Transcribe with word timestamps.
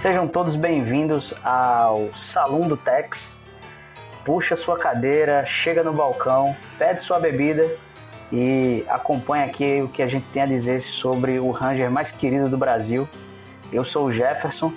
Sejam 0.00 0.26
todos 0.26 0.56
bem-vindos 0.56 1.34
ao 1.44 2.08
Salão 2.16 2.66
do 2.66 2.74
Tex. 2.74 3.38
Puxa 4.24 4.56
sua 4.56 4.78
cadeira, 4.78 5.44
chega 5.44 5.84
no 5.84 5.92
balcão, 5.92 6.56
pede 6.78 7.02
sua 7.02 7.20
bebida 7.20 7.76
e 8.32 8.82
acompanha 8.88 9.44
aqui 9.44 9.82
o 9.82 9.88
que 9.88 10.02
a 10.02 10.08
gente 10.08 10.26
tem 10.28 10.40
a 10.40 10.46
dizer 10.46 10.80
sobre 10.80 11.38
o 11.38 11.50
Ranger 11.50 11.90
mais 11.90 12.10
querido 12.10 12.48
do 12.48 12.56
Brasil. 12.56 13.06
Eu 13.70 13.84
sou 13.84 14.06
o 14.06 14.10
Jefferson. 14.10 14.72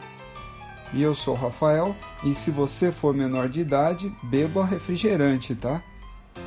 E 0.91 1.01
eu 1.01 1.15
sou 1.15 1.35
o 1.35 1.37
Rafael. 1.37 1.95
E 2.21 2.33
se 2.33 2.51
você 2.51 2.91
for 2.91 3.13
menor 3.13 3.47
de 3.47 3.61
idade, 3.61 4.13
beba 4.23 4.65
refrigerante, 4.65 5.55
tá? 5.55 5.81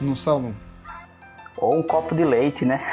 No 0.03 0.15
salão. 0.15 0.55
Ou 1.57 1.79
um 1.79 1.83
copo 1.83 2.15
de 2.15 2.27
leite, 2.27 2.67
né? 2.67 2.85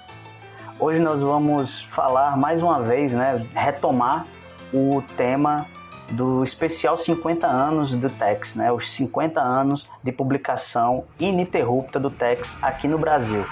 Hoje 0.80 0.98
nós 1.00 1.20
vamos 1.20 1.82
falar 1.82 2.34
mais 2.38 2.62
uma 2.62 2.80
vez, 2.82 3.12
né? 3.12 3.46
Retomar 3.54 4.24
o 4.72 5.02
tema 5.16 5.66
do 6.10 6.44
especial 6.44 6.96
50 6.96 7.46
anos 7.46 7.92
do 7.94 8.08
Tex, 8.08 8.54
né? 8.54 8.70
Os 8.70 8.90
50 8.92 9.40
anos 9.40 9.88
de 10.02 10.12
publicação 10.12 11.04
ininterrupta 11.18 11.98
do 11.98 12.10
Tex 12.10 12.56
aqui 12.62 12.86
no 12.86 12.98
Brasil. 12.98 13.44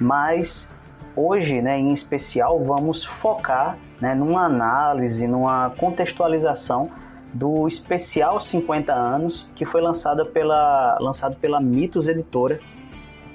Mas 0.00 0.70
hoje, 1.14 1.60
né, 1.60 1.78
em 1.78 1.92
especial, 1.92 2.62
vamos 2.64 3.04
focar 3.04 3.76
né, 4.00 4.14
numa 4.14 4.46
análise, 4.46 5.26
numa 5.26 5.70
contextualização 5.70 6.90
do 7.32 7.68
especial 7.68 8.40
50 8.40 8.92
anos 8.92 9.48
que 9.54 9.64
foi 9.64 9.80
lançada 9.80 10.24
pela, 10.24 10.96
lançado 11.00 11.36
pela 11.36 11.60
Mitos 11.60 12.08
Editora, 12.08 12.58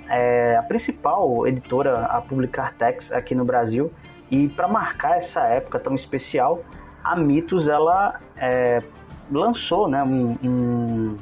é 0.07 0.55
a 0.57 0.63
principal 0.63 1.47
editora 1.47 2.05
a 2.05 2.21
publicar 2.21 2.73
Tex 2.75 3.11
aqui 3.11 3.33
no 3.33 3.43
Brasil. 3.43 3.91
E 4.29 4.47
para 4.49 4.67
marcar 4.67 5.17
essa 5.17 5.41
época 5.41 5.79
tão 5.79 5.95
especial, 5.95 6.63
a 7.05 7.15
Mitos 7.15 7.67
ela 7.67 8.19
é, 8.35 8.81
lançou 9.31 9.87
né, 9.87 10.01
um, 10.01 10.35
um, 10.43 11.17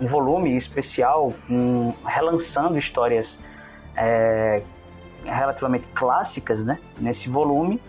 um, 0.00 0.06
volume 0.06 0.56
especial, 0.56 1.32
um, 1.48 1.94
relançando 2.04 2.76
histórias 2.76 3.38
é, 3.96 4.60
relativamente 5.24 5.86
clássicas 5.94 6.64
né, 6.64 6.80
nesse 6.98 7.28
volume 7.28 7.80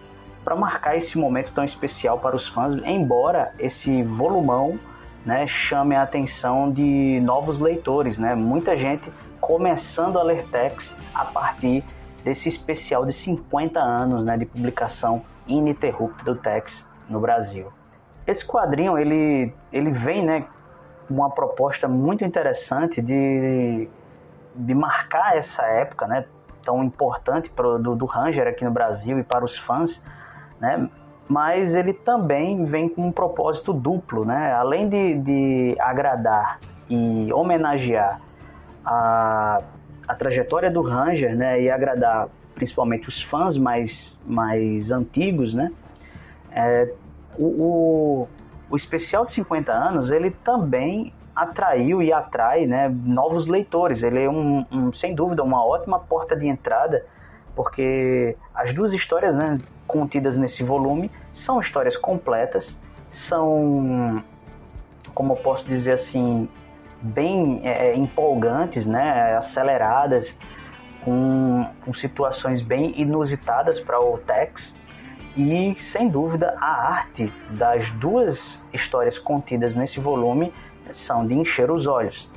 para 0.43 0.55
marcar 0.55 0.95
esse 0.95 1.17
momento 1.17 1.51
tão 1.51 1.63
especial 1.63 2.19
para 2.19 2.35
os 2.35 2.47
fãs, 2.47 2.75
embora 2.85 3.51
esse 3.57 4.03
volumão 4.03 4.79
né, 5.25 5.47
chame 5.47 5.95
a 5.95 6.03
atenção 6.03 6.71
de 6.71 7.19
novos 7.21 7.59
leitores, 7.59 8.17
né? 8.17 8.35
Muita 8.35 8.77
gente 8.77 9.11
começando 9.41 10.17
a 10.17 10.23
ler 10.23 10.47
Tex 10.47 10.95
a 11.13 11.25
partir 11.25 11.83
desse 12.23 12.47
especial 12.47 13.05
de 13.05 13.11
50 13.11 13.79
anos 13.79 14.23
né, 14.23 14.37
de 14.37 14.45
publicação 14.45 15.23
ininterrupta 15.45 16.23
do 16.23 16.35
Tex 16.35 16.88
no 17.09 17.19
Brasil. 17.19 17.71
Esse 18.25 18.45
quadrinho 18.45 18.97
ele, 18.97 19.53
ele 19.73 19.91
vem 19.91 20.23
né, 20.23 20.45
com 21.07 21.13
uma 21.15 21.29
proposta 21.29 21.87
muito 21.87 22.23
interessante 22.23 23.01
de, 23.01 23.89
de 24.55 24.73
marcar 24.75 25.35
essa 25.35 25.63
época 25.63 26.07
né, 26.07 26.25
tão 26.63 26.83
importante 26.83 27.49
pro, 27.49 27.79
do, 27.79 27.95
do 27.95 28.05
Ranger 28.05 28.47
aqui 28.47 28.63
no 28.63 28.71
Brasil 28.71 29.17
e 29.17 29.23
para 29.23 29.43
os 29.43 29.57
fãs, 29.57 30.03
né, 30.59 30.87
mas 31.27 31.75
ele 31.75 31.93
também 31.93 32.63
vem 32.63 32.87
com 32.87 33.07
um 33.07 33.11
propósito 33.11 33.73
duplo. 33.73 34.25
Né, 34.25 34.53
além 34.53 34.87
de, 34.87 35.15
de 35.15 35.75
agradar 35.79 36.59
e 36.89 37.31
homenagear 37.33 38.21
a, 38.85 39.61
a 40.07 40.15
trajetória 40.15 40.69
do 40.69 40.81
Ranger 40.81 41.35
né, 41.35 41.61
e 41.61 41.69
agradar 41.69 42.27
principalmente 42.55 43.07
os 43.07 43.21
fãs 43.21 43.57
mais, 43.57 44.19
mais 44.25 44.91
antigos, 44.91 45.53
né, 45.53 45.71
é, 46.51 46.91
o, 47.37 47.45
o, 47.45 48.27
o, 48.69 48.75
especial 48.75 49.25
de 49.25 49.31
50 49.31 49.71
anos 49.71 50.11
ele 50.11 50.31
também 50.31 51.13
atraiu 51.35 52.01
e 52.01 52.11
atrai 52.11 52.65
né, 52.65 52.89
novos 52.89 53.47
leitores. 53.47 54.03
Ele 54.03 54.23
é 54.23 54.29
um, 54.29 54.65
um, 54.71 54.91
sem 54.91 55.15
dúvida 55.15 55.43
uma 55.43 55.65
ótima 55.65 55.99
porta 55.99 56.35
de 56.35 56.47
entrada, 56.47 57.05
porque 57.55 58.35
as 58.53 58.73
duas 58.73 58.93
histórias 58.93 59.35
né, 59.35 59.59
contidas 59.87 60.37
nesse 60.37 60.63
volume 60.63 61.09
são 61.31 61.59
histórias 61.59 61.95
completas, 61.95 62.79
são, 63.09 64.21
como 65.13 65.33
eu 65.33 65.37
posso 65.37 65.65
dizer 65.65 65.93
assim, 65.93 66.47
bem 67.01 67.61
é, 67.63 67.95
empolgantes, 67.95 68.85
né, 68.85 69.35
aceleradas, 69.37 70.37
com, 71.03 71.65
com 71.85 71.93
situações 71.93 72.61
bem 72.61 72.99
inusitadas 72.99 73.79
para 73.79 73.99
o 73.99 74.17
Tex 74.17 74.78
e, 75.39 75.73
sem 75.79 76.09
dúvida, 76.09 76.53
a 76.59 76.89
arte 76.89 77.31
das 77.51 77.89
duas 77.91 78.61
histórias 78.73 79.17
contidas 79.17 79.73
nesse 79.73 79.97
volume 79.97 80.53
são 80.91 81.25
de 81.25 81.33
encher 81.33 81.71
os 81.71 81.87
olhos. 81.87 82.29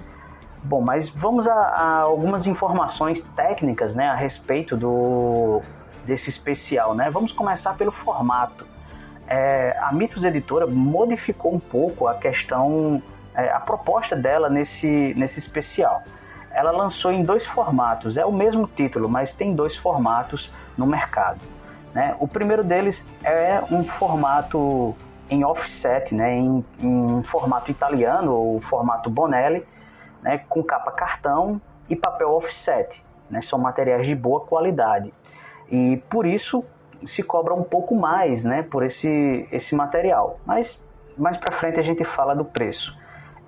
Bom, 0.63 0.81
mas 0.81 1.09
vamos 1.09 1.49
a, 1.49 1.53
a 1.53 1.99
algumas 2.03 2.47
informações 2.47 3.25
técnicas 3.35 3.97
né, 3.97 4.07
a 4.07 4.15
respeito 4.15 4.77
do, 4.77 5.61
desse 6.05 6.31
especial. 6.31 6.95
Né? 6.95 7.11
Vamos 7.11 7.33
começar 7.33 7.75
pelo 7.77 7.91
formato. 7.91 8.65
É, 9.27 9.77
a 9.81 9.91
Mitos 9.91 10.23
Editora 10.23 10.69
modificou 10.69 11.53
um 11.53 11.59
pouco 11.59 12.07
a 12.07 12.15
questão, 12.15 13.03
é, 13.35 13.51
a 13.51 13.59
proposta 13.59 14.15
dela 14.15 14.49
nesse, 14.49 15.13
nesse 15.17 15.41
especial. 15.41 16.05
Ela 16.53 16.71
lançou 16.71 17.11
em 17.11 17.25
dois 17.25 17.45
formatos, 17.45 18.17
é 18.17 18.25
o 18.25 18.31
mesmo 18.31 18.69
título, 18.69 19.09
mas 19.09 19.33
tem 19.33 19.57
dois 19.57 19.75
formatos 19.75 20.53
no 20.79 20.87
mercado. 20.87 21.41
Né? 21.95 22.17
O 22.19 22.27
primeiro 22.27 22.65
deles 22.65 23.07
é 23.23 23.63
um 23.71 23.85
formato 23.85 24.95
em 25.29 25.45
offset, 25.45 26.15
né? 26.15 26.35
em, 26.35 26.65
em 26.79 27.23
formato 27.25 27.71
italiano 27.71 28.33
ou 28.35 28.61
formato 28.61 29.11
Bonelli, 29.11 29.67
né? 30.23 30.39
com 30.49 30.63
capa 30.63 30.91
cartão 30.91 31.61
e 31.89 31.97
papel 31.97 32.31
offset. 32.33 33.05
Né? 33.31 33.41
São 33.41 33.59
materiais 33.59 34.07
de 34.07 34.15
boa 34.15 34.41
qualidade. 34.41 35.13
E 35.71 36.03
por 36.09 36.27
isso 36.27 36.65
se 37.05 37.23
cobra 37.23 37.55
um 37.55 37.63
pouco 37.63 37.95
mais 37.95 38.45
né? 38.45 38.63
por 38.63 38.83
esse, 38.83 39.49
esse 39.51 39.75
material. 39.75 40.39
Mas 40.47 40.83
mais 41.17 41.37
para 41.37 41.53
frente 41.53 41.79
a 41.79 41.83
gente 41.83 42.05
fala 42.05 42.35
do 42.35 42.45
preço. 42.45 42.97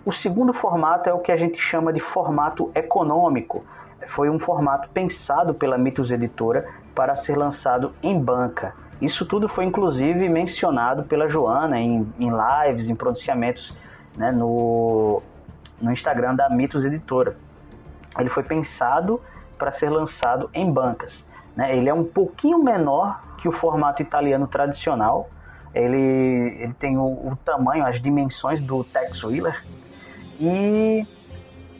O 0.04 0.12
segundo 0.12 0.52
formato 0.52 1.08
é 1.08 1.14
o 1.14 1.20
que 1.20 1.32
a 1.32 1.36
gente 1.36 1.58
chama 1.58 1.92
de 1.92 2.00
formato 2.00 2.70
econômico. 2.74 3.64
Foi 4.08 4.30
um 4.30 4.38
formato 4.38 4.88
pensado 4.90 5.54
pela 5.54 5.78
Mitos 5.78 6.10
Editora 6.10 6.68
para 6.94 7.16
ser 7.16 7.36
lançado 7.36 7.92
em 8.02 8.18
banca. 8.18 8.74
Isso 9.00 9.26
tudo 9.26 9.48
foi 9.48 9.64
inclusive 9.64 10.28
mencionado 10.28 11.02
pela 11.04 11.28
Joana 11.28 11.80
em, 11.80 12.06
em 12.18 12.30
lives, 12.30 12.88
em 12.88 12.94
pronunciamentos 12.94 13.76
né, 14.16 14.30
no, 14.30 15.22
no 15.80 15.92
Instagram 15.92 16.34
da 16.34 16.48
Mitos 16.48 16.84
Editora. 16.84 17.36
Ele 18.18 18.28
foi 18.28 18.42
pensado 18.42 19.20
para 19.58 19.70
ser 19.70 19.90
lançado 19.90 20.48
em 20.54 20.70
bancas. 20.70 21.26
Né? 21.56 21.76
Ele 21.76 21.88
é 21.88 21.94
um 21.94 22.04
pouquinho 22.04 22.62
menor 22.62 23.20
que 23.38 23.48
o 23.48 23.52
formato 23.52 24.02
italiano 24.02 24.46
tradicional. 24.46 25.28
Ele, 25.74 26.56
ele 26.60 26.74
tem 26.74 26.96
o, 26.96 27.02
o 27.02 27.38
tamanho, 27.44 27.84
as 27.84 28.00
dimensões 28.00 28.62
do 28.62 28.84
Tex 28.84 29.24
Wheeler. 29.24 29.64
E 30.40 31.06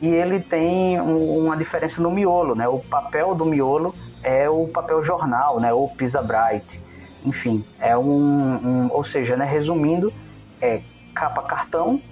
e 0.04 0.09
ele 0.09 0.38
tem 0.38 1.00
um, 1.00 1.38
uma 1.38 1.56
diferença 1.56 2.03
no 2.03 2.10
miolo, 2.10 2.54
né? 2.54 2.69
O 2.69 2.78
papel 2.78 3.34
do 3.34 3.47
miolo 3.47 3.94
é 4.22 4.50
o 4.50 4.69
papel 4.69 5.03
jornal, 5.03 5.59
né? 5.59 5.72
Ou 5.72 5.88
Pisa 5.88 6.20
Bright, 6.20 6.78
enfim, 7.25 7.65
é 7.81 7.97
um, 7.97 8.04
um, 8.04 8.88
ou 8.91 9.03
seja, 9.03 9.34
né? 9.34 9.47
Resumindo, 9.47 10.12
é 10.60 10.82
capa 11.14 11.43
cartão 11.44 12.03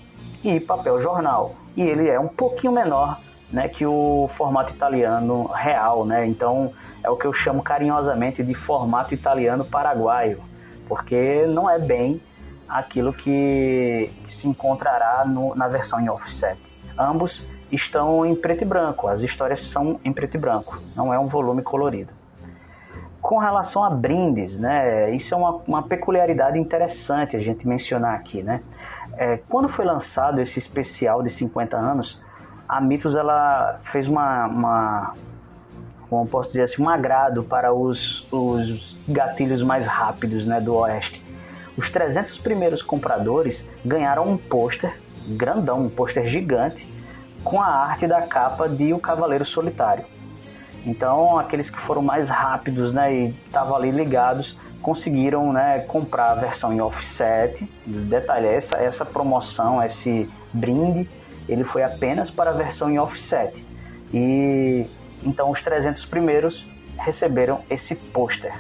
e 0.43 0.59
papel 0.59 1.03
jornal. 1.03 1.55
E 1.77 1.83
ele 1.83 2.09
é 2.09 2.19
um 2.19 2.29
pouquinho 2.29 2.73
menor, 2.73 3.21
né? 3.53 3.69
Que 3.69 3.85
o 3.85 4.27
formato 4.39 4.73
italiano 4.73 5.45
real, 5.49 6.07
né? 6.07 6.27
Então 6.27 6.73
é 7.05 7.11
o 7.11 7.17
que 7.19 7.27
eu 7.27 7.33
chamo 7.35 7.63
carinhosamente 7.63 8.43
de 8.43 8.55
formato 8.55 9.13
italiano 9.13 9.67
paraguaio, 9.67 10.41
porque 10.89 11.45
não 11.45 11.69
é 11.69 11.79
bem 11.79 12.23
aquilo 12.67 13.13
que, 13.13 14.11
que 14.25 14.33
se 14.33 14.49
encontrará 14.49 15.27
no, 15.27 15.55
na 15.55 15.69
versão 15.69 16.01
em 16.01 16.09
offset. 16.09 16.59
Ambos 16.97 17.47
estão 17.73 18.25
em 18.25 18.35
preto 18.35 18.63
e 18.63 18.65
branco, 18.65 19.09
as 19.09 19.23
histórias 19.23 19.61
são 19.61 19.99
em 20.05 20.13
preto 20.13 20.37
e 20.37 20.39
branco, 20.39 20.79
não 20.95 21.13
é 21.13 21.19
um 21.19 21.27
volume 21.27 21.63
colorido. 21.63 22.13
Com 23.21 23.39
relação 23.39 23.83
a 23.83 23.91
brindes, 23.91 24.61
né, 24.61 25.13
isso 25.15 25.35
é 25.35 25.37
uma, 25.37 25.61
uma 25.67 25.83
peculiaridade 25.83 26.59
interessante 26.59 27.37
a 27.37 27.41
gente 27.41 27.67
mencionar 27.67 28.15
aqui, 28.15 28.43
né? 28.43 28.61
É, 29.17 29.39
quando 29.49 29.69
foi 29.69 29.85
lançado 29.85 30.41
esse 30.41 30.59
especial 30.59 31.23
de 31.23 31.31
50 31.31 31.77
anos, 31.77 32.21
a 32.69 32.81
Mitos 32.81 33.15
ela 33.15 33.79
fez 33.83 34.09
uma, 34.09 34.47
uma 34.47 35.15
como 36.13 36.27
posso 36.27 36.49
dizer 36.51 36.65
assim, 36.65 36.83
um 36.83 36.91
agrado 36.91 37.43
para 37.43 37.73
os, 37.73 38.27
os 38.31 38.99
gatilhos 39.09 39.63
mais 39.63 39.87
rápidos 39.87 40.47
né, 40.47 40.61
do 40.61 40.75
Oeste. 40.75 41.25
Os 41.75 41.91
300 41.91 42.37
primeiros 42.37 42.83
compradores 42.83 43.67
ganharam 43.83 44.29
um 44.29 44.37
pôster 44.37 44.95
grandão, 45.27 45.87
um 45.87 45.89
pôster 45.89 46.27
gigante, 46.27 46.87
com 47.45 47.61
a 47.61 47.67
arte 47.67 48.07
da 48.07 48.23
capa 48.23 48.69
de 48.69 48.93
O 48.93 48.99
Cavaleiro 48.99 49.45
Solitário. 49.45 50.05
Então, 50.85 51.39
aqueles 51.39 51.71
que 51.71 51.79
foram 51.79 52.03
mais 52.03 52.29
rápidos 52.29 52.93
né, 52.93 53.15
e 53.15 53.29
estavam 53.47 53.77
ali 53.77 53.91
ligados 53.91 54.59
conseguiram 54.83 55.53
né, 55.53 55.79
comprar 55.81 56.33
a 56.33 56.35
versão 56.35 56.73
em 56.73 56.81
offset. 56.81 57.69
Detalhe, 57.87 58.49
essa, 58.49 58.77
essa 58.77 59.05
promoção, 59.05 59.83
esse 59.83 60.29
brinde, 60.53 61.09
ele 61.49 61.65
foi 61.65 61.85
apenas 61.85 62.31
para 62.31 62.51
a 62.51 62.53
versão 62.53 62.91
em 62.91 62.99
offset. 62.99 63.65
E 64.13 64.87
então 65.23 65.51
os 65.51 65.63
300 65.63 66.05
primeiros 66.07 66.67
receberam 66.99 67.61
esse 67.71 67.95
pôster. 67.95 68.53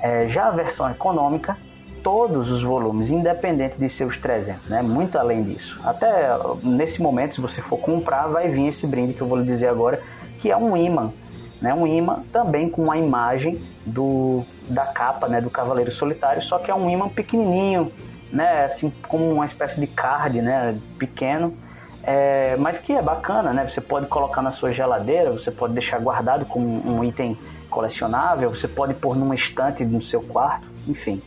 É, 0.00 0.28
já 0.28 0.46
a 0.46 0.50
versão 0.50 0.90
econômica, 0.90 1.56
todos 2.02 2.50
os 2.50 2.62
volumes, 2.62 3.10
independente 3.10 3.78
de 3.78 3.88
seus 3.88 4.18
300, 4.18 4.68
né? 4.68 4.82
muito 4.82 5.18
além 5.18 5.42
disso. 5.42 5.78
Até 5.84 6.30
nesse 6.62 7.00
momento, 7.00 7.34
se 7.34 7.40
você 7.40 7.60
for 7.60 7.78
comprar, 7.78 8.26
vai 8.26 8.48
vir 8.48 8.68
esse 8.68 8.86
brinde 8.86 9.14
que 9.14 9.20
eu 9.20 9.26
vou 9.26 9.38
lhe 9.38 9.44
dizer 9.44 9.68
agora, 9.68 10.00
que 10.40 10.50
é 10.50 10.56
um 10.56 10.76
imã. 10.76 11.12
Né? 11.60 11.74
Um 11.74 11.86
imã 11.86 12.22
também 12.32 12.68
com 12.68 12.82
uma 12.82 12.96
imagem 12.96 13.60
do, 13.84 14.44
da 14.68 14.86
capa 14.86 15.28
né? 15.28 15.40
do 15.40 15.50
Cavaleiro 15.50 15.90
Solitário, 15.90 16.42
só 16.42 16.58
que 16.58 16.70
é 16.70 16.74
um 16.74 16.88
imã 16.88 17.08
pequenininho, 17.08 17.92
né? 18.32 18.64
assim 18.64 18.92
como 19.06 19.30
uma 19.30 19.46
espécie 19.46 19.80
de 19.80 19.86
card 19.86 20.40
né? 20.40 20.78
pequeno, 20.98 21.54
é, 22.02 22.56
mas 22.56 22.78
que 22.78 22.92
é 22.92 23.02
bacana, 23.02 23.52
né? 23.52 23.68
Você 23.68 23.82
pode 23.82 24.06
colocar 24.06 24.40
na 24.40 24.50
sua 24.50 24.72
geladeira, 24.72 25.30
você 25.30 25.50
pode 25.50 25.74
deixar 25.74 25.98
guardado 25.98 26.46
como 26.46 26.66
um 26.66 27.04
item 27.04 27.36
colecionável, 27.68 28.48
você 28.54 28.66
pode 28.66 28.94
pôr 28.94 29.14
numa 29.14 29.34
estante 29.34 29.84
no 29.84 30.00
seu 30.00 30.22
quarto, 30.22 30.66
enfim, 30.86 31.20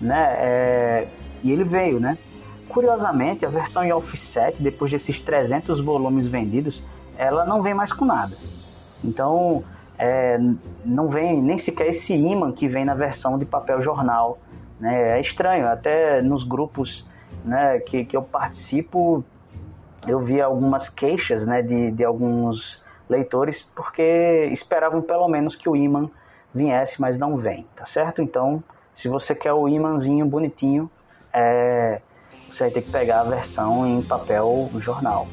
né? 0.00 0.34
É, 0.38 1.08
e 1.42 1.52
ele 1.52 1.64
veio, 1.64 2.00
né? 2.00 2.18
Curiosamente, 2.68 3.46
a 3.46 3.48
versão 3.48 3.82
em 3.82 3.92
offset, 3.92 4.62
depois 4.62 4.90
desses 4.90 5.20
300 5.20 5.80
volumes 5.80 6.26
vendidos, 6.26 6.84
ela 7.16 7.44
não 7.44 7.62
vem 7.62 7.74
mais 7.74 7.92
com 7.92 8.04
nada. 8.04 8.36
Então, 9.02 9.64
é, 9.98 10.38
não 10.84 11.08
vem 11.08 11.42
nem 11.42 11.58
sequer 11.58 11.88
esse 11.88 12.14
imã 12.14 12.52
que 12.52 12.68
vem 12.68 12.84
na 12.84 12.94
versão 12.94 13.38
de 13.38 13.44
papel 13.44 13.82
jornal. 13.82 14.38
Né? 14.78 15.18
É 15.18 15.20
estranho, 15.20 15.66
até 15.66 16.22
nos 16.22 16.44
grupos 16.44 17.06
né, 17.44 17.80
que, 17.80 18.04
que 18.04 18.16
eu 18.16 18.22
participo, 18.22 19.24
eu 20.06 20.20
vi 20.20 20.40
algumas 20.40 20.88
queixas 20.88 21.46
né, 21.46 21.62
de, 21.62 21.90
de 21.90 22.04
alguns 22.04 22.82
leitores 23.08 23.62
porque 23.62 24.48
esperavam 24.52 25.00
pelo 25.00 25.26
menos 25.28 25.56
que 25.56 25.68
o 25.68 25.74
imã 25.74 26.08
viesse, 26.54 27.00
mas 27.00 27.18
não 27.18 27.36
vem, 27.36 27.66
tá 27.74 27.84
certo? 27.84 28.22
Então, 28.22 28.62
se 28.98 29.06
você 29.06 29.32
quer 29.32 29.52
o 29.52 29.68
imãzinho 29.68 30.26
bonitinho, 30.26 30.90
é, 31.32 32.00
você 32.50 32.64
vai 32.64 32.72
ter 32.72 32.82
que 32.82 32.90
pegar 32.90 33.20
a 33.20 33.22
versão 33.22 33.86
em 33.86 34.02
papel 34.02 34.68
jornal. 34.78 35.28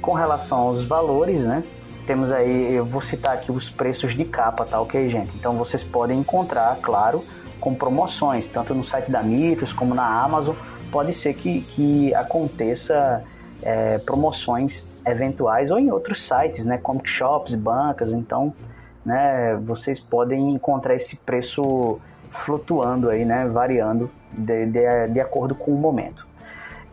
Com 0.00 0.12
relação 0.12 0.58
aos 0.58 0.84
valores, 0.84 1.44
né? 1.44 1.64
Temos 2.06 2.30
aí, 2.30 2.72
eu 2.72 2.84
vou 2.84 3.00
citar 3.00 3.34
aqui 3.34 3.50
os 3.50 3.68
preços 3.68 4.14
de 4.14 4.24
capa, 4.24 4.64
tá 4.64 4.80
ok, 4.80 5.08
gente? 5.08 5.36
Então 5.36 5.56
vocês 5.56 5.82
podem 5.82 6.20
encontrar, 6.20 6.78
claro, 6.80 7.24
com 7.60 7.74
promoções, 7.74 8.46
tanto 8.46 8.72
no 8.72 8.84
site 8.84 9.10
da 9.10 9.24
Mitos 9.24 9.72
como 9.72 9.92
na 9.92 10.06
Amazon. 10.06 10.54
Pode 10.92 11.12
ser 11.14 11.34
que, 11.34 11.62
que 11.62 12.14
aconteça 12.14 13.24
é, 13.60 13.98
promoções 13.98 14.86
eventuais 15.04 15.72
ou 15.72 15.80
em 15.80 15.90
outros 15.90 16.22
sites, 16.22 16.64
né, 16.64 16.78
comic 16.78 17.08
shops, 17.10 17.56
bancas, 17.56 18.12
então, 18.12 18.54
né, 19.04 19.56
vocês 19.64 19.98
podem 19.98 20.50
encontrar 20.50 20.94
esse 20.94 21.16
preço 21.16 21.98
flutuando 22.36 23.10
aí, 23.10 23.24
né, 23.24 23.46
variando 23.46 24.10
de, 24.32 24.66
de, 24.66 25.08
de 25.08 25.20
acordo 25.20 25.54
com 25.54 25.70
o 25.72 25.76
momento. 25.76 26.26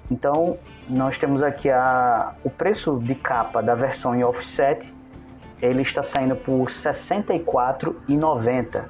Então, 0.10 0.57
nós 0.88 1.18
temos 1.18 1.42
aqui 1.42 1.69
a, 1.69 2.34
o 2.44 2.50
preço 2.50 3.00
de 3.00 3.16
capa 3.16 3.63
da 3.63 3.74
versão 3.74 4.13
em 4.16 4.24
offset, 4.24 4.94
ele 5.62 5.81
está 5.81 6.04
saindo 6.04 6.36
por 6.36 6.60
R$ 6.60 6.66
64,90. 6.66 8.84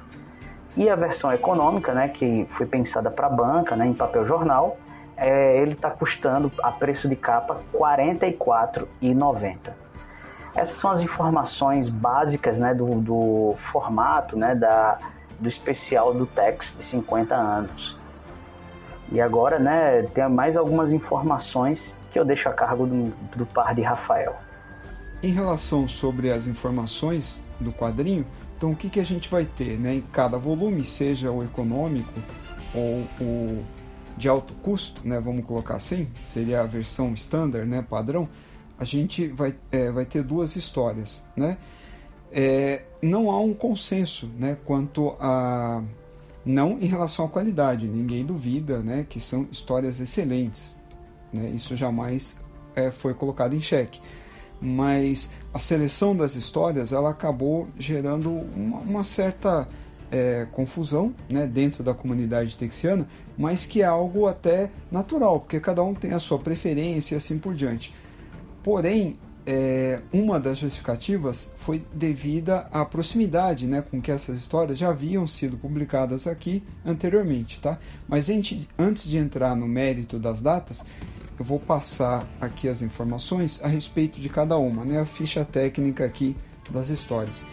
E 0.76 0.90
a 0.90 0.96
versão 0.96 1.32
econômica, 1.32 1.94
né, 1.94 2.08
que 2.08 2.46
foi 2.50 2.66
pensada 2.66 3.08
para 3.10 3.28
banca, 3.28 3.76
né, 3.76 3.86
em 3.86 3.94
papel 3.94 4.26
jornal, 4.26 4.76
é, 5.16 5.60
ele 5.60 5.70
está 5.72 5.90
custando 5.90 6.50
a 6.62 6.72
preço 6.72 7.08
de 7.08 7.14
capa 7.14 7.60
R$ 7.72 7.78
44,90. 7.78 9.72
Essas 10.54 10.76
são 10.76 10.90
as 10.90 11.00
informações 11.00 11.88
básicas 11.88 12.58
né, 12.58 12.74
do, 12.74 13.00
do 13.00 13.54
formato 13.58 14.36
né, 14.36 14.54
da, 14.54 14.98
do 15.38 15.48
especial 15.48 16.14
do 16.14 16.26
Tex 16.26 16.76
de 16.76 16.84
50 16.84 17.34
anos. 17.34 17.96
E 19.12 19.20
agora 19.20 19.58
né, 19.58 20.02
tem 20.14 20.28
mais 20.28 20.56
algumas 20.56 20.92
informações 20.92 21.94
que 22.10 22.18
eu 22.18 22.24
deixo 22.24 22.48
a 22.48 22.52
cargo 22.52 22.86
do, 22.86 23.12
do 23.36 23.46
par 23.46 23.74
de 23.74 23.82
Rafael. 23.82 24.36
Em 25.22 25.32
relação 25.32 25.88
sobre 25.88 26.30
as 26.30 26.46
informações 26.46 27.42
do 27.58 27.72
quadrinho, 27.72 28.26
então 28.56 28.72
o 28.72 28.76
que, 28.76 28.88
que 28.88 29.00
a 29.00 29.04
gente 29.04 29.28
vai 29.28 29.44
ter 29.44 29.78
né, 29.78 29.94
em 29.94 30.00
cada 30.00 30.38
volume, 30.38 30.84
seja 30.84 31.30
o 31.30 31.42
econômico 31.42 32.12
ou 32.74 33.06
o 33.20 33.64
de 34.16 34.28
alto 34.28 34.54
custo, 34.54 35.06
né, 35.06 35.18
vamos 35.18 35.44
colocar 35.44 35.76
assim, 35.76 36.08
seria 36.24 36.60
a 36.60 36.66
versão 36.66 37.12
standard, 37.14 37.68
né, 37.68 37.82
padrão, 37.82 38.28
a 38.78 38.84
gente 38.84 39.26
vai, 39.28 39.54
é, 39.70 39.90
vai 39.90 40.04
ter 40.04 40.22
duas 40.22 40.56
histórias, 40.56 41.24
né? 41.36 41.56
É, 42.36 42.82
não 43.00 43.30
há 43.30 43.40
um 43.40 43.54
consenso, 43.54 44.28
né, 44.36 44.56
quanto 44.64 45.14
a 45.20 45.80
não 46.44 46.78
em 46.80 46.86
relação 46.86 47.24
à 47.24 47.28
qualidade, 47.28 47.86
ninguém 47.86 48.24
duvida, 48.24 48.80
né, 48.80 49.06
que 49.08 49.20
são 49.20 49.46
histórias 49.50 50.00
excelentes, 50.00 50.76
né? 51.32 51.50
Isso 51.54 51.76
jamais 51.76 52.42
é, 52.74 52.90
foi 52.90 53.14
colocado 53.14 53.54
em 53.54 53.62
xeque, 53.62 54.00
mas 54.60 55.32
a 55.52 55.58
seleção 55.58 56.14
das 56.14 56.34
histórias 56.34 56.92
ela 56.92 57.10
acabou 57.10 57.68
gerando 57.78 58.30
uma, 58.30 58.78
uma 58.78 59.04
certa 59.04 59.68
é, 60.10 60.46
confusão 60.52 61.14
né, 61.30 61.46
dentro 61.46 61.82
da 61.82 61.94
comunidade 61.94 62.56
texiana, 62.56 63.06
mas 63.36 63.64
que 63.64 63.82
é 63.82 63.84
algo 63.84 64.26
até 64.26 64.70
natural, 64.90 65.40
porque 65.40 65.58
cada 65.60 65.82
um 65.82 65.94
tem 65.94 66.12
a 66.12 66.20
sua 66.20 66.38
preferência 66.38 67.14
e 67.14 67.18
assim 67.18 67.38
por 67.38 67.54
diante. 67.54 67.94
Porém, 68.62 69.14
é, 69.46 70.00
uma 70.12 70.40
das 70.40 70.58
justificativas 70.58 71.54
foi 71.58 71.84
devida 71.92 72.66
à 72.72 72.84
proximidade 72.84 73.66
né, 73.66 73.82
com 73.82 74.00
que 74.00 74.10
essas 74.10 74.38
histórias 74.38 74.78
já 74.78 74.88
haviam 74.88 75.26
sido 75.26 75.56
publicadas 75.56 76.26
aqui 76.26 76.62
anteriormente. 76.84 77.60
Tá? 77.60 77.78
Mas 78.08 78.26
gente, 78.26 78.68
antes 78.78 79.04
de 79.04 79.18
entrar 79.18 79.54
no 79.54 79.68
mérito 79.68 80.18
das 80.18 80.40
datas, 80.40 80.84
eu 81.38 81.44
vou 81.44 81.58
passar 81.58 82.26
aqui 82.40 82.68
as 82.68 82.80
informações 82.80 83.62
a 83.62 83.68
respeito 83.68 84.20
de 84.20 84.28
cada 84.28 84.56
uma, 84.56 84.84
né, 84.84 85.00
a 85.00 85.04
ficha 85.04 85.44
técnica 85.44 86.04
aqui 86.04 86.36
das 86.70 86.88
histórias. 86.88 87.44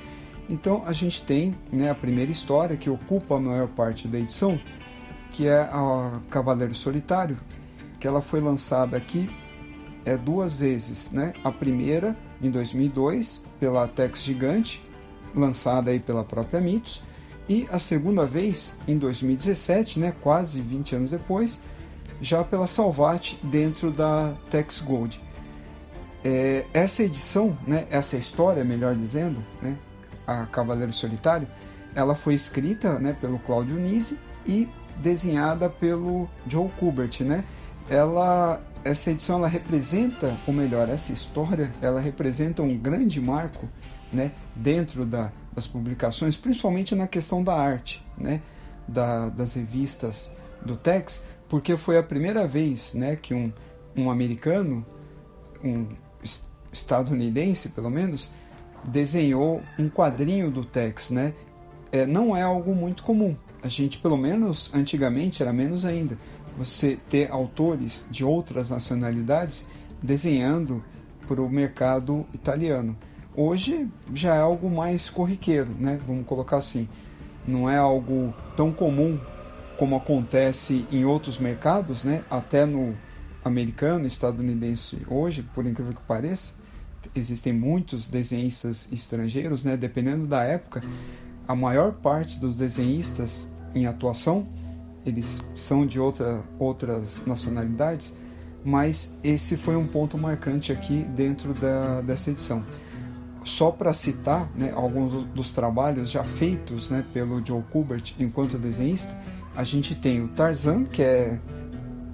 Então 0.49 0.83
a 0.85 0.91
gente 0.91 1.23
tem 1.23 1.53
né, 1.71 1.89
a 1.89 1.95
primeira 1.95 2.31
história 2.31 2.77
que 2.77 2.89
ocupa 2.89 3.35
a 3.35 3.39
maior 3.39 3.67
parte 3.67 4.07
da 4.07 4.19
edição, 4.19 4.59
que 5.31 5.47
é 5.47 5.61
a 5.61 6.19
Cavaleiro 6.29 6.75
Solitário, 6.75 7.37
que 7.99 8.07
ela 8.07 8.21
foi 8.21 8.39
lançada 8.39 8.97
aqui 8.97 9.29
é, 10.05 10.17
duas 10.17 10.53
vezes. 10.53 11.11
Né? 11.11 11.33
A 11.43 11.51
primeira 11.51 12.15
em 12.41 12.49
2002 12.49 13.43
pela 13.59 13.87
Tex 13.87 14.23
Gigante, 14.23 14.83
lançada 15.35 15.91
aí 15.91 15.99
pela 15.99 16.23
própria 16.23 16.59
Mitos, 16.59 17.01
e 17.47 17.67
a 17.71 17.79
segunda 17.79 18.25
vez 18.25 18.77
em 18.87 18.97
2017, 18.97 19.99
né, 19.99 20.13
quase 20.21 20.61
20 20.61 20.95
anos 20.95 21.11
depois, 21.11 21.61
já 22.21 22.43
pela 22.43 22.67
Salvat 22.67 23.35
dentro 23.43 23.91
da 23.91 24.33
Tex 24.49 24.79
Gold. 24.79 25.21
É, 26.23 26.65
essa 26.73 27.03
edição, 27.03 27.57
né, 27.67 27.87
essa 27.89 28.15
história, 28.15 28.63
melhor 28.63 28.95
dizendo, 28.95 29.43
né, 29.61 29.75
a 30.25 30.45
Cavaleiro 30.45 30.93
Solitário, 30.93 31.47
ela 31.95 32.15
foi 32.15 32.35
escrita 32.35 32.99
né, 32.99 33.15
pelo 33.19 33.39
Claudio 33.39 33.75
Nisi 33.75 34.17
e 34.45 34.69
desenhada 34.97 35.69
pelo 35.69 36.29
Joe 36.47 36.69
Kubert, 36.79 37.21
né? 37.21 37.43
Ela, 37.89 38.61
essa 38.83 39.11
edição 39.11 39.37
ela 39.37 39.47
representa, 39.47 40.37
ou 40.47 40.53
melhor, 40.53 40.89
essa 40.89 41.11
história, 41.11 41.71
ela 41.81 41.99
representa 41.99 42.61
um 42.61 42.77
grande 42.77 43.19
marco, 43.21 43.67
né, 44.11 44.31
dentro 44.55 45.05
da, 45.05 45.31
das 45.53 45.67
publicações, 45.67 46.35
principalmente 46.35 46.93
na 46.95 47.07
questão 47.07 47.43
da 47.43 47.55
arte, 47.55 48.03
né, 48.17 48.41
da, 48.87 49.29
das 49.29 49.53
revistas 49.53 50.31
do 50.65 50.75
Tex, 50.75 51.25
porque 51.47 51.77
foi 51.77 51.97
a 51.97 52.03
primeira 52.03 52.47
vez, 52.47 52.93
né, 52.93 53.15
que 53.15 53.33
um, 53.33 53.51
um 53.95 54.09
americano, 54.09 54.85
um 55.63 55.87
estadunidense, 56.71 57.69
pelo 57.69 57.89
menos, 57.89 58.31
desenhou 58.83 59.61
um 59.77 59.89
quadrinho 59.89 60.49
do 60.49 60.63
Tex, 60.63 61.09
né? 61.09 61.33
É, 61.91 62.05
não 62.05 62.35
é 62.35 62.41
algo 62.41 62.73
muito 62.73 63.03
comum. 63.03 63.35
A 63.61 63.67
gente, 63.67 63.97
pelo 63.99 64.17
menos 64.17 64.73
antigamente, 64.73 65.43
era 65.43 65.53
menos 65.53 65.85
ainda. 65.85 66.17
Você 66.57 66.97
ter 67.09 67.31
autores 67.31 68.05
de 68.09 68.23
outras 68.23 68.69
nacionalidades 68.69 69.67
desenhando 70.01 70.83
para 71.27 71.41
o 71.41 71.49
mercado 71.49 72.25
italiano. 72.33 72.95
Hoje 73.35 73.87
já 74.13 74.35
é 74.35 74.39
algo 74.39 74.69
mais 74.69 75.09
corriqueiro, 75.09 75.69
né? 75.79 75.99
Vamos 76.05 76.25
colocar 76.25 76.57
assim. 76.57 76.87
Não 77.47 77.69
é 77.69 77.77
algo 77.77 78.33
tão 78.55 78.71
comum 78.71 79.19
como 79.77 79.95
acontece 79.95 80.85
em 80.91 81.05
outros 81.05 81.37
mercados, 81.37 82.03
né? 82.03 82.23
Até 82.29 82.65
no 82.65 82.95
americano, 83.43 84.05
estadunidense 84.05 85.01
hoje, 85.07 85.41
por 85.41 85.65
incrível 85.65 85.93
que 85.93 86.01
pareça 86.01 86.61
existem 87.15 87.53
muitos 87.53 88.07
desenhistas 88.07 88.87
estrangeiros, 88.91 89.63
né? 89.63 89.75
Dependendo 89.75 90.27
da 90.27 90.43
época, 90.43 90.81
a 91.47 91.55
maior 91.55 91.93
parte 91.93 92.39
dos 92.39 92.55
desenhistas 92.55 93.49
em 93.73 93.85
atuação, 93.85 94.47
eles 95.05 95.41
são 95.55 95.85
de 95.85 95.99
outra, 95.99 96.43
outras 96.59 97.21
nacionalidades, 97.25 98.15
mas 98.63 99.15
esse 99.23 99.57
foi 99.57 99.75
um 99.75 99.87
ponto 99.87 100.17
marcante 100.17 100.71
aqui 100.71 101.03
dentro 101.15 101.53
da, 101.53 102.01
dessa 102.01 102.29
edição. 102.29 102.63
Só 103.43 103.71
para 103.71 103.91
citar 103.93 104.49
né, 104.55 104.71
alguns 104.75 105.23
dos 105.25 105.51
trabalhos 105.51 106.11
já 106.11 106.23
feitos 106.23 106.89
né, 106.91 107.03
pelo 107.11 107.43
Joe 107.43 107.63
Kubert 107.71 108.13
enquanto 108.19 108.57
desenhista, 108.57 109.17
a 109.55 109.63
gente 109.63 109.95
tem 109.95 110.21
o 110.21 110.27
Tarzan, 110.29 110.83
que 110.83 111.01
é 111.01 111.39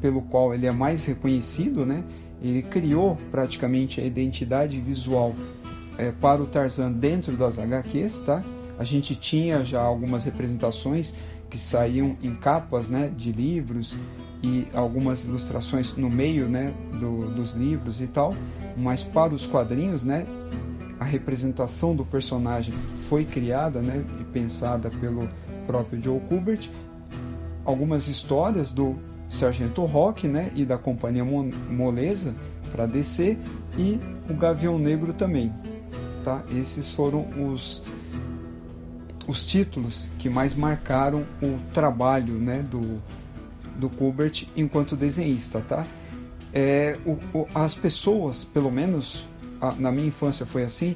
pelo 0.01 0.21
qual 0.21 0.53
ele 0.53 0.65
é 0.65 0.71
mais 0.71 1.05
reconhecido, 1.05 1.85
né? 1.85 2.03
Ele 2.41 2.61
criou 2.61 3.17
praticamente 3.31 3.99
a 3.99 4.03
identidade 4.05 4.79
visual 4.79 5.35
é, 5.97 6.11
para 6.11 6.41
o 6.41 6.45
Tarzan 6.45 6.91
dentro 6.91 7.35
das 7.35 7.57
HQs, 7.57 8.21
tá? 8.21 8.43
A 8.77 8.83
gente 8.83 9.15
tinha 9.15 9.65
já 9.65 9.81
algumas 9.81 10.23
representações 10.23 11.15
que 11.49 11.57
saíam 11.57 12.15
em 12.21 12.35
capas, 12.35 12.87
né, 12.87 13.11
de 13.15 13.31
livros 13.31 13.95
e 14.43 14.67
algumas 14.73 15.23
ilustrações 15.23 15.95
no 15.95 16.09
meio, 16.09 16.47
né, 16.47 16.73
do, 16.99 17.33
dos 17.33 17.53
livros 17.53 18.01
e 18.01 18.07
tal. 18.07 18.33
Mas 18.75 19.03
para 19.03 19.33
os 19.33 19.45
quadrinhos, 19.45 20.03
né, 20.03 20.25
a 20.99 21.05
representação 21.05 21.95
do 21.95 22.05
personagem 22.05 22.73
foi 23.09 23.23
criada, 23.25 23.81
né, 23.81 24.03
e 24.19 24.23
pensada 24.25 24.89
pelo 24.89 25.27
próprio 25.65 26.01
Joe 26.03 26.19
Kubert. 26.21 26.69
Algumas 27.65 28.07
histórias 28.07 28.71
do 28.71 28.95
Sargento 29.29 29.83
Rock, 29.85 30.27
né, 30.27 30.51
e 30.55 30.65
da 30.65 30.77
Companhia 30.77 31.25
Moleza 31.25 32.33
para 32.71 32.85
DC 32.85 33.37
e 33.77 33.99
o 34.29 34.33
Gavião 34.33 34.77
Negro 34.77 35.13
também, 35.13 35.53
tá? 36.23 36.43
Esses 36.53 36.93
foram 36.93 37.25
os 37.51 37.83
os 39.27 39.45
títulos 39.45 40.09
que 40.17 40.29
mais 40.29 40.55
marcaram 40.55 41.25
o 41.41 41.59
trabalho, 41.73 42.33
né, 42.33 42.63
do 42.63 43.01
do 43.77 43.89
Kubert 43.89 44.47
enquanto 44.55 44.95
desenhista, 44.95 45.61
tá? 45.61 45.85
É, 46.51 46.97
o, 47.05 47.11
o, 47.33 47.47
as 47.53 47.75
pessoas, 47.75 48.43
pelo 48.43 48.71
menos 48.71 49.27
a, 49.61 49.71
na 49.73 49.91
minha 49.91 50.07
infância 50.07 50.45
foi 50.45 50.63
assim, 50.63 50.95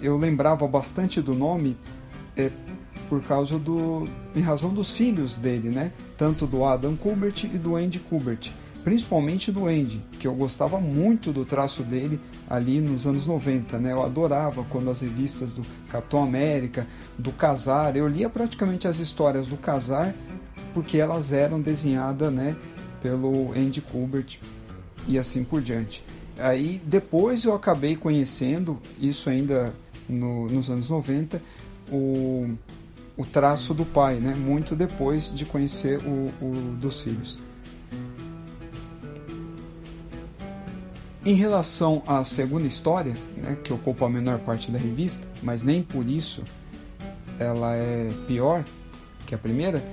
eu 0.00 0.16
lembrava 0.16 0.66
bastante 0.66 1.20
do 1.20 1.34
nome 1.34 1.76
é, 2.36 2.50
por 3.08 3.22
causa 3.22 3.58
do 3.58 4.08
em 4.34 4.40
razão 4.40 4.72
dos 4.72 4.96
filhos 4.96 5.36
dele, 5.36 5.68
né? 5.68 5.92
Tanto 6.16 6.46
do 6.46 6.64
Adam 6.64 6.96
Kubert 6.96 7.44
e 7.44 7.58
do 7.58 7.76
Andy 7.76 7.98
Kubert, 7.98 8.50
principalmente 8.88 9.52
do 9.52 9.66
Andy, 9.66 10.02
que 10.18 10.26
eu 10.26 10.34
gostava 10.34 10.80
muito 10.80 11.30
do 11.30 11.44
traço 11.44 11.82
dele 11.82 12.18
ali 12.48 12.80
nos 12.80 13.06
anos 13.06 13.26
90, 13.26 13.78
né? 13.78 13.92
Eu 13.92 14.02
adorava 14.02 14.64
quando 14.70 14.88
as 14.88 15.02
revistas 15.02 15.52
do 15.52 15.60
Capitão 15.92 16.22
América, 16.22 16.86
do 17.18 17.30
Casar, 17.30 17.94
eu 17.96 18.08
lia 18.08 18.30
praticamente 18.30 18.88
as 18.88 18.98
histórias 18.98 19.46
do 19.46 19.58
Casar 19.58 20.14
porque 20.72 20.96
elas 20.96 21.34
eram 21.34 21.60
desenhadas, 21.60 22.32
né, 22.32 22.56
pelo 23.02 23.52
Andy 23.52 23.82
Kubert 23.82 24.38
e 25.06 25.18
assim 25.18 25.44
por 25.44 25.60
diante. 25.60 26.02
Aí 26.38 26.80
depois 26.82 27.44
eu 27.44 27.54
acabei 27.54 27.94
conhecendo 27.94 28.78
isso 28.98 29.28
ainda 29.28 29.74
no, 30.08 30.46
nos 30.46 30.70
anos 30.70 30.88
90, 30.88 31.42
o 31.92 32.54
o 33.18 33.26
traço 33.26 33.74
do 33.74 33.84
pai, 33.84 34.14
né? 34.14 34.32
muito 34.32 34.76
depois 34.76 35.34
de 35.34 35.44
conhecer 35.44 35.98
o, 36.06 36.30
o 36.40 36.76
dos 36.80 37.02
filhos. 37.02 37.47
Em 41.28 41.34
relação 41.34 42.02
à 42.06 42.24
segunda 42.24 42.66
história, 42.66 43.12
né, 43.36 43.54
que 43.62 43.70
ocupa 43.70 44.06
a 44.06 44.08
menor 44.08 44.38
parte 44.38 44.70
da 44.70 44.78
revista, 44.78 45.28
mas 45.42 45.62
nem 45.62 45.82
por 45.82 46.08
isso 46.08 46.42
ela 47.38 47.76
é 47.76 48.08
pior 48.26 48.64
que 49.26 49.34
a 49.34 49.38
primeira, 49.38 49.84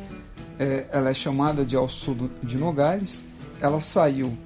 é, 0.58 0.86
ela 0.90 1.10
é 1.10 1.14
chamada 1.14 1.66
de 1.66 1.76
Ao 1.76 1.90
Sul 1.90 2.30
de 2.42 2.58
Nogales. 2.58 3.26
Ela 3.60 3.82
saiu 3.82 4.38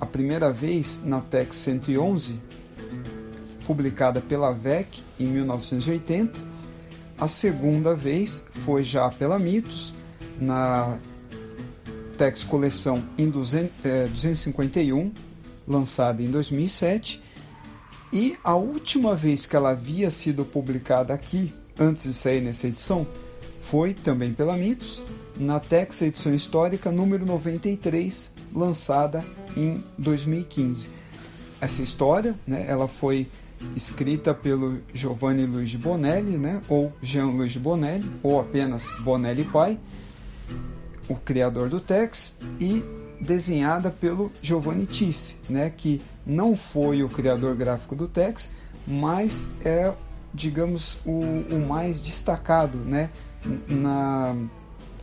a 0.00 0.06
primeira 0.06 0.50
vez 0.50 1.02
na 1.04 1.20
Tex 1.20 1.54
111, 1.56 2.40
publicada 3.66 4.22
pela 4.22 4.52
VEC 4.52 5.02
em 5.20 5.26
1980 5.26 6.40
a 7.18 7.28
segunda 7.28 7.94
vez 7.94 8.46
foi 8.64 8.82
já 8.82 9.10
pela 9.10 9.38
Mitos, 9.38 9.92
na 10.40 10.98
Tex 12.16 12.42
Coleção 12.42 13.04
em 13.18 13.28
200, 13.28 13.70
é, 13.84 14.06
251, 14.06 15.12
lançada 15.66 16.22
em 16.22 16.30
2007. 16.30 17.22
E 18.12 18.36
a 18.44 18.54
última 18.54 19.14
vez 19.14 19.46
que 19.46 19.56
ela 19.56 19.70
havia 19.70 20.10
sido 20.10 20.44
publicada 20.44 21.14
aqui, 21.14 21.54
antes 21.78 22.04
de 22.04 22.14
sair 22.14 22.40
nessa 22.40 22.66
edição, 22.66 23.06
foi 23.62 23.94
também 23.94 24.32
pela 24.34 24.56
Mitos, 24.56 25.02
na 25.36 25.58
Tex 25.58 26.02
Edição 26.02 26.34
Histórica 26.34 26.90
número 26.90 27.24
93, 27.24 28.34
lançada 28.54 29.24
em 29.56 29.82
2015. 29.96 30.90
Essa 31.60 31.82
história, 31.82 32.34
né, 32.46 32.66
ela 32.68 32.86
foi 32.86 33.28
escrita 33.76 34.34
pelo 34.34 34.80
Giovanni 34.92 35.46
Luigi 35.46 35.78
Bonelli, 35.78 36.36
né, 36.36 36.60
ou 36.68 36.92
Jean 37.00 37.26
Luigi 37.26 37.58
Bonelli, 37.58 38.04
ou 38.22 38.40
apenas 38.40 38.86
Bonelli 39.00 39.44
pai, 39.44 39.78
o 41.08 41.14
criador 41.14 41.68
do 41.68 41.80
Tex, 41.80 42.38
e 42.60 42.82
desenhada 43.22 43.90
pelo 43.90 44.32
Giovanni 44.42 44.84
Tisse, 44.86 45.36
né, 45.48 45.72
que 45.74 46.02
não 46.26 46.56
foi 46.56 47.02
o 47.02 47.08
criador 47.08 47.54
gráfico 47.54 47.94
do 47.94 48.08
Tex, 48.08 48.50
mas 48.86 49.50
é, 49.64 49.92
digamos, 50.34 51.00
o, 51.06 51.20
o 51.54 51.66
mais 51.66 52.00
destacado, 52.00 52.78
né, 52.78 53.10
na, 53.68 54.34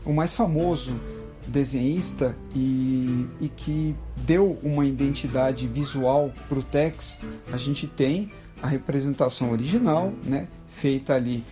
o 0.05 0.13
mais 0.13 0.35
famoso 0.35 0.99
desenhista 1.47 2.35
e, 2.55 3.25
e 3.41 3.49
que 3.49 3.95
deu 4.17 4.59
uma 4.61 4.85
identidade 4.85 5.67
visual 5.67 6.31
para 6.47 6.59
o 6.59 6.63
Tex, 6.63 7.19
a 7.51 7.57
gente 7.57 7.87
tem 7.87 8.31
a 8.61 8.67
representação 8.67 9.51
original, 9.51 10.13
né, 10.23 10.47
feita 10.67 11.15
ali 11.15 11.43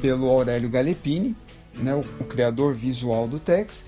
pelo 0.00 0.28
Aurélio 0.28 0.70
Galepini, 0.70 1.36
né, 1.76 1.94
o, 1.94 2.00
o, 2.22 2.24
criador 2.24 2.74
visual 2.74 3.26
do 3.26 3.38
Tex, 3.38 3.84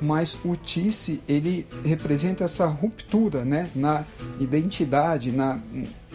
mas 0.00 0.36
o 0.44 0.56
Tisse 0.56 1.22
ele 1.28 1.66
representa 1.84 2.44
essa 2.44 2.66
ruptura, 2.66 3.44
né, 3.44 3.70
na 3.74 4.04
identidade, 4.38 5.30
na 5.30 5.60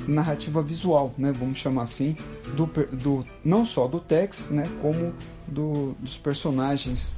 narrativa 0.08 0.62
visual, 0.62 1.14
né, 1.18 1.32
vamos 1.32 1.60
chamar 1.60 1.84
assim, 1.84 2.16
do, 2.56 2.66
do 2.92 3.26
não 3.44 3.66
só 3.66 3.88
do 3.88 4.00
Tex, 4.00 4.50
né, 4.50 4.64
como 4.82 5.14
do, 5.48 5.96
dos 6.00 6.18
personagens, 6.18 7.16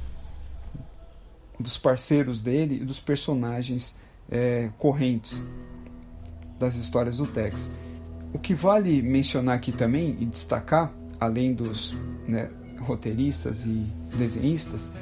dos 1.58 1.76
parceiros 1.76 2.40
dele 2.40 2.76
e 2.82 2.84
dos 2.84 3.00
personagens 3.00 3.96
é, 4.30 4.70
correntes 4.78 5.46
das 6.58 6.76
histórias 6.76 7.16
do 7.18 7.26
Tex. 7.26 7.70
O 8.32 8.38
que 8.38 8.54
vale 8.54 9.00
mencionar 9.00 9.56
aqui 9.56 9.72
também 9.72 10.16
e 10.20 10.26
destacar, 10.26 10.92
além 11.18 11.54
dos 11.54 11.96
né, 12.26 12.50
roteiristas 12.80 13.64
e 13.64 13.86
desenhistas, 14.16 14.92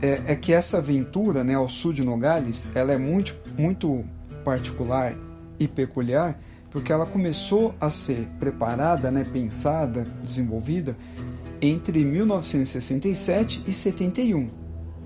é, 0.00 0.22
é, 0.26 0.36
que 0.36 0.52
essa 0.52 0.78
aventura 0.78 1.44
né, 1.44 1.54
ao 1.54 1.68
sul 1.68 1.92
de 1.92 2.04
Nogales 2.04 2.68
ela 2.74 2.92
é 2.92 2.98
muito, 2.98 3.36
muito 3.56 4.04
particular 4.44 5.14
e 5.58 5.68
peculiar 5.68 6.38
porque 6.72 6.90
ela 6.90 7.04
começou 7.04 7.74
a 7.78 7.90
ser 7.90 8.26
preparada, 8.40 9.10
né, 9.10 9.26
pensada, 9.30 10.06
desenvolvida 10.22 10.96
entre 11.60 12.02
1967 12.02 13.62
e 13.66 13.72
71. 13.72 14.48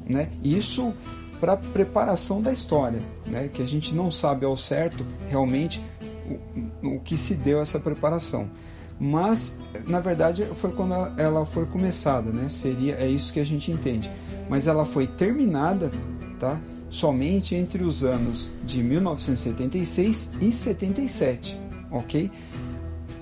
Né? 0.09 0.31
Isso 0.43 0.95
para 1.41 1.57
preparação 1.57 2.41
da 2.41 2.53
história, 2.53 3.01
né? 3.27 3.51
que 3.53 3.61
a 3.61 3.67
gente 3.67 3.95
não 3.95 4.11
sabe 4.11 4.47
ao 4.47 4.57
certo 4.57 5.05
realmente 5.29 5.85
o, 6.83 6.97
o 6.97 7.01
que 7.01 7.19
se 7.19 7.35
deu 7.35 7.61
essa 7.61 7.81
preparação. 7.81 8.49
Mas, 8.99 9.59
na 9.87 10.01
verdade, 10.01 10.45
foi 10.57 10.73
quando 10.73 10.95
ela 11.21 11.45
foi 11.45 11.67
começada, 11.67 12.31
né? 12.31 12.49
Seria, 12.49 12.95
é 12.95 13.09
isso 13.09 13.33
que 13.33 13.41
a 13.41 13.45
gente 13.45 13.71
entende. 13.71 14.11
Mas 14.49 14.67
ela 14.67 14.85
foi 14.85 15.07
terminada, 15.07 15.91
tá? 16.39 16.59
Somente 16.89 17.55
entre 17.55 17.83
os 17.83 18.05
anos 18.05 18.51
de 18.65 18.83
1976 18.83 20.31
e 20.41 20.53
77, 20.53 21.61
ok? 21.91 22.31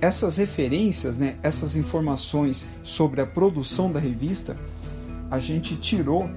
Essas 0.01 0.37
referências, 0.37 1.17
né? 1.17 1.37
Essas 1.43 1.77
informações 1.77 2.67
sobre 2.85 3.21
a 3.21 3.27
produção 3.27 3.91
da 3.91 3.99
revista, 3.99 4.57
a 5.31 5.39
gente 5.41 5.77
tirou 5.77 6.31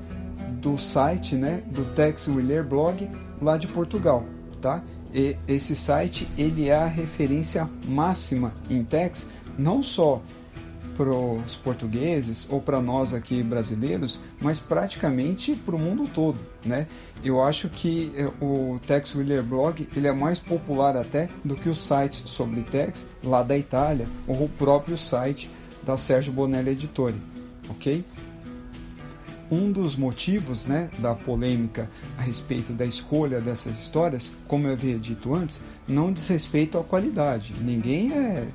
do 0.62 0.78
site, 0.80 1.36
né? 1.36 1.62
Do 1.68 1.86
Tex 1.94 2.28
Willer 2.28 2.64
Blog 2.64 3.08
lá 3.40 3.56
de 3.58 3.68
Portugal, 3.68 4.26
tá? 4.60 4.84
E 5.14 5.36
esse 5.48 5.76
site 5.76 6.28
ele 6.38 6.70
é 6.70 6.76
a 6.76 6.88
referência 6.88 7.70
máxima 7.86 8.54
em 8.70 8.84
Tex, 8.84 9.28
não 9.58 9.82
só 9.82 10.22
para 10.98 11.12
os 11.12 11.56
portugueses 11.56 12.48
ou 12.50 12.60
para 12.60 12.82
nós 12.82 13.14
aqui 13.14 13.44
brasileiros, 13.44 14.20
mas 14.42 14.60
praticamente 14.60 15.54
para 15.54 15.76
o 15.76 15.80
mundo 15.80 16.10
todo, 16.12 16.40
né? 16.66 16.88
Eu 17.24 17.42
acho 17.42 17.70
que 17.70 18.12
é, 18.16 18.26
o 18.44 18.80
Tex 18.86 19.14
Willer 19.14 19.44
Blog 19.44 19.88
ele 19.96 20.08
é 20.08 20.12
mais 20.12 20.40
popular 20.40 20.98
até 20.98 21.30
do 21.46 21.56
que 21.56 21.70
os 21.70 21.84
sites 21.84 22.24
sobre 22.30 22.62
Tex 22.64 23.08
lá 23.24 23.44
da 23.44 23.56
Itália 23.56 24.08
ou 24.28 24.46
o 24.46 24.50
próprio 24.50 24.98
site 24.98 25.50
da 25.84 25.98
Sérgio 25.98 26.34
Bonelli 26.34 26.72
Editore, 26.72 27.16
ok? 27.70 28.04
Um 29.50 29.72
dos 29.72 29.96
motivos 29.96 30.66
né, 30.66 30.90
da 31.00 31.16
polêmica 31.16 31.90
a 32.18 32.22
respeito 32.22 32.74
da 32.74 32.86
escolha 32.86 33.40
dessas 33.40 33.80
histórias, 33.80 34.32
como 34.48 34.68
eu 34.68 34.74
havia 34.74 34.98
dito 34.98 35.34
antes, 35.34 35.62
não 35.88 36.12
diz 36.12 36.28
respeito 36.28 36.78
à 36.78 36.84
qualidade. 36.84 37.54
Ninguém 37.62 38.12
é, 38.12 38.48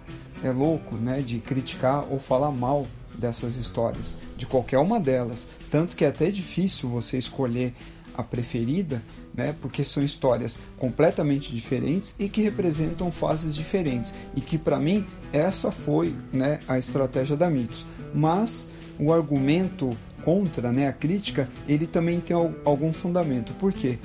é 0.45 0.51
louco 0.51 0.97
né, 0.97 1.21
de 1.21 1.39
criticar 1.39 2.07
ou 2.11 2.19
falar 2.19 2.51
mal 2.51 2.87
dessas 3.17 3.57
histórias, 3.57 4.17
de 4.37 4.47
qualquer 4.47 4.79
uma 4.79 5.01
delas. 5.01 5.47
Tanto 5.71 5.97
que 5.97 6.05
é 6.05 6.09
até 6.09 6.31
difícil 6.31 6.89
você 6.89 7.19
escolher 7.19 7.75
a 8.15 8.23
preferida, 8.23 9.03
né, 9.35 9.55
porque 9.61 9.85
são 9.85 10.03
histórias 10.03 10.59
completamente 10.77 11.51
diferentes 11.55 12.15
e 12.19 12.29
que 12.29 12.43
representam 12.43 13.11
fases 13.11 13.55
diferentes. 13.55 14.13
E 14.37 14.41
que, 14.41 14.59
para 14.59 14.79
mim, 14.79 15.07
essa 15.33 15.71
foi 15.71 16.15
né, 16.33 16.61
a 16.69 16.79
estratégia 16.79 17.37
da 17.37 17.49
Mitos. 17.49 17.87
Mas 18.15 18.69
o 18.99 19.13
argumento 19.13 19.97
contra 20.25 20.73
né, 20.73 20.88
a 20.88 20.93
crítica, 20.93 21.49
ele 21.69 21.87
também 21.87 22.21
tem 22.21 22.37
algum 22.64 22.93
fundamento. 22.93 23.52
Por 23.55 23.73
quê? 23.73 23.99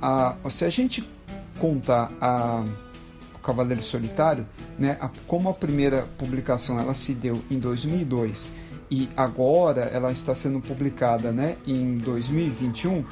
A, 0.00 0.36
se 0.50 0.64
a 0.64 0.70
gente 0.70 1.02
contar 1.58 2.12
a 2.20 2.64
o 3.34 3.38
Cavaleiro 3.38 3.82
Solitário, 3.82 4.46
né, 4.78 4.96
a, 5.00 5.10
como 5.26 5.48
a 5.48 5.54
primeira 5.54 6.06
publicação 6.16 6.78
ela 6.78 6.94
se 6.94 7.12
deu 7.12 7.42
em 7.50 7.58
2002 7.58 8.52
e 8.90 9.08
agora 9.16 9.82
ela 9.82 10.12
está 10.12 10.34
sendo 10.34 10.60
publicada 10.60 11.32
né, 11.32 11.56
em 11.66 11.98
2021, 11.98 13.04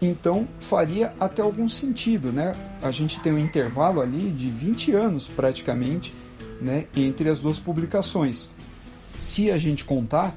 então 0.00 0.46
faria 0.60 1.12
até 1.18 1.42
algum 1.42 1.68
sentido, 1.68 2.30
né? 2.30 2.52
A 2.80 2.92
gente 2.92 3.18
tem 3.20 3.32
um 3.32 3.38
intervalo 3.38 4.00
ali 4.00 4.30
de 4.30 4.48
20 4.48 4.92
anos 4.92 5.26
praticamente, 5.26 6.14
né, 6.60 6.86
entre 6.94 7.28
as 7.28 7.40
duas 7.40 7.58
publicações. 7.58 8.50
Se 9.18 9.50
a 9.50 9.58
gente 9.58 9.84
contar 9.84 10.36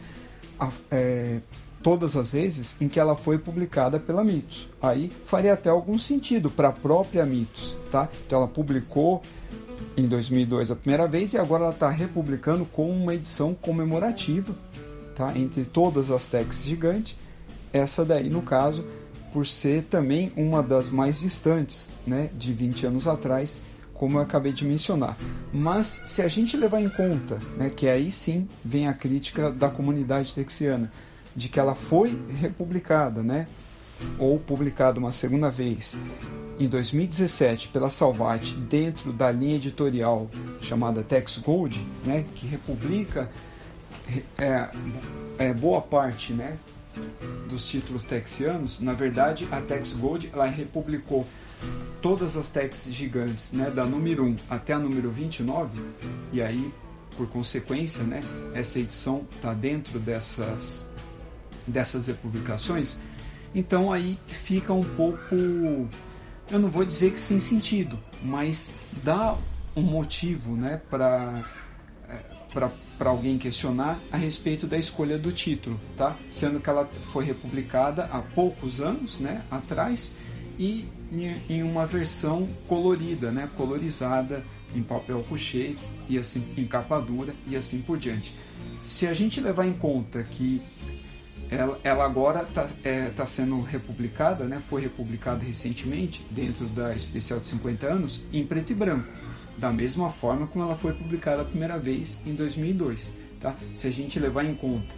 é, 0.90 1.40
todas 1.82 2.16
as 2.16 2.32
vezes 2.32 2.80
em 2.82 2.88
que 2.88 3.00
ela 3.00 3.16
foi 3.16 3.38
publicada 3.38 4.00
pela 4.00 4.24
Mitos, 4.24 4.70
aí 4.82 5.12
faria 5.26 5.54
até 5.54 5.70
algum 5.70 5.98
sentido 5.98 6.50
para 6.50 6.70
a 6.70 6.72
própria 6.72 7.26
Mitos, 7.26 7.78
tá? 7.92 8.10
Então 8.26 8.40
ela 8.40 8.48
publicou 8.48 9.22
em 9.98 10.08
2002 10.08 10.72
a 10.72 10.76
primeira 10.76 11.08
vez 11.08 11.34
e 11.34 11.38
agora 11.38 11.64
ela 11.64 11.74
está 11.74 11.90
republicando 11.90 12.66
com 12.66 12.90
uma 12.90 13.16
edição 13.16 13.54
comemorativa, 13.54 14.54
tá? 15.16 15.38
Entre 15.38 15.66
todas 15.66 16.12
as 16.12 16.28
techs 16.28 16.64
gigantes, 16.64 17.16
essa 17.74 18.06
daí 18.06 18.30
no 18.30 18.42
caso 18.42 18.84
por 19.32 19.48
ser 19.48 19.84
também 19.84 20.32
uma 20.36 20.62
das 20.62 20.90
mais 20.90 21.20
distantes, 21.20 21.94
né, 22.06 22.30
de 22.38 22.52
20 22.52 22.88
anos 22.88 23.08
atrás, 23.08 23.58
como 24.02 24.18
eu 24.18 24.22
acabei 24.24 24.52
de 24.52 24.66
mencionar. 24.66 25.16
Mas 25.54 25.86
se 26.08 26.24
a 26.24 26.28
gente 26.28 26.58
levar 26.58 26.82
em 26.82 26.90
conta, 26.90 27.38
né, 27.56 27.70
que 27.70 27.88
aí 27.88 28.12
sim 28.12 28.50
vem 28.66 28.88
a 28.88 28.96
crítica 28.96 29.52
da 29.52 29.70
comunidade 29.70 30.34
texiana, 30.34 30.92
de 31.36 31.48
que 31.48 31.60
ela 31.60 31.76
foi 31.76 32.20
republicada, 32.42 33.22
né, 33.22 33.48
ou 34.18 34.40
publicada 34.40 35.00
uma 35.00 35.12
segunda 35.12 35.52
vez 35.52 36.00
em 36.60 36.68
2017 36.68 37.68
pela 37.68 37.92
Salvat 37.92 38.56
dentro 38.68 39.14
da 39.14 39.30
linha 39.32 39.58
editorial 39.58 40.32
chamada 40.62 41.04
Tex 41.04 41.38
Gold, 41.38 41.80
né, 42.04 42.26
que 42.34 42.48
republica 42.48 43.30
é, 44.36 44.68
é, 45.38 45.54
boa 45.54 45.80
parte 45.80 46.34
né, 46.34 46.58
dos 47.48 47.68
títulos 47.68 48.04
texianos, 48.04 48.82
na 48.82 48.94
verdade 48.94 49.48
a 49.52 49.62
Tex 49.62 49.92
Gold 49.92 50.32
ela 50.34 50.48
republicou 50.48 51.24
todas 52.02 52.36
as 52.36 52.50
Tex 52.50 52.90
gigantes, 52.92 53.52
né, 53.52 53.70
da 53.70 53.86
número 53.86 54.26
1 54.26 54.36
até 54.50 54.74
a 54.74 54.80
número 54.80 55.12
29, 55.12 55.82
e 56.34 56.42
aí 56.42 56.72
por 57.16 57.28
consequência, 57.28 58.04
né, 58.04 58.22
essa 58.54 58.80
edição 58.80 59.26
está 59.36 59.54
dentro 59.54 60.00
dessas 60.00 60.90
dessas 61.68 62.08
republicações. 62.08 63.00
Então 63.54 63.92
aí 63.92 64.18
fica 64.28 64.74
um 64.74 64.84
pouco, 64.84 65.36
eu 66.50 66.60
não 66.60 66.70
vou 66.70 66.84
dizer 66.84 67.12
que 67.12 67.20
sem 67.20 67.40
sentido, 67.40 68.00
mas 68.24 68.74
dá 69.04 69.36
um 69.76 69.82
motivo, 69.82 70.56
né, 70.56 70.82
para 70.90 71.44
é, 72.10 72.18
para 72.54 72.72
para 72.98 73.10
alguém 73.10 73.36
questionar 73.36 74.00
a 74.12 74.18
respeito 74.18 74.68
da 74.68 74.78
escolha 74.78 75.18
do 75.18 75.32
título, 75.32 75.80
tá? 75.98 76.16
Sendo 76.30 76.60
que 76.60 76.70
ela 76.70 76.86
foi 77.12 77.26
republicada 77.26 78.04
há 78.12 78.22
poucos 78.22 78.80
anos, 78.80 79.20
né, 79.20 79.44
atrás, 79.50 80.16
e 80.60 80.88
em 81.12 81.62
uma 81.62 81.86
versão 81.86 82.48
colorida, 82.68 83.32
né, 83.32 83.50
colorizada 83.56 84.44
em 84.74 84.82
papel 84.82 85.24
couché 85.28 85.76
e 86.08 86.18
assim 86.18 86.46
em 86.58 86.66
capa 86.66 87.00
dura 87.00 87.34
e 87.48 87.56
assim 87.56 87.82
por 87.82 87.98
diante. 87.98 88.34
Se 88.86 89.06
a 89.08 89.14
gente 89.14 89.42
levar 89.42 89.66
em 89.66 89.74
conta 89.74 90.24
que 90.24 90.62
ela, 91.50 91.78
ela 91.84 92.06
agora 92.06 92.44
está 92.44 92.70
é, 92.84 93.10
tá 93.10 93.26
sendo 93.26 93.60
republicada, 93.62 94.46
né, 94.46 94.62
foi 94.70 94.82
republicada 94.82 95.44
recentemente 95.44 96.26
dentro 96.32 96.66
da 96.68 96.96
especial 96.96 97.40
de 97.40 97.48
50 97.48 97.86
anos 97.86 98.24
em 98.32 98.46
preto 98.46 98.72
e 98.72 98.76
branco 98.76 99.08
da 99.58 99.72
mesma 99.72 100.10
forma 100.10 100.48
como 100.48 100.66
ela 100.66 100.76
foi 100.76 100.94
publicada 100.94 101.44
a 101.44 101.46
primeira 101.46 101.78
vez 101.78 102.20
em 102.26 102.34
2002. 102.34 103.16
Tá? 103.40 103.56
Se 103.76 103.88
a 103.88 103.92
gente 103.92 104.20
levar 104.20 104.44
em 104.44 104.56
conta 104.56 104.94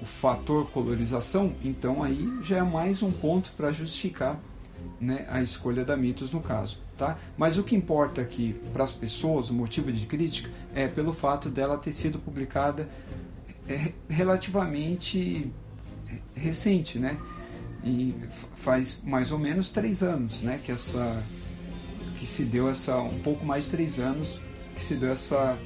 o 0.00 0.04
fator 0.04 0.68
colorização, 0.70 1.54
então 1.64 2.02
aí 2.02 2.28
já 2.42 2.58
é 2.58 2.62
mais 2.62 3.02
um 3.02 3.10
ponto 3.10 3.52
para 3.56 3.72
justificar 3.72 4.38
né, 5.02 5.26
a 5.28 5.42
escolha 5.42 5.84
da 5.84 5.96
Mitos 5.96 6.30
no 6.30 6.40
caso. 6.40 6.78
Tá? 6.96 7.18
Mas 7.36 7.58
o 7.58 7.64
que 7.64 7.74
importa 7.74 8.20
aqui 8.20 8.54
para 8.72 8.84
as 8.84 8.92
pessoas, 8.92 9.50
o 9.50 9.54
motivo 9.54 9.92
de 9.92 10.06
crítica, 10.06 10.48
é 10.72 10.86
pelo 10.86 11.12
fato 11.12 11.50
dela 11.50 11.76
ter 11.76 11.92
sido 11.92 12.18
publicada 12.18 12.88
é, 13.68 13.92
relativamente 14.08 15.50
recente, 16.34 16.98
né? 16.98 17.18
E 17.82 18.14
faz 18.54 19.00
mais 19.02 19.32
ou 19.32 19.38
menos 19.38 19.70
três 19.70 20.04
anos, 20.04 20.40
né, 20.42 20.60
que 20.64 20.70
essa 20.70 21.22
que 22.16 22.26
se 22.26 22.44
deu 22.44 22.70
essa 22.70 22.98
um 22.98 23.18
pouco 23.18 23.44
mais 23.44 23.64
de 23.64 23.72
três 23.72 23.98
anos 23.98 24.38
que 24.72 24.80
se 24.80 24.94
deu 24.94 25.10
essa 25.10 25.58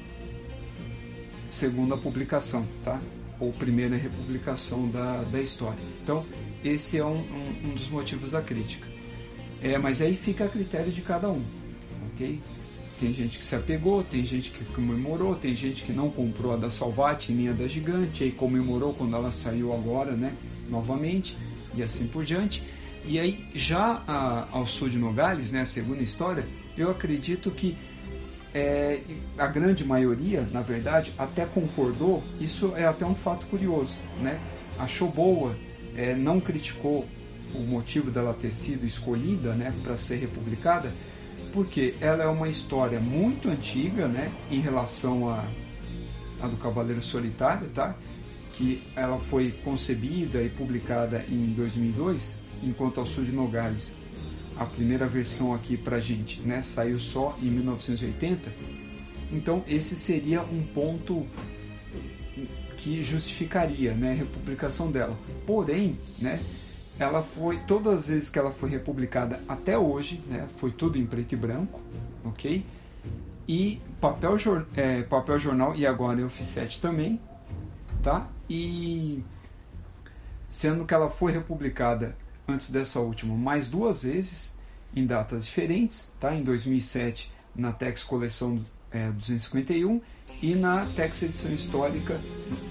segunda 1.51 1.95
publicação, 1.95 2.65
tá? 2.83 2.99
Ou 3.39 3.53
primeira 3.53 3.95
republicação 3.95 4.89
da, 4.89 5.21
da 5.21 5.39
história. 5.39 5.77
Então 6.01 6.25
esse 6.63 6.97
é 6.97 7.05
um, 7.05 7.19
um, 7.19 7.69
um 7.69 7.75
dos 7.75 7.87
motivos 7.89 8.31
da 8.31 8.41
crítica. 8.41 8.96
É, 9.61 9.77
mas 9.77 10.01
aí 10.01 10.15
fica 10.15 10.45
a 10.45 10.49
critério 10.49 10.91
de 10.91 11.01
cada 11.01 11.29
um, 11.29 11.43
ok? 12.13 12.39
Tem 12.99 13.13
gente 13.13 13.37
que 13.37 13.45
se 13.45 13.55
apegou, 13.55 14.03
tem 14.03 14.25
gente 14.25 14.49
que 14.49 14.65
comemorou, 14.65 15.35
tem 15.35 15.55
gente 15.55 15.83
que 15.83 15.91
não 15.91 16.09
comprou 16.09 16.53
a 16.53 16.57
da 16.57 16.69
Salvati 16.69 17.31
nem 17.31 17.49
a 17.49 17.53
da 17.53 17.67
Gigante, 17.67 18.23
aí 18.23 18.31
comemorou 18.31 18.93
quando 18.93 19.15
ela 19.15 19.31
saiu 19.31 19.71
agora, 19.71 20.13
né? 20.13 20.33
Novamente, 20.69 21.37
e 21.75 21.83
assim 21.83 22.07
por 22.07 22.25
diante. 22.25 22.63
E 23.05 23.19
aí, 23.19 23.45
já 23.53 24.03
a, 24.07 24.47
ao 24.51 24.67
sul 24.67 24.89
de 24.89 24.97
Nogales, 24.97 25.51
né, 25.51 25.61
a 25.61 25.65
segunda 25.65 26.01
história, 26.01 26.43
eu 26.75 26.89
acredito 26.89 27.51
que 27.51 27.77
é, 28.53 28.99
a 29.37 29.47
grande 29.47 29.85
maioria, 29.85 30.47
na 30.51 30.61
verdade, 30.61 31.13
até 31.17 31.45
concordou. 31.45 32.23
Isso 32.39 32.73
é 32.75 32.85
até 32.85 33.05
um 33.05 33.15
fato 33.15 33.45
curioso, 33.45 33.93
né? 34.21 34.39
Achou 34.77 35.09
boa, 35.09 35.55
é, 35.95 36.15
não 36.15 36.39
criticou 36.39 37.05
o 37.53 37.59
motivo 37.59 38.11
dela 38.11 38.33
ter 38.33 38.51
sido 38.51 38.85
escolhida, 38.85 39.53
né, 39.53 39.73
para 39.83 39.97
ser 39.97 40.17
republicada, 40.17 40.93
porque 41.53 41.95
ela 41.99 42.23
é 42.23 42.27
uma 42.27 42.49
história 42.49 42.99
muito 42.99 43.49
antiga, 43.49 44.07
né, 44.07 44.31
em 44.49 44.59
relação 44.59 45.29
a, 45.29 45.45
a 46.41 46.47
do 46.47 46.57
Cavaleiro 46.57 47.01
Solitário, 47.01 47.69
tá? 47.69 47.95
Que 48.53 48.81
ela 48.95 49.17
foi 49.17 49.51
concebida 49.63 50.41
e 50.41 50.49
publicada 50.49 51.23
em 51.29 51.53
2002 51.53 52.39
enquanto 52.63 52.99
ao 52.99 53.05
sul 53.05 53.23
de 53.23 53.31
Nogales 53.31 53.93
a 54.57 54.65
primeira 54.65 55.07
versão 55.07 55.53
aqui 55.53 55.77
para 55.77 55.99
gente 55.99 56.41
né, 56.41 56.61
saiu 56.61 56.99
só 56.99 57.37
em 57.41 57.49
1980, 57.49 58.51
então 59.31 59.63
esse 59.67 59.95
seria 59.95 60.41
um 60.41 60.63
ponto 60.63 61.25
que 62.77 63.03
justificaria 63.03 63.93
né, 63.93 64.11
a 64.11 64.15
republicação 64.15 64.91
dela. 64.91 65.17
Porém, 65.45 65.97
né, 66.19 66.39
ela 66.99 67.21
foi 67.21 67.59
todas 67.59 68.01
as 68.01 68.07
vezes 68.07 68.29
que 68.29 68.39
ela 68.39 68.51
foi 68.51 68.69
republicada 68.69 69.39
até 69.47 69.77
hoje, 69.77 70.21
né, 70.27 70.47
foi 70.57 70.71
tudo 70.71 70.97
em 70.97 71.05
preto 71.05 71.33
e 71.33 71.35
branco, 71.35 71.79
ok? 72.23 72.65
E 73.47 73.81
papel, 74.01 74.37
é, 74.75 75.03
papel 75.03 75.39
jornal 75.39 75.75
e 75.75 75.85
agora 75.85 76.19
em 76.19 76.23
offset 76.23 76.81
também, 76.81 77.19
tá? 78.03 78.27
E 78.49 79.23
sendo 80.49 80.85
que 80.85 80.93
ela 80.93 81.09
foi 81.09 81.31
republicada 81.31 82.15
antes 82.47 82.71
dessa 82.71 82.99
última 82.99 83.35
mais 83.35 83.69
duas 83.69 84.01
vezes, 84.03 84.57
em 84.95 85.05
datas 85.05 85.45
diferentes, 85.45 86.11
tá? 86.19 86.33
em 86.33 86.43
2007 86.43 87.31
na 87.55 87.71
Tex 87.71 88.03
Coleção 88.03 88.59
é, 88.91 89.09
251 89.11 90.01
e 90.41 90.55
na 90.55 90.85
Tex 90.85 91.23
Edição 91.23 91.51
Histórica 91.51 92.19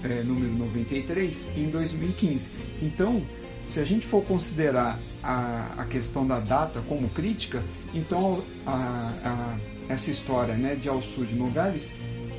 é, 0.03 0.23
número 0.23 0.53
93 0.53 1.51
em 1.55 1.69
2015. 1.69 2.51
Então, 2.81 3.23
se 3.67 3.79
a 3.79 3.85
gente 3.85 4.05
for 4.05 4.23
considerar 4.23 4.99
a, 5.21 5.73
a 5.77 5.85
questão 5.85 6.25
da 6.25 6.39
data 6.39 6.81
como 6.87 7.09
crítica, 7.09 7.63
então 7.93 8.43
a, 8.65 9.13
a, 9.23 9.93
essa 9.93 10.09
história 10.11 10.55
né, 10.55 10.75
de 10.75 10.87
Al 10.87 11.01
Sul 11.01 11.25
de 11.25 11.35
Nogales 11.35 11.93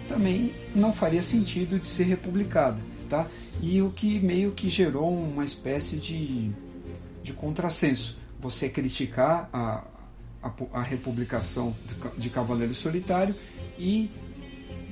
também 0.09 0.55
não 0.75 0.93
faria 0.93 1.23
sentido 1.23 1.79
de 1.79 1.87
ser 1.87 2.05
republicada. 2.05 2.79
tá? 3.09 3.27
E 3.61 3.83
o 3.83 3.91
que 3.91 4.19
meio 4.21 4.53
que 4.53 4.71
gerou 4.71 5.13
uma 5.13 5.45
espécie 5.45 5.97
de, 5.97 6.51
de 7.23 7.33
contrassenso. 7.33 8.19
Você 8.41 8.69
criticar 8.69 9.49
a, 9.53 9.85
a, 10.43 10.53
a 10.73 10.83
republicação 10.83 11.75
de, 12.17 12.31
Cavaleiro 12.31 12.75
Solitário 12.75 13.35
e 13.77 14.11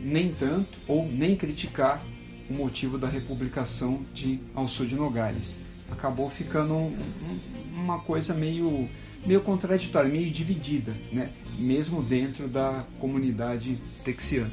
nem 0.03 0.33
tanto 0.35 0.79
ou 0.87 1.09
nem 1.09 1.37
criticar 1.37 2.05
o 2.51 2.53
motivo 2.53 2.99
da 2.99 3.09
republicação 3.09 4.05
de 4.13 4.41
Alço 4.55 4.85
de 4.85 4.95
Nogales. 4.95 5.61
Acabou 5.91 6.29
ficando 6.29 6.75
um, 6.75 6.97
um, 6.97 7.41
uma 7.75 7.99
coisa 8.01 8.35
meio, 8.35 8.89
meio 9.25 9.41
contraditória, 9.41 10.11
meio 10.11 10.31
dividida, 10.31 10.93
né? 11.13 11.31
mesmo 11.59 12.03
dentro 12.03 12.49
da 12.49 12.85
comunidade 13.01 13.81
texiana. 14.05 14.51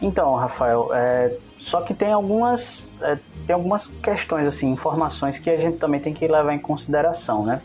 Então, 0.00 0.34
Rafael, 0.34 0.90
é, 0.92 1.36
só 1.56 1.80
que 1.80 1.94
tem 1.94 2.12
algumas, 2.12 2.84
é, 3.00 3.18
tem 3.46 3.54
algumas 3.54 3.86
questões, 3.86 4.46
assim, 4.46 4.70
informações 4.70 5.38
que 5.38 5.48
a 5.48 5.56
gente 5.56 5.78
também 5.78 6.00
tem 6.00 6.12
que 6.12 6.26
levar 6.26 6.52
em 6.52 6.58
consideração, 6.58 7.44
né? 7.44 7.62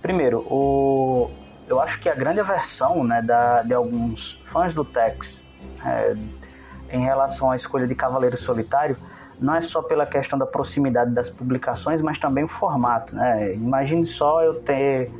Primeiro, 0.00 0.40
o, 0.40 1.30
eu 1.68 1.80
acho 1.80 2.00
que 2.00 2.08
a 2.08 2.14
grande 2.14 2.40
aversão 2.40 3.02
né, 3.02 3.20
da, 3.20 3.62
de 3.62 3.74
alguns 3.74 4.40
fãs 4.46 4.74
do 4.74 4.84
Tex 4.84 5.40
é, 5.84 6.14
em 6.90 7.04
relação 7.04 7.50
à 7.50 7.56
escolha 7.56 7.86
de 7.86 7.94
Cavaleiro 7.94 8.36
Solitário 8.36 8.96
não 9.40 9.54
é 9.54 9.60
só 9.60 9.82
pela 9.82 10.06
questão 10.06 10.38
da 10.38 10.46
proximidade 10.46 11.10
das 11.10 11.28
publicações, 11.28 12.00
mas 12.00 12.18
também 12.18 12.44
o 12.44 12.48
formato. 12.48 13.14
Né? 13.14 13.54
Imagine 13.54 14.06
só 14.06 14.42
eu 14.42 14.54
ter 14.54 15.10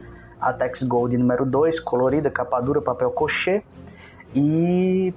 a 0.40 0.52
Tex 0.52 0.83
Gold 0.83 1.16
número 1.16 1.44
2, 1.44 1.81
colorida, 1.81 2.31
capa 2.31 2.61
dura, 2.61 2.81
papel 2.81 3.11
cochê, 3.11 3.62
e, 4.35 5.12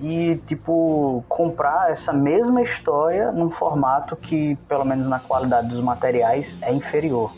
e 0.00 0.40
tipo 0.46 1.24
comprar 1.28 1.90
essa 1.90 2.12
mesma 2.12 2.62
história 2.62 3.30
num 3.32 3.50
formato 3.50 4.16
que, 4.16 4.56
pelo 4.68 4.84
menos 4.84 5.06
na 5.06 5.18
qualidade 5.18 5.68
dos 5.68 5.80
materiais, 5.80 6.56
é 6.62 6.72
inferior. 6.72 7.32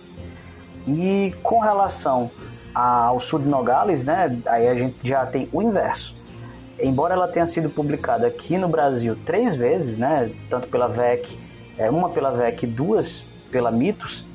E 0.87 1.35
com 1.43 1.61
relação 1.61 2.31
ao 2.75 3.21
Sud 3.21 3.47
Nogales, 3.49 4.05
né, 4.05 4.39
aí 4.47 4.69
a 4.69 4.75
gente 4.75 5.07
já 5.07 5.25
tem 5.25 5.49
o 5.53 5.63
inverso 5.63 6.15
embora 6.81 7.15
ela 7.15 7.29
tenha 7.29 7.47
sido 7.47 7.71
publicada 7.71 8.27
aqui 8.27 8.59
no 8.59 8.69
Brasil 8.69 9.17
três 9.25 9.55
vezes, 9.55 9.97
né, 9.97 10.31
tanto 10.51 10.69
pela 10.69 10.89
VEC, 10.89 11.39
é, 11.79 11.91
uma 11.91 12.09
pela 12.11 12.31
VEC 12.31 12.65
e 12.65 12.67
duas 12.67 13.25
pela 13.51 13.71
Mitos, 13.71 14.27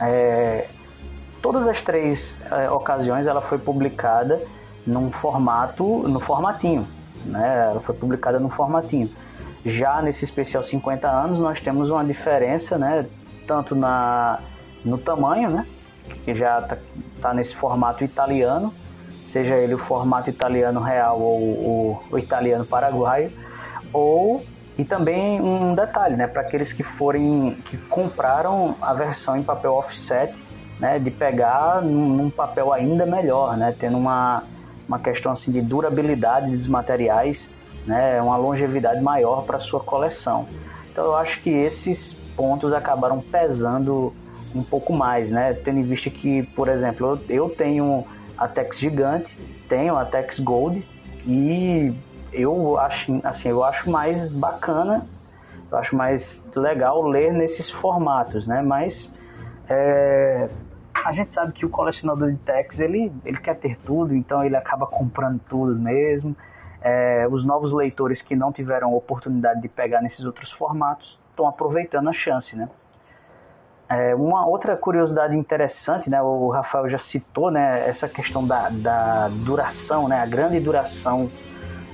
é, 0.00 0.66
todas 1.40 1.66
as 1.66 1.82
três 1.82 2.36
é, 2.50 2.70
ocasiões 2.70 3.26
ela 3.26 3.40
foi 3.40 3.58
publicada 3.58 4.40
num 4.86 5.10
formato, 5.10 5.84
no 6.08 6.20
formatinho, 6.20 6.86
né, 7.24 7.68
ela 7.70 7.80
foi 7.80 7.94
publicada 7.94 8.38
no 8.38 8.48
formatinho. 8.48 9.10
Já 9.64 10.00
nesse 10.00 10.24
especial 10.24 10.62
50 10.62 11.08
anos 11.08 11.38
nós 11.38 11.60
temos 11.60 11.90
uma 11.90 12.04
diferença, 12.04 12.78
né, 12.78 13.06
tanto 13.46 13.74
na, 13.74 14.40
no 14.84 14.98
tamanho, 14.98 15.50
né, 15.50 15.66
que 16.24 16.34
já 16.34 16.60
está 16.60 16.76
tá 17.20 17.34
nesse 17.34 17.54
formato 17.54 18.04
italiano, 18.04 18.72
seja 19.26 19.56
ele 19.56 19.74
o 19.74 19.78
formato 19.78 20.30
italiano 20.30 20.80
real 20.80 21.20
ou 21.20 22.00
o, 22.10 22.18
italiano 22.18 22.64
paraguaio, 22.64 23.30
ou 23.92 24.42
e 24.78 24.84
também 24.84 25.40
um 25.40 25.74
detalhe, 25.74 26.16
né, 26.16 26.26
para 26.26 26.42
aqueles 26.42 26.72
que 26.72 26.82
forem 26.82 27.56
que 27.64 27.76
compraram 27.76 28.76
a 28.80 28.94
versão 28.94 29.36
em 29.36 29.42
papel 29.42 29.72
offset, 29.72 30.42
né, 30.78 30.98
de 30.98 31.10
pegar 31.10 31.82
num, 31.82 32.08
num 32.08 32.30
papel 32.30 32.72
ainda 32.72 33.04
melhor, 33.04 33.56
né, 33.56 33.74
tendo 33.78 33.98
uma 33.98 34.44
uma 34.88 35.00
questão 35.00 35.32
assim 35.32 35.50
de 35.50 35.60
durabilidade 35.60 36.50
dos 36.50 36.68
materiais, 36.68 37.50
né, 37.84 38.22
uma 38.22 38.36
longevidade 38.36 39.00
maior 39.00 39.42
para 39.44 39.58
sua 39.58 39.80
coleção. 39.80 40.46
Então 40.92 41.04
eu 41.04 41.16
acho 41.16 41.40
que 41.40 41.50
esses 41.50 42.14
pontos 42.36 42.72
acabaram 42.72 43.20
pesando 43.20 44.14
um 44.54 44.62
pouco 44.62 44.92
mais, 44.92 45.30
né, 45.30 45.52
tendo 45.52 45.80
em 45.80 45.82
vista 45.82 46.08
que, 46.08 46.44
por 46.54 46.68
exemplo, 46.68 47.20
eu, 47.28 47.36
eu 47.36 47.48
tenho 47.48 48.06
a 48.36 48.48
Tex 48.48 48.78
gigante, 48.78 49.36
tenho 49.68 49.96
a 49.96 50.04
Tex 50.04 50.38
Gold 50.40 50.86
e 51.26 51.94
eu 52.32 52.78
acho 52.78 53.20
assim, 53.24 53.48
eu 53.48 53.64
acho 53.64 53.90
mais 53.90 54.28
bacana, 54.28 55.06
eu 55.70 55.78
acho 55.78 55.96
mais 55.96 56.50
legal 56.54 57.02
ler 57.02 57.32
nesses 57.32 57.70
formatos, 57.70 58.46
né? 58.46 58.62
Mas 58.62 59.10
é, 59.68 60.48
a 61.04 61.12
gente 61.12 61.32
sabe 61.32 61.52
que 61.52 61.64
o 61.64 61.70
colecionador 61.70 62.30
de 62.30 62.38
Tex 62.38 62.80
ele, 62.80 63.12
ele 63.24 63.38
quer 63.38 63.56
ter 63.56 63.76
tudo, 63.76 64.14
então 64.14 64.44
ele 64.44 64.56
acaba 64.56 64.86
comprando 64.86 65.40
tudo 65.48 65.78
mesmo. 65.78 66.36
É, 66.80 67.26
os 67.30 67.44
novos 67.44 67.72
leitores 67.72 68.22
que 68.22 68.36
não 68.36 68.52
tiveram 68.52 68.94
oportunidade 68.94 69.60
de 69.60 69.68
pegar 69.68 70.00
nesses 70.02 70.24
outros 70.24 70.52
formatos 70.52 71.18
estão 71.30 71.48
aproveitando 71.48 72.08
a 72.08 72.12
chance, 72.12 72.54
né? 72.54 72.68
É, 73.88 74.16
uma 74.16 74.44
outra 74.44 74.76
curiosidade 74.76 75.36
interessante, 75.36 76.10
né, 76.10 76.20
o 76.20 76.48
Rafael 76.48 76.88
já 76.88 76.98
citou, 76.98 77.52
né, 77.52 77.88
essa 77.88 78.08
questão 78.08 78.44
da, 78.44 78.68
da 78.68 79.28
duração, 79.28 80.08
né, 80.08 80.20
a 80.20 80.26
grande 80.26 80.58
duração 80.58 81.30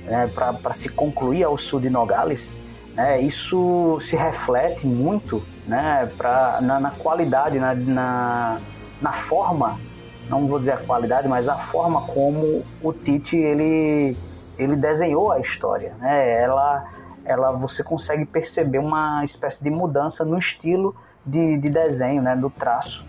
né, 0.03 0.27
para 0.33 0.73
se 0.73 0.89
concluir 0.89 1.43
ao 1.43 1.55
sul 1.55 1.79
de 1.79 1.91
Nogales, 1.91 2.51
né, 2.95 3.21
isso 3.21 3.99
se 4.01 4.15
reflete 4.15 4.87
muito 4.87 5.43
né, 5.67 6.11
pra, 6.17 6.59
na, 6.61 6.79
na 6.79 6.89
qualidade, 6.89 7.59
na, 7.59 7.75
na, 7.75 8.57
na, 8.99 9.13
forma, 9.13 9.79
não 10.27 10.47
vou 10.47 10.57
dizer 10.57 10.71
a 10.71 10.77
qualidade, 10.77 11.27
mas 11.27 11.47
a 11.47 11.59
forma 11.59 12.07
como 12.07 12.63
o 12.81 12.91
Tite 12.91 13.37
ele, 13.37 14.17
ele 14.57 14.75
desenhou 14.75 15.31
a 15.31 15.39
história. 15.39 15.93
Né, 15.99 16.41
ela, 16.41 16.85
ela, 17.23 17.51
você 17.51 17.83
consegue 17.83 18.25
perceber 18.25 18.79
uma 18.79 19.23
espécie 19.23 19.63
de 19.63 19.69
mudança 19.69 20.25
no 20.25 20.39
estilo 20.39 20.95
de, 21.25 21.57
de 21.57 21.69
desenho, 21.69 22.21
né, 22.21 22.35
do 22.35 22.49
traço 22.49 23.05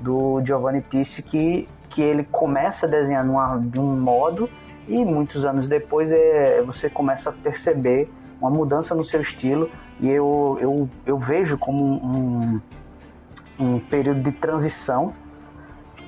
do 0.00 0.40
Giovanni 0.44 0.80
Tissi, 0.80 1.22
que, 1.22 1.68
que 1.90 2.02
ele 2.02 2.24
começa 2.24 2.86
a 2.86 2.88
desenhar 2.88 3.24
de 3.60 3.80
um 3.80 3.96
modo 4.00 4.48
e 4.86 5.04
muitos 5.04 5.44
anos 5.44 5.68
depois 5.68 6.10
é, 6.12 6.62
você 6.62 6.88
começa 6.88 7.30
a 7.30 7.32
perceber 7.32 8.10
uma 8.40 8.50
mudança 8.50 8.94
no 8.94 9.04
seu 9.04 9.20
estilo 9.20 9.70
e 10.00 10.08
eu, 10.08 10.56
eu, 10.60 10.88
eu 11.04 11.18
vejo 11.18 11.58
como 11.58 11.84
um, 11.84 12.60
um 13.58 13.80
período 13.80 14.22
de 14.22 14.32
transição 14.32 15.12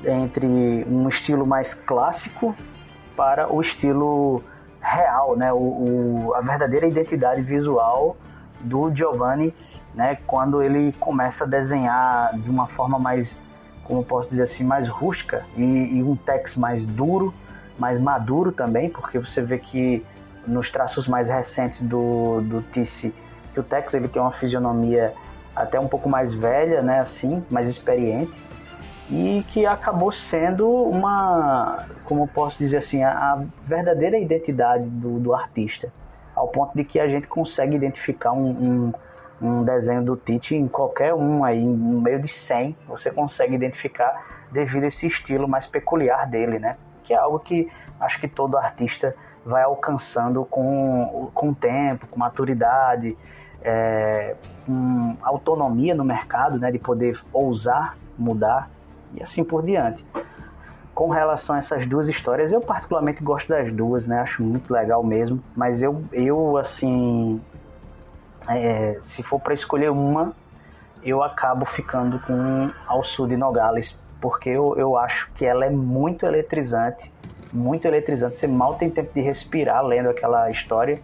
entre 0.05 0.47
um 0.47 1.09
estilo 1.09 1.47
mais 1.47 1.75
clássico 1.75 2.55
para 3.17 3.53
o 3.53 3.61
estilo 3.61 4.43
real, 4.81 5.37
né? 5.37 5.53
o, 5.53 5.57
o 5.57 6.35
a 6.35 6.41
verdadeira 6.41 6.87
identidade 6.87 7.43
visual 7.43 8.17
do 8.61 8.95
Giovanni 8.95 9.55
né? 9.95 10.19
Quando 10.27 10.63
ele 10.63 10.93
começa 10.99 11.45
a 11.45 11.47
desenhar 11.47 12.37
de 12.39 12.49
uma 12.49 12.67
forma 12.67 12.99
mais, 12.99 13.39
como 13.85 14.05
posso 14.05 14.31
dizer 14.31 14.43
assim, 14.43 14.65
mais 14.65 14.89
rústica 14.89 15.45
e, 15.57 15.63
e 15.63 16.03
um 16.03 16.17
text 16.17 16.57
mais 16.57 16.85
duro, 16.85 17.35
mais 17.79 17.99
maduro 17.99 18.53
também, 18.53 18.91
porque 18.91 19.19
você 19.19 19.41
vê 19.41 19.59
que 19.59 20.05
nos 20.47 20.71
traços 20.71 21.07
mais 21.07 21.29
recentes 21.29 21.83
do, 21.83 22.41
do 22.43 22.63
Tice, 22.63 23.15
que 23.53 23.61
o 23.61 23.63
Tex 23.63 23.95
ele 23.95 24.09
tem 24.09 24.21
uma 24.21 24.31
fisionomia 24.31 25.13
até 25.55 25.79
um 25.79 25.89
pouco 25.89 26.09
mais 26.09 26.33
velha, 26.33 26.83
né, 26.83 27.01
assim, 27.01 27.45
mais 27.51 27.69
experiente, 27.69 28.41
e 29.11 29.45
que 29.49 29.67
acabou 29.67 30.13
sendo 30.13 30.69
uma, 30.69 31.87
como 32.05 32.29
posso 32.29 32.59
dizer 32.59 32.79
assim, 32.79 33.03
a, 33.03 33.11
a 33.11 33.43
verdadeira 33.67 34.17
identidade 34.19 34.85
do, 34.85 35.19
do, 35.19 35.35
artista, 35.35 35.93
ao 36.35 36.49
ponto 36.49 36.77
de 36.77 36.85
que 36.85 37.01
a 37.01 37.09
gente 37.09 37.27
consegue 37.27 37.75
identificar 37.75 38.33
um, 38.33 38.49
um, 38.49 38.93
um 39.41 39.65
desenho 39.65 40.03
do 40.03 40.17
Tite 40.17 40.55
em 40.55 40.69
qualquer 40.69 41.15
um 41.15 41.45
aí, 41.45 41.65
no 41.65 42.01
meio 42.01 42.21
de 42.21 42.29
100, 42.29 42.77
você 42.87 43.11
consegue 43.11 43.55
identificar 43.55 44.45
devido 44.51 44.85
a 44.85 44.89
esse 44.89 45.07
estilo 45.07 45.49
mais 45.49 45.67
peculiar 45.67 46.27
dele, 46.27 46.59
né? 46.59 46.77
Que 47.03 47.15
é 47.15 47.17
algo 47.17 47.39
que 47.39 47.71
acho 47.99 48.21
que 48.21 48.29
todo 48.29 48.57
artista 48.57 49.15
vai 49.45 49.63
alcançando 49.63 50.45
com, 50.45 51.31
com 51.35 51.55
tempo, 51.55 52.07
com 52.07 52.19
maturidade, 52.19 53.17
é, 53.63 54.37
com 54.67 55.17
autonomia 55.23 55.95
no 55.95 56.05
mercado, 56.05 56.59
né? 56.59 56.71
De 56.71 56.79
poder 56.79 57.19
ousar 57.33 57.97
mudar 58.21 58.71
e 59.15 59.23
assim 59.23 59.43
por 59.43 59.63
diante. 59.63 60.05
Com 60.95 61.09
relação 61.09 61.57
a 61.57 61.59
essas 61.59 61.87
duas 61.87 62.09
histórias, 62.09 62.53
eu 62.53 62.61
particularmente 62.61 63.23
gosto 63.23 63.49
das 63.49 63.73
duas, 63.73 64.07
né? 64.07 64.21
Acho 64.21 64.43
muito 64.43 64.73
legal 64.73 65.03
mesmo, 65.03 65.43
mas 65.57 65.81
eu, 65.81 66.05
eu 66.13 66.59
assim, 66.59 67.41
é, 68.57 68.99
se 69.01 69.23
for 69.23 69.41
para 69.41 69.55
escolher 69.55 69.91
uma, 69.91 70.33
eu 71.03 71.23
acabo 71.23 71.65
ficando 71.65 72.19
com 72.21 72.71
Ao 72.87 73.03
Sul 73.03 73.27
de 73.27 73.37
Nogales, 73.37 73.99
porque 74.21 74.51
eu, 74.51 74.77
eu 74.77 74.97
acho 74.97 75.31
que 75.33 75.45
ela 75.45 75.65
é 75.65 75.71
muito 75.71 76.27
eletrizante, 76.27 77.13
muito 77.53 77.87
eletrizante. 77.87 78.37
Você 78.37 78.47
mal 78.47 78.75
tem 78.75 78.91
tempo 78.91 79.13
de 79.13 79.21
respirar 79.21 79.85
lendo 79.85 80.09
aquela 80.09 80.51
história. 80.51 81.01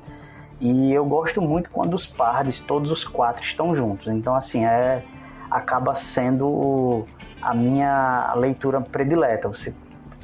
E 0.60 0.92
eu 0.92 1.04
gosto 1.04 1.40
muito 1.42 1.70
quando 1.70 1.94
os 1.94 2.06
pardes, 2.06 2.60
todos 2.60 2.90
os 2.90 3.04
quatro, 3.04 3.44
estão 3.44 3.74
juntos. 3.74 4.06
Então, 4.08 4.34
assim, 4.34 4.64
é 4.64 5.02
acaba 5.50 5.94
sendo 5.94 7.06
a 7.40 7.54
minha 7.54 8.32
leitura 8.34 8.80
predileta. 8.80 9.48
Você, 9.48 9.74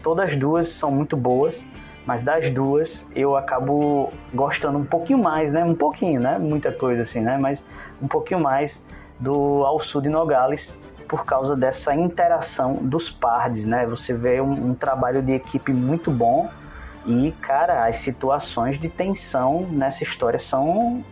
todas 0.03 0.31
as 0.31 0.37
duas 0.37 0.69
são 0.69 0.91
muito 0.91 1.17
boas, 1.17 1.63
mas 2.07 2.23
das 2.23 2.51
duas 2.51 3.09
eu 3.15 3.37
acabo 3.37 4.13
gostando 4.35 4.79
um 4.79 4.85
pouquinho 4.85 5.19
mais, 5.19 5.53
né? 5.53 5.65
Um 5.65 5.75
pouquinho, 5.75 6.21
né? 6.21 6.39
Muita 6.39 6.73
coisa 6.73 7.03
assim, 7.03 7.21
né? 7.21 7.39
Mas 7.39 7.65
um 8.01 8.09
pouquinho 8.09 8.41
mais 8.41 8.85
do 9.19 9.65
Ao 9.65 9.79
Sul 9.79 10.01
de 10.01 10.09
Nogales 10.09 10.77
por 11.09 11.25
causa 11.25 11.55
dessa 11.55 11.95
interação 11.95 12.75
dos 12.75 13.11
pardes, 13.11 13.65
né? 13.65 13.87
Você 13.87 14.15
vê 14.15 14.41
um, 14.41 14.71
um 14.71 14.75
trabalho 14.75 15.23
de 15.23 15.33
equipe 15.33 15.73
muito 15.73 16.11
bom 16.11 16.51
e, 17.07 17.33
cara, 17.41 17.87
as 17.87 17.97
situações 17.97 18.79
de 18.79 18.89
tensão 18.89 19.67
nessa 19.71 20.03
história 20.05 20.39
são, 20.39 21.05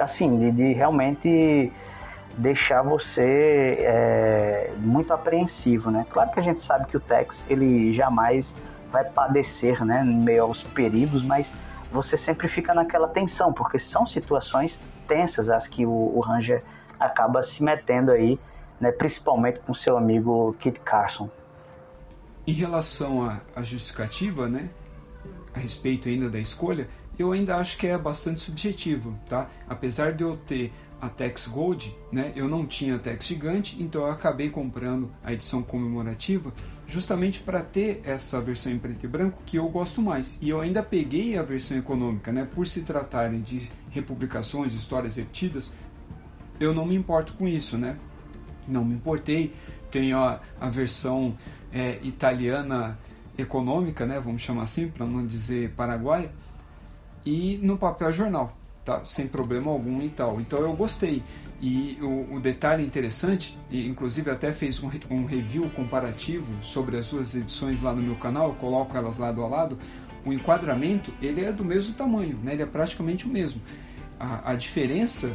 assim, 0.00 0.38
de, 0.38 0.50
de 0.52 0.72
realmente 0.72 1.72
deixar 2.36 2.82
você 2.82 3.76
é, 3.80 4.72
muito 4.78 5.12
apreensivo, 5.12 5.90
né? 5.90 6.06
Claro 6.10 6.30
que 6.30 6.40
a 6.40 6.42
gente 6.42 6.60
sabe 6.60 6.86
que 6.86 6.96
o 6.96 7.00
Tex, 7.00 7.44
ele 7.48 7.92
jamais 7.94 8.54
vai 8.94 9.04
padecer, 9.04 9.84
né, 9.84 10.04
em 10.06 10.16
meio 10.16 10.44
aos 10.44 10.62
perigos, 10.62 11.24
mas 11.24 11.52
você 11.90 12.16
sempre 12.16 12.46
fica 12.46 12.72
naquela 12.72 13.08
tensão, 13.08 13.52
porque 13.52 13.76
são 13.76 14.06
situações 14.06 14.78
tensas 15.08 15.50
as 15.50 15.66
que 15.66 15.84
o, 15.84 15.90
o 15.90 16.20
Ranger 16.20 16.62
acaba 16.98 17.42
se 17.42 17.60
metendo 17.60 18.12
aí, 18.12 18.38
né, 18.80 18.92
principalmente 18.92 19.58
com 19.58 19.74
seu 19.74 19.98
amigo 19.98 20.54
Kit 20.60 20.78
Carson. 20.78 21.28
Em 22.46 22.52
relação 22.52 23.28
à 23.56 23.62
justificativa, 23.62 24.48
né, 24.48 24.68
a 25.52 25.58
respeito 25.58 26.08
ainda 26.08 26.30
da 26.30 26.38
escolha, 26.38 26.86
eu 27.18 27.32
ainda 27.32 27.56
acho 27.56 27.76
que 27.76 27.88
é 27.88 27.98
bastante 27.98 28.42
subjetivo, 28.42 29.18
tá? 29.28 29.48
Apesar 29.68 30.12
de 30.12 30.22
eu 30.22 30.36
ter 30.36 30.72
a 31.00 31.08
Tex 31.08 31.46
Gold, 31.46 31.96
né? 32.10 32.32
Eu 32.34 32.48
não 32.48 32.66
tinha 32.66 32.96
a 32.96 32.98
Tex 32.98 33.26
Gigante, 33.26 33.80
então 33.80 34.02
eu 34.02 34.10
acabei 34.10 34.50
comprando 34.50 35.10
a 35.22 35.32
edição 35.32 35.62
comemorativa 35.62 36.52
justamente 36.86 37.40
para 37.40 37.62
ter 37.62 38.00
essa 38.04 38.40
versão 38.40 38.72
em 38.72 38.78
preto 38.78 39.04
e 39.04 39.08
branco 39.08 39.42
que 39.44 39.58
eu 39.58 39.68
gosto 39.68 40.02
mais. 40.02 40.40
E 40.42 40.48
eu 40.48 40.60
ainda 40.60 40.82
peguei 40.82 41.36
a 41.38 41.42
versão 41.42 41.76
econômica, 41.76 42.32
né? 42.32 42.46
Por 42.54 42.66
se 42.66 42.82
tratarem 42.82 43.40
de 43.40 43.70
republicações, 43.90 44.72
histórias 44.74 45.16
repetidas, 45.16 45.72
eu 46.60 46.74
não 46.74 46.86
me 46.86 46.94
importo 46.94 47.32
com 47.34 47.48
isso, 47.48 47.76
né? 47.78 47.96
Não 48.66 48.84
me 48.84 48.94
importei. 48.94 49.52
Tenho 49.90 50.18
a, 50.18 50.40
a 50.60 50.68
versão 50.68 51.36
é, 51.72 51.98
italiana 52.02 52.98
econômica, 53.36 54.06
né? 54.06 54.20
Vamos 54.20 54.42
chamar 54.42 54.64
assim, 54.64 54.88
para 54.88 55.06
não 55.06 55.26
dizer 55.26 55.70
paraguaia. 55.70 56.30
E 57.24 57.58
no 57.62 57.78
papel 57.78 58.12
jornal 58.12 58.56
tá, 58.84 59.04
sem 59.04 59.26
problema 59.26 59.70
algum 59.70 60.02
e 60.02 60.10
tal. 60.10 60.40
Então 60.40 60.58
eu 60.60 60.74
gostei. 60.74 61.22
E 61.66 61.96
o, 62.02 62.34
o 62.34 62.40
detalhe 62.40 62.84
interessante, 62.84 63.58
e 63.70 63.88
inclusive 63.88 64.30
até 64.30 64.52
fez 64.52 64.82
um, 64.82 64.90
um, 65.10 65.24
review 65.24 65.70
comparativo 65.70 66.52
sobre 66.62 66.98
as 66.98 67.06
duas 67.06 67.34
edições 67.34 67.80
lá 67.80 67.94
no 67.94 68.02
meu 68.02 68.16
canal, 68.16 68.48
eu 68.50 68.54
coloco 68.56 68.94
elas 68.94 69.16
lado 69.16 69.42
a 69.42 69.48
lado. 69.48 69.78
O 70.26 70.32
enquadramento 70.34 71.10
ele 71.22 71.42
é 71.42 71.50
do 71.50 71.64
mesmo 71.64 71.94
tamanho, 71.94 72.38
né? 72.42 72.52
ele 72.52 72.62
é 72.62 72.66
praticamente 72.66 73.24
o 73.24 73.30
mesmo. 73.30 73.62
A, 74.20 74.50
a 74.50 74.54
diferença, 74.54 75.34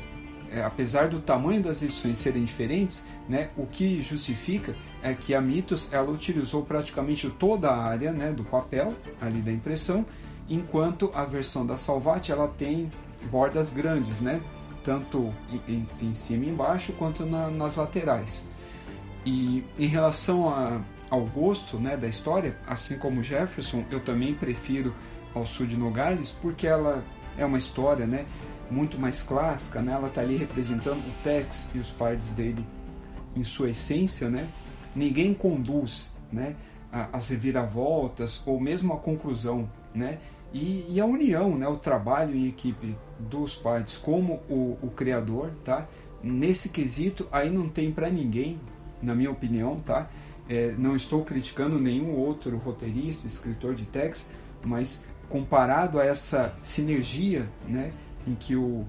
é, 0.51 0.61
apesar 0.61 1.07
do 1.07 1.19
tamanho 1.19 1.63
das 1.63 1.81
edições 1.81 2.19
serem 2.19 2.45
diferentes, 2.45 3.07
né, 3.27 3.49
o 3.57 3.65
que 3.65 3.99
justifica 3.99 4.75
é 5.01 5.15
que 5.15 5.33
a 5.33 5.41
Mitos 5.41 5.91
ela 5.91 6.11
utilizou 6.11 6.61
praticamente 6.61 7.27
toda 7.39 7.71
a 7.71 7.83
área 7.83 8.11
né, 8.11 8.31
do 8.31 8.43
papel 8.43 8.93
ali 9.19 9.41
da 9.41 9.51
impressão, 9.51 10.05
enquanto 10.47 11.09
a 11.11 11.25
versão 11.25 11.65
da 11.65 11.75
Salvat 11.75 12.29
ela 12.29 12.47
tem 12.47 12.91
bordas 13.31 13.73
grandes, 13.73 14.21
né? 14.21 14.39
Tanto 14.83 15.33
em, 15.67 15.87
em 16.01 16.13
cima 16.13 16.45
e 16.45 16.49
embaixo 16.49 16.93
quanto 16.93 17.25
na, 17.25 17.49
nas 17.49 17.75
laterais. 17.75 18.47
E 19.25 19.63
em 19.77 19.87
relação 19.87 20.49
a, 20.49 20.81
ao 21.09 21.21
gosto 21.25 21.77
né, 21.77 21.97
da 21.97 22.07
história, 22.07 22.57
assim 22.65 22.97
como 22.97 23.21
Jefferson, 23.23 23.83
eu 23.91 23.99
também 23.99 24.33
prefiro 24.33 24.93
ao 25.33 25.45
sul 25.45 25.65
de 25.65 25.75
Nogales 25.77 26.31
porque 26.41 26.65
ela 26.65 27.03
é 27.37 27.45
uma 27.45 27.57
história 27.57 28.05
né, 28.05 28.25
muito 28.69 28.99
mais 28.99 29.21
clássica, 29.21 29.81
né? 29.81 29.93
ela 29.93 30.07
está 30.07 30.21
ali 30.21 30.35
representando 30.35 30.99
o 30.99 31.23
Tex 31.23 31.71
e 31.73 31.79
os 31.79 31.89
partes 31.89 32.29
dele 32.29 32.65
em 33.35 33.43
sua 33.43 33.69
essência. 33.69 34.29
Né? 34.29 34.47
Ninguém 34.95 35.33
conduz 35.33 36.15
né, 36.31 36.55
as 36.91 37.29
reviravoltas 37.29 38.43
ou 38.45 38.59
mesmo 38.59 38.93
a 38.93 38.97
conclusão. 38.97 39.69
Né? 39.93 40.19
E, 40.53 40.85
e, 40.89 40.99
a 40.99 41.05
união, 41.05 41.57
né, 41.57 41.67
o 41.67 41.77
trabalho 41.77 42.35
em 42.35 42.47
equipe 42.47 42.95
dos 43.19 43.55
partes 43.55 43.97
como 43.97 44.41
o, 44.49 44.77
o 44.81 44.89
criador, 44.95 45.51
tá? 45.63 45.87
Nesse 46.23 46.69
quesito 46.69 47.27
aí 47.31 47.49
não 47.49 47.69
tem 47.69 47.91
para 47.91 48.09
ninguém, 48.09 48.59
na 49.01 49.15
minha 49.15 49.31
opinião, 49.31 49.77
tá? 49.79 50.09
É, 50.47 50.73
não 50.77 50.95
estou 50.95 51.23
criticando 51.23 51.79
nenhum 51.79 52.15
outro 52.15 52.57
roteirista, 52.57 53.27
escritor 53.27 53.75
de 53.75 53.85
text, 53.85 54.29
mas 54.63 55.05
comparado 55.29 55.99
a 55.99 56.05
essa 56.05 56.57
sinergia, 56.63 57.47
né, 57.67 57.91
em 58.27 58.33
que 58.33 58.55
o, 58.55 58.85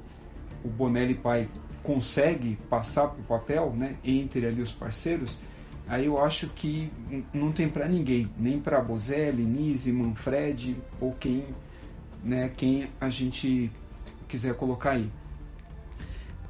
o 0.64 0.68
Bonelli 0.68 1.14
pai 1.14 1.48
consegue 1.82 2.56
passar 2.68 3.08
para 3.08 3.20
o 3.20 3.24
papel, 3.24 3.74
né, 3.76 3.96
entre 4.02 4.46
ali 4.46 4.62
os 4.62 4.72
parceiros, 4.72 5.38
aí 5.86 6.06
eu 6.06 6.22
acho 6.22 6.48
que 6.48 6.90
não 7.32 7.52
tem 7.52 7.68
para 7.68 7.86
ninguém, 7.86 8.30
nem 8.38 8.58
para 8.58 8.80
Bozelli, 8.80 9.44
Nise, 9.44 9.92
Manfred 9.92 10.76
ou 10.98 11.12
quem, 11.12 11.44
né, 12.24 12.50
quem 12.56 12.88
a 12.98 13.10
gente 13.10 13.70
quiser 14.30 14.54
colocar 14.54 14.92
aí. 14.92 15.10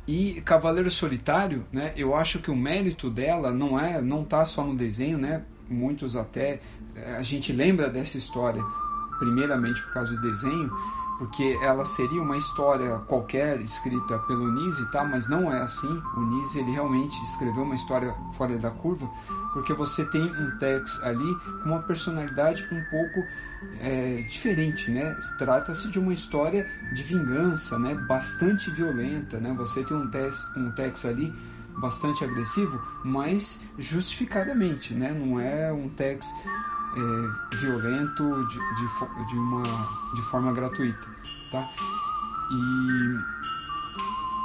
E 0.06 0.40
Cavaleiro 0.42 0.90
Solitário, 0.90 1.66
né, 1.72 1.92
eu 1.96 2.14
acho 2.14 2.40
que 2.40 2.50
o 2.50 2.56
mérito 2.56 3.10
dela 3.10 3.52
não 3.52 3.78
é, 3.78 4.00
não 4.02 4.24
tá 4.24 4.44
só 4.44 4.64
no 4.64 4.74
desenho, 4.74 5.18
né? 5.18 5.44
Muitos 5.68 6.16
até 6.16 6.60
eh, 6.96 7.16
a 7.16 7.22
gente 7.22 7.52
lembra 7.52 7.88
dessa 7.88 8.18
história 8.18 8.62
primeiramente 9.20 9.80
por 9.82 9.92
causa 9.92 10.12
do 10.14 10.20
desenho, 10.20 10.70
porque 11.20 11.58
ela 11.60 11.84
seria 11.84 12.22
uma 12.22 12.38
história 12.38 12.96
qualquer 13.00 13.60
escrita 13.60 14.18
pelo 14.20 14.50
Nise, 14.50 14.90
tá? 14.90 15.04
Mas 15.04 15.28
não 15.28 15.52
é 15.52 15.60
assim. 15.60 16.02
O 16.16 16.22
Nise 16.22 16.60
ele 16.60 16.70
realmente 16.70 17.22
escreveu 17.22 17.62
uma 17.62 17.74
história 17.74 18.16
fora 18.32 18.58
da 18.58 18.70
curva, 18.70 19.06
porque 19.52 19.74
você 19.74 20.02
tem 20.06 20.22
um 20.22 20.56
Tex 20.56 21.02
ali 21.02 21.36
com 21.62 21.68
uma 21.68 21.82
personalidade 21.82 22.66
um 22.72 22.82
pouco 22.84 23.22
é, 23.80 24.22
diferente, 24.30 24.90
né? 24.90 25.14
Trata-se 25.36 25.90
de 25.90 25.98
uma 25.98 26.14
história 26.14 26.66
de 26.94 27.02
vingança, 27.02 27.78
né? 27.78 27.94
Bastante 28.08 28.70
violenta, 28.70 29.38
né? 29.38 29.52
Você 29.58 29.84
tem 29.84 29.94
um 29.94 30.08
Tex, 30.08 30.48
um 30.56 30.70
Tex 30.70 31.04
ali 31.04 31.30
bastante 31.76 32.24
agressivo, 32.24 32.80
mas 33.04 33.62
justificadamente, 33.78 34.94
né? 34.94 35.12
Não 35.12 35.38
é 35.38 35.70
um 35.70 35.90
Tex 35.90 36.32
é, 36.96 37.56
violento 37.56 38.46
de, 38.46 38.58
de, 38.58 39.26
de, 39.28 39.36
uma, 39.36 39.62
de 40.14 40.22
forma 40.22 40.52
gratuita, 40.52 41.06
tá? 41.50 41.68
E 42.52 43.40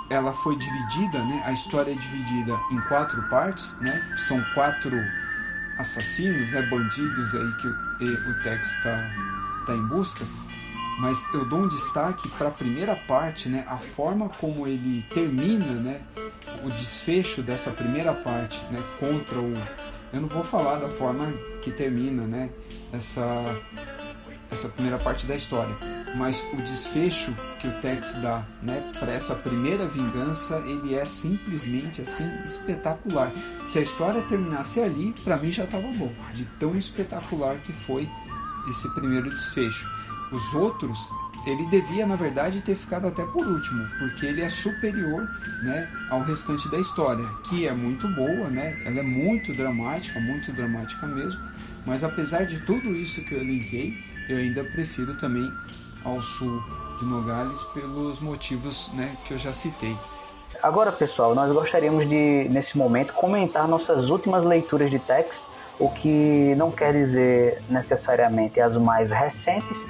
ela 0.09 0.33
foi 0.33 0.55
dividida, 0.55 1.19
né? 1.23 1.41
A 1.45 1.51
história 1.51 1.91
é 1.91 1.95
dividida 1.95 2.59
em 2.71 2.79
quatro 2.81 3.21
partes, 3.23 3.77
né? 3.79 4.15
São 4.27 4.41
quatro 4.53 4.95
assassinos, 5.79 6.51
né? 6.51 6.61
Bandidos 6.69 7.33
aí 7.33 7.51
que 7.53 7.67
o, 7.67 8.43
Tex 8.43 8.69
está 8.75 9.09
tá 9.65 9.73
em 9.73 9.87
busca. 9.87 10.23
Mas 10.99 11.33
eu 11.33 11.43
dou 11.45 11.63
um 11.63 11.67
destaque 11.67 12.29
para 12.29 12.47
a 12.47 12.51
primeira 12.51 12.95
parte, 12.95 13.49
né? 13.49 13.65
A 13.67 13.77
forma 13.77 14.29
como 14.29 14.67
ele 14.67 15.01
termina, 15.13 15.73
né? 15.73 16.01
O 16.63 16.69
desfecho 16.69 17.41
dessa 17.41 17.71
primeira 17.71 18.13
parte, 18.13 18.61
né? 18.71 18.81
Contra 18.99 19.39
o 19.39 19.53
eu 20.15 20.21
não 20.21 20.29
vou 20.29 20.43
falar 20.43 20.77
da 20.77 20.87
forma 20.87 21.29
que 21.61 21.69
termina, 21.69 22.25
né? 22.25 22.49
Essa, 22.93 23.61
essa 24.49 24.69
primeira 24.69 24.97
parte 24.97 25.25
da 25.25 25.35
história, 25.35 25.75
mas 26.15 26.41
o 26.53 26.55
desfecho 26.57 27.35
que 27.59 27.67
o 27.67 27.81
Tex 27.81 28.15
dá, 28.21 28.45
né? 28.61 28.91
Para 28.97 29.11
essa 29.11 29.35
primeira 29.35 29.85
vingança, 29.85 30.57
ele 30.59 30.95
é 30.95 31.03
simplesmente 31.03 32.01
assim 32.01 32.25
espetacular. 32.45 33.29
Se 33.67 33.79
a 33.79 33.81
história 33.81 34.21
terminasse 34.21 34.79
ali, 34.79 35.13
para 35.21 35.35
mim 35.35 35.51
já 35.51 35.65
estava 35.65 35.87
bom, 35.87 36.13
de 36.33 36.45
tão 36.59 36.77
espetacular 36.77 37.57
que 37.57 37.73
foi 37.73 38.09
esse 38.69 38.89
primeiro 38.95 39.29
desfecho. 39.29 39.85
Os 40.31 40.53
outros 40.53 41.11
ele 41.45 41.65
devia, 41.67 42.05
na 42.05 42.15
verdade, 42.15 42.61
ter 42.61 42.75
ficado 42.75 43.07
até 43.07 43.23
por 43.23 43.45
último, 43.45 43.87
porque 43.99 44.25
ele 44.25 44.41
é 44.41 44.49
superior 44.49 45.27
né, 45.63 45.87
ao 46.09 46.21
restante 46.21 46.69
da 46.69 46.79
história, 46.79 47.25
que 47.47 47.67
é 47.67 47.71
muito 47.71 48.07
boa, 48.09 48.49
né? 48.49 48.81
ela 48.85 48.99
é 48.99 49.03
muito 49.03 49.53
dramática, 49.53 50.19
muito 50.19 50.51
dramática 50.51 51.05
mesmo, 51.05 51.39
mas 51.85 52.03
apesar 52.03 52.45
de 52.45 52.59
tudo 52.61 52.95
isso 52.95 53.23
que 53.23 53.33
eu 53.35 53.41
elenquei, 53.41 53.93
eu 54.27 54.37
ainda 54.37 54.63
prefiro 54.63 55.15
também 55.15 55.51
ao 56.03 56.19
sul 56.21 56.63
de 56.99 57.05
Nogales 57.05 57.61
pelos 57.73 58.19
motivos 58.19 58.91
né, 58.93 59.15
que 59.25 59.33
eu 59.33 59.37
já 59.37 59.53
citei. 59.53 59.95
Agora, 60.63 60.91
pessoal, 60.91 61.35
nós 61.35 61.51
gostaríamos 61.51 62.07
de, 62.07 62.47
nesse 62.49 62.77
momento, 62.77 63.13
comentar 63.13 63.67
nossas 63.67 64.09
últimas 64.09 64.43
leituras 64.43 64.89
de 64.89 64.97
Tex, 64.97 65.47
o 65.77 65.89
que 65.89 66.55
não 66.55 66.71
quer 66.71 66.93
dizer 66.93 67.61
necessariamente 67.69 68.59
as 68.59 68.77
mais 68.77 69.11
recentes, 69.11 69.85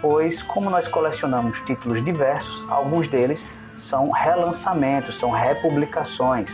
pois, 0.00 0.42
como 0.42 0.70
nós 0.70 0.88
colecionamos 0.88 1.60
títulos 1.60 2.02
diversos, 2.04 2.64
alguns 2.68 3.08
deles 3.08 3.50
são 3.76 4.10
relançamentos, 4.10 5.18
são 5.18 5.30
republicações. 5.30 6.50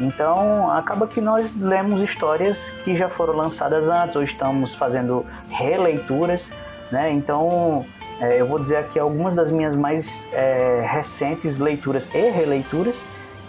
Então, 0.00 0.70
acaba 0.70 1.06
que 1.06 1.20
nós 1.20 1.52
lemos 1.56 2.00
histórias 2.00 2.70
que 2.84 2.94
já 2.94 3.08
foram 3.08 3.34
lançadas 3.34 3.88
antes 3.88 4.14
ou 4.14 4.22
estamos 4.22 4.74
fazendo 4.74 5.26
releituras 5.48 6.50
né? 6.90 7.12
Então 7.12 7.84
é, 8.20 8.40
eu 8.40 8.46
vou 8.46 8.58
dizer 8.58 8.76
aqui 8.76 8.98
algumas 8.98 9.36
das 9.36 9.50
minhas 9.50 9.74
mais 9.74 10.26
é, 10.32 10.84
recentes 10.88 11.58
leituras 11.58 12.12
e 12.14 12.30
releituras 12.30 13.00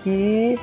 e, 0.05 0.59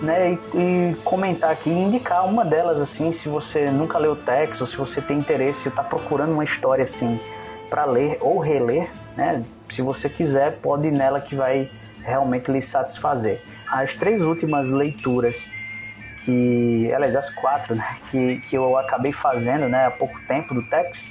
né, 0.00 0.32
e, 0.32 0.58
e, 0.58 0.96
comentar 1.04 1.50
aqui 1.50 1.70
indicar 1.70 2.26
uma 2.26 2.44
delas 2.44 2.80
assim, 2.80 3.12
se 3.12 3.28
você 3.28 3.70
nunca 3.70 3.98
leu 3.98 4.12
o 4.12 4.16
texto, 4.16 4.66
se 4.66 4.76
você 4.76 5.00
tem 5.00 5.18
interesse, 5.18 5.68
está 5.68 5.82
procurando 5.82 6.32
uma 6.32 6.44
história 6.44 6.84
assim 6.84 7.20
para 7.68 7.84
ler 7.84 8.18
ou 8.20 8.38
reler, 8.38 8.90
né? 9.16 9.42
Se 9.70 9.82
você 9.82 10.08
quiser, 10.08 10.58
pode 10.60 10.88
ir 10.88 10.92
nela 10.92 11.20
que 11.20 11.34
vai 11.34 11.70
realmente 12.02 12.50
lhe 12.50 12.62
satisfazer. 12.62 13.42
As 13.70 13.94
três 13.94 14.22
últimas 14.22 14.70
leituras 14.70 15.48
que, 16.24 16.92
aliás, 16.92 17.16
as 17.16 17.30
quatro, 17.30 17.74
né, 17.74 17.96
que, 18.10 18.40
que 18.42 18.56
eu 18.56 18.76
acabei 18.76 19.12
fazendo, 19.12 19.68
né, 19.68 19.86
há 19.86 19.90
pouco 19.90 20.18
tempo 20.26 20.54
do 20.54 20.62
Tex, 20.62 21.10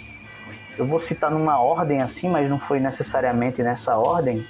eu 0.78 0.86
vou 0.86 1.00
citar 1.00 1.32
numa 1.32 1.60
ordem 1.60 2.02
assim, 2.02 2.30
mas 2.30 2.48
não 2.48 2.60
foi 2.60 2.80
necessariamente 2.80 3.64
nessa 3.64 3.98
ordem. 3.98 4.46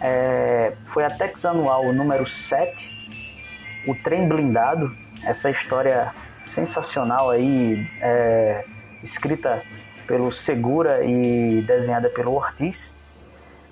É, 0.00 0.72
foi 0.84 1.04
a 1.04 1.10
Tex 1.10 1.44
Anual 1.44 1.92
número 1.92 2.26
7, 2.26 3.84
O 3.86 3.94
Trem 3.94 4.28
Blindado, 4.28 4.92
essa 5.24 5.50
história 5.50 6.12
sensacional 6.46 7.30
aí, 7.30 7.86
é, 8.00 8.64
escrita 9.02 9.62
pelo 10.08 10.32
Segura 10.32 11.04
e 11.04 11.60
desenhada 11.60 12.08
pelo 12.08 12.32
Ortiz. 12.32 12.92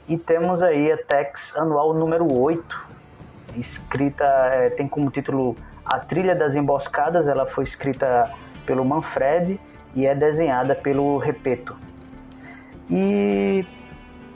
E 0.06 0.16
temos 0.16 0.62
aí 0.62 0.92
a 0.92 0.98
Tex 0.98 1.56
Anual 1.56 1.94
número 1.94 2.32
8, 2.32 2.86
escrita, 3.56 4.24
é, 4.24 4.70
tem 4.70 4.86
como 4.86 5.10
título 5.10 5.56
A 5.84 5.98
Trilha 5.98 6.36
das 6.36 6.54
Emboscadas, 6.54 7.26
ela 7.26 7.46
foi 7.46 7.64
escrita 7.64 8.30
pelo 8.64 8.84
Manfred 8.84 9.58
e 9.94 10.06
é 10.06 10.14
desenhada 10.14 10.74
pelo 10.74 11.16
Repeto. 11.18 11.74
E, 12.88 13.66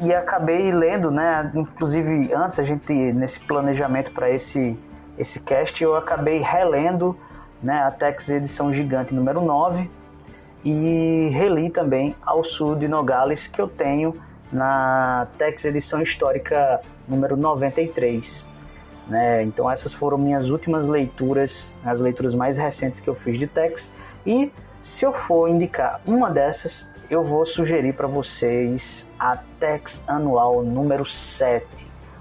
e 0.01 0.13
acabei 0.13 0.73
lendo, 0.73 1.11
né, 1.11 1.53
inclusive 1.55 2.33
antes 2.35 2.59
a 2.59 2.65
gente, 2.65 2.93
nesse 2.93 3.39
planejamento 3.41 4.11
para 4.11 4.29
esse, 4.31 4.77
esse 5.19 5.39
cast, 5.41 5.85
eu 5.85 5.95
acabei 5.95 6.39
relendo 6.39 7.17
né, 7.63 7.83
a 7.83 7.91
Tex 7.91 8.29
Edição 8.31 8.73
Gigante 8.73 9.15
número 9.15 9.41
9, 9.41 9.89
e 10.65 11.29
reli 11.33 11.71
também 11.71 12.15
Ao 12.25 12.45
Sul 12.45 12.77
de 12.77 12.89
Nogales, 12.89 13.47
que 13.47 13.61
eu 13.61 13.69
tenho 13.69 14.15
na 14.53 15.27
Tex 15.39 15.65
Edição 15.65 16.03
Histórica 16.03 16.81
número 17.07 17.37
93. 17.37 18.45
Né? 19.07 19.43
Então 19.43 19.71
essas 19.71 19.93
foram 19.93 20.19
minhas 20.19 20.51
últimas 20.51 20.87
leituras, 20.87 21.71
as 21.85 22.01
leituras 22.01 22.35
mais 22.35 22.59
recentes 22.59 23.01
que 23.01 23.09
eu 23.09 23.15
fiz 23.15 23.39
de 23.39 23.47
Tex. 23.47 23.93
E 24.25 24.53
se 24.81 25.05
eu 25.05 25.13
for 25.13 25.49
indicar 25.49 26.01
uma 26.07 26.31
dessas, 26.31 26.89
eu 27.11 27.25
vou 27.25 27.45
sugerir 27.45 27.95
para 27.95 28.07
vocês 28.07 29.07
a 29.19 29.37
Tex 29.59 30.03
Anual 30.07 30.63
número 30.63 31.05
7, 31.05 31.67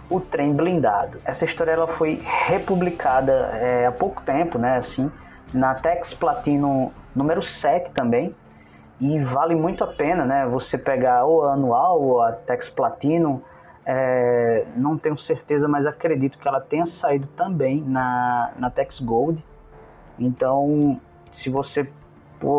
O 0.10 0.20
Trem 0.20 0.52
Blindado. 0.54 1.20
Essa 1.24 1.46
história 1.46 1.72
ela 1.72 1.88
foi 1.88 2.20
republicada 2.48 3.32
é, 3.54 3.86
há 3.86 3.92
pouco 3.92 4.22
tempo, 4.24 4.58
né, 4.58 4.78
assim, 4.78 5.12
na 5.54 5.76
Tex 5.76 6.14
Platino 6.14 6.92
número 7.16 7.42
7 7.42 7.92
também. 7.92 8.36
E 9.00 9.18
vale 9.20 9.56
muito 9.56 9.84
a 9.84 9.88
pena, 9.88 10.26
né? 10.26 10.46
Você 10.48 10.78
pegar 10.78 11.26
o 11.26 11.44
anual 11.44 12.02
ou 12.02 12.22
a 12.22 12.34
Tex 12.34 12.70
Platinum. 12.70 13.42
É, 13.86 14.66
não 14.76 14.98
tenho 14.98 15.18
certeza, 15.18 15.68
mas 15.68 15.86
acredito 15.86 16.38
que 16.38 16.48
ela 16.48 16.60
tenha 16.60 16.86
saído 16.86 17.28
também 17.28 17.82
na, 17.82 18.52
na 18.58 18.70
Tex 18.70 19.00
Gold. 19.00 19.44
Então, 20.20 21.00
se 21.32 21.50
você 21.50 21.90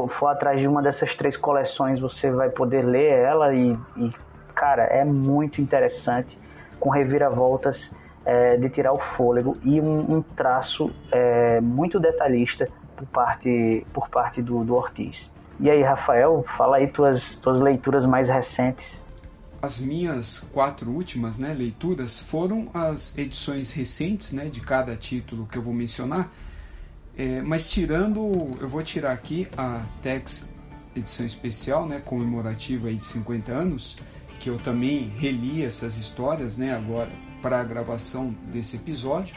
for 0.09 0.29
atrás 0.29 0.61
de 0.61 0.67
uma 0.67 0.83
dessas 0.83 1.15
três 1.15 1.37
coleções, 1.37 1.99
você 1.99 2.31
vai 2.31 2.51
poder 2.51 2.85
ler 2.85 3.13
ela 3.13 3.55
e, 3.55 3.79
e 3.97 4.13
cara, 4.55 4.85
é 4.85 5.05
muito 5.05 5.61
interessante, 5.61 6.39
com 6.79 6.91
reviravoltas 6.91 7.95
é, 8.25 8.57
de 8.57 8.69
tirar 8.69 8.93
o 8.93 8.99
fôlego 8.99 9.57
e 9.65 9.81
um, 9.81 10.17
um 10.17 10.23
traço 10.23 10.91
é, 11.11 11.61
muito 11.61 11.99
detalhista 11.99 12.69
por 13.01 13.07
parte, 13.07 13.87
por 13.93 14.09
parte 14.09 14.43
do, 14.43 14.63
do 14.63 14.75
Ortiz. 14.75 15.31
E 15.59 15.71
aí, 15.71 15.83
Rafael, 15.83 16.45
fala 16.47 16.77
aí 16.77 16.87
tuas, 16.87 17.37
tuas 17.37 17.61
leituras 17.61 18.05
mais 18.05 18.29
recentes. 18.29 19.07
As 19.63 19.79
minhas 19.79 20.41
quatro 20.53 20.91
últimas 20.91 21.39
né, 21.39 21.53
leituras 21.53 22.19
foram 22.19 22.69
as 22.73 23.17
edições 23.17 23.71
recentes 23.73 24.33
né, 24.33 24.47
de 24.47 24.61
cada 24.61 24.97
título 24.97 25.47
que 25.47 25.59
eu 25.59 25.63
vou 25.63 25.75
mencionar, 25.75 26.31
é, 27.17 27.43
mas 27.43 27.69
tirando, 27.69 28.57
eu 28.59 28.69
vou 28.69 28.83
tirar 28.83 29.13
aqui 29.13 29.47
a 29.57 29.83
Tex 30.01 30.51
edição 30.97 31.27
especial, 31.27 31.87
né, 31.87 32.01
comemorativa 32.01 32.89
aí 32.89 32.97
de 32.97 33.05
50 33.05 33.53
anos, 33.53 33.97
que 34.39 34.49
eu 34.49 34.59
também 34.59 35.11
reli 35.17 35.63
essas 35.63 35.99
histórias, 35.99 36.57
né, 36.57 36.75
agora 36.75 37.11
para 37.43 37.61
a 37.61 37.65
gravação 37.65 38.35
desse 38.51 38.77
episódio. 38.77 39.35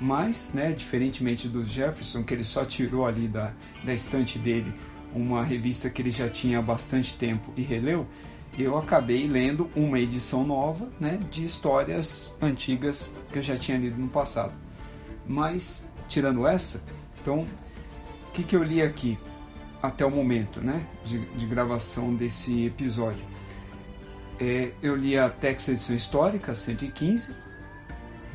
Mas, 0.00 0.52
né, 0.52 0.72
diferentemente 0.72 1.48
do 1.48 1.64
Jefferson, 1.64 2.22
que 2.22 2.34
ele 2.34 2.44
só 2.44 2.64
tirou 2.64 3.06
ali 3.06 3.28
da, 3.28 3.52
da 3.84 3.94
estante 3.94 4.38
dele 4.38 4.72
uma 5.14 5.44
revista 5.44 5.88
que 5.88 6.02
ele 6.02 6.10
já 6.10 6.28
tinha 6.28 6.58
há 6.58 6.62
bastante 6.62 7.14
tempo 7.16 7.52
e 7.56 7.62
releu, 7.62 8.06
eu 8.58 8.76
acabei 8.76 9.26
lendo 9.26 9.70
uma 9.74 9.98
edição 9.98 10.44
nova 10.44 10.88
né, 11.00 11.18
de 11.30 11.44
histórias 11.44 12.32
antigas 12.40 13.10
que 13.32 13.38
eu 13.38 13.42
já 13.42 13.56
tinha 13.56 13.78
lido 13.78 14.00
no 14.00 14.08
passado. 14.08 14.52
Mas, 15.26 15.88
tirando 16.08 16.46
essa, 16.46 16.82
então, 17.20 17.46
o 18.28 18.32
que, 18.32 18.42
que 18.42 18.54
eu 18.54 18.62
li 18.62 18.82
aqui 18.82 19.18
até 19.82 20.04
o 20.04 20.10
momento 20.10 20.60
né, 20.60 20.86
de, 21.04 21.24
de 21.24 21.46
gravação 21.46 22.14
desse 22.14 22.66
episódio? 22.66 23.24
É, 24.38 24.72
eu 24.82 24.96
li 24.96 25.16
a 25.16 25.28
Tex 25.30 25.68
Edição 25.68 25.94
Histórica 25.94 26.54
115, 26.54 27.34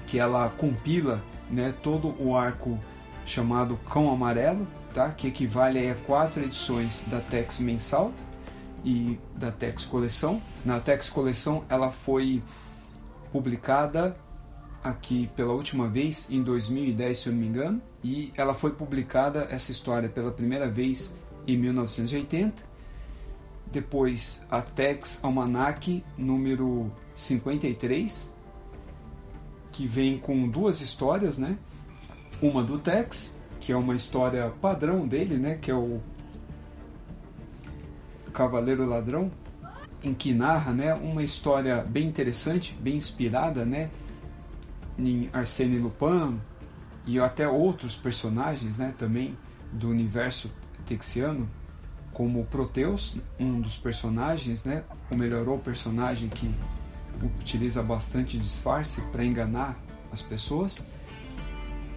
que 0.07 0.17
ela 0.17 0.49
compila 0.49 1.23
né, 1.49 1.73
todo 1.81 2.15
o 2.19 2.35
arco 2.35 2.79
chamado 3.25 3.77
Cão 3.89 4.11
Amarelo, 4.11 4.67
tá? 4.93 5.11
que 5.11 5.27
equivale 5.27 5.89
a 5.89 5.95
quatro 5.95 6.41
edições 6.41 7.03
da 7.07 7.19
Tex 7.19 7.59
mensal 7.59 8.11
e 8.83 9.19
da 9.35 9.51
Tex 9.51 9.85
Coleção. 9.85 10.41
Na 10.65 10.79
Tex 10.79 11.09
Coleção 11.09 11.63
ela 11.69 11.91
foi 11.91 12.41
publicada 13.31 14.15
aqui 14.83 15.29
pela 15.35 15.53
última 15.53 15.87
vez 15.87 16.29
em 16.31 16.41
2010, 16.41 17.19
se 17.19 17.27
eu 17.27 17.33
não 17.33 17.39
me 17.39 17.47
engano, 17.47 17.81
e 18.03 18.31
ela 18.35 18.53
foi 18.53 18.71
publicada 18.71 19.47
essa 19.49 19.71
história 19.71 20.09
pela 20.09 20.31
primeira 20.31 20.69
vez 20.69 21.15
em 21.45 21.57
1980. 21.57 22.69
Depois 23.71 24.47
a 24.49 24.61
Tex 24.61 25.23
Almanac 25.23 26.03
número 26.17 26.91
53, 27.13 28.33
que 29.79 29.87
vem 29.87 30.19
com 30.19 30.45
duas 30.45 30.81
histórias, 30.81 31.37
né? 31.37 31.57
Uma 32.41 32.61
do 32.61 32.77
Tex, 32.77 33.39
que 33.61 33.71
é 33.71 33.77
uma 33.77 33.95
história 33.95 34.49
padrão 34.61 35.07
dele, 35.07 35.37
né? 35.37 35.55
Que 35.55 35.71
é 35.71 35.73
o 35.73 36.01
Cavaleiro 38.33 38.85
Ladrão, 38.85 39.31
em 40.03 40.13
que 40.13 40.33
narra, 40.33 40.73
né? 40.73 40.93
Uma 40.93 41.23
história 41.23 41.81
bem 41.81 42.05
interessante, 42.09 42.77
bem 42.81 42.97
inspirada, 42.97 43.63
né? 43.63 43.89
Em 44.97 45.29
Arsène 45.31 45.77
Lupin 45.77 46.41
e 47.07 47.17
até 47.17 47.47
outros 47.47 47.95
personagens, 47.95 48.77
né? 48.77 48.93
Também 48.97 49.37
do 49.71 49.87
universo 49.87 50.51
texiano, 50.85 51.49
como 52.11 52.43
Proteus, 52.47 53.15
um 53.39 53.61
dos 53.61 53.77
personagens, 53.77 54.65
né? 54.65 54.83
O 55.09 55.15
melhorou 55.15 55.57
personagem 55.57 56.27
que 56.27 56.53
utiliza 57.23 57.81
bastante 57.83 58.37
disfarce 58.37 59.01
para 59.11 59.23
enganar 59.23 59.77
as 60.11 60.21
pessoas. 60.21 60.85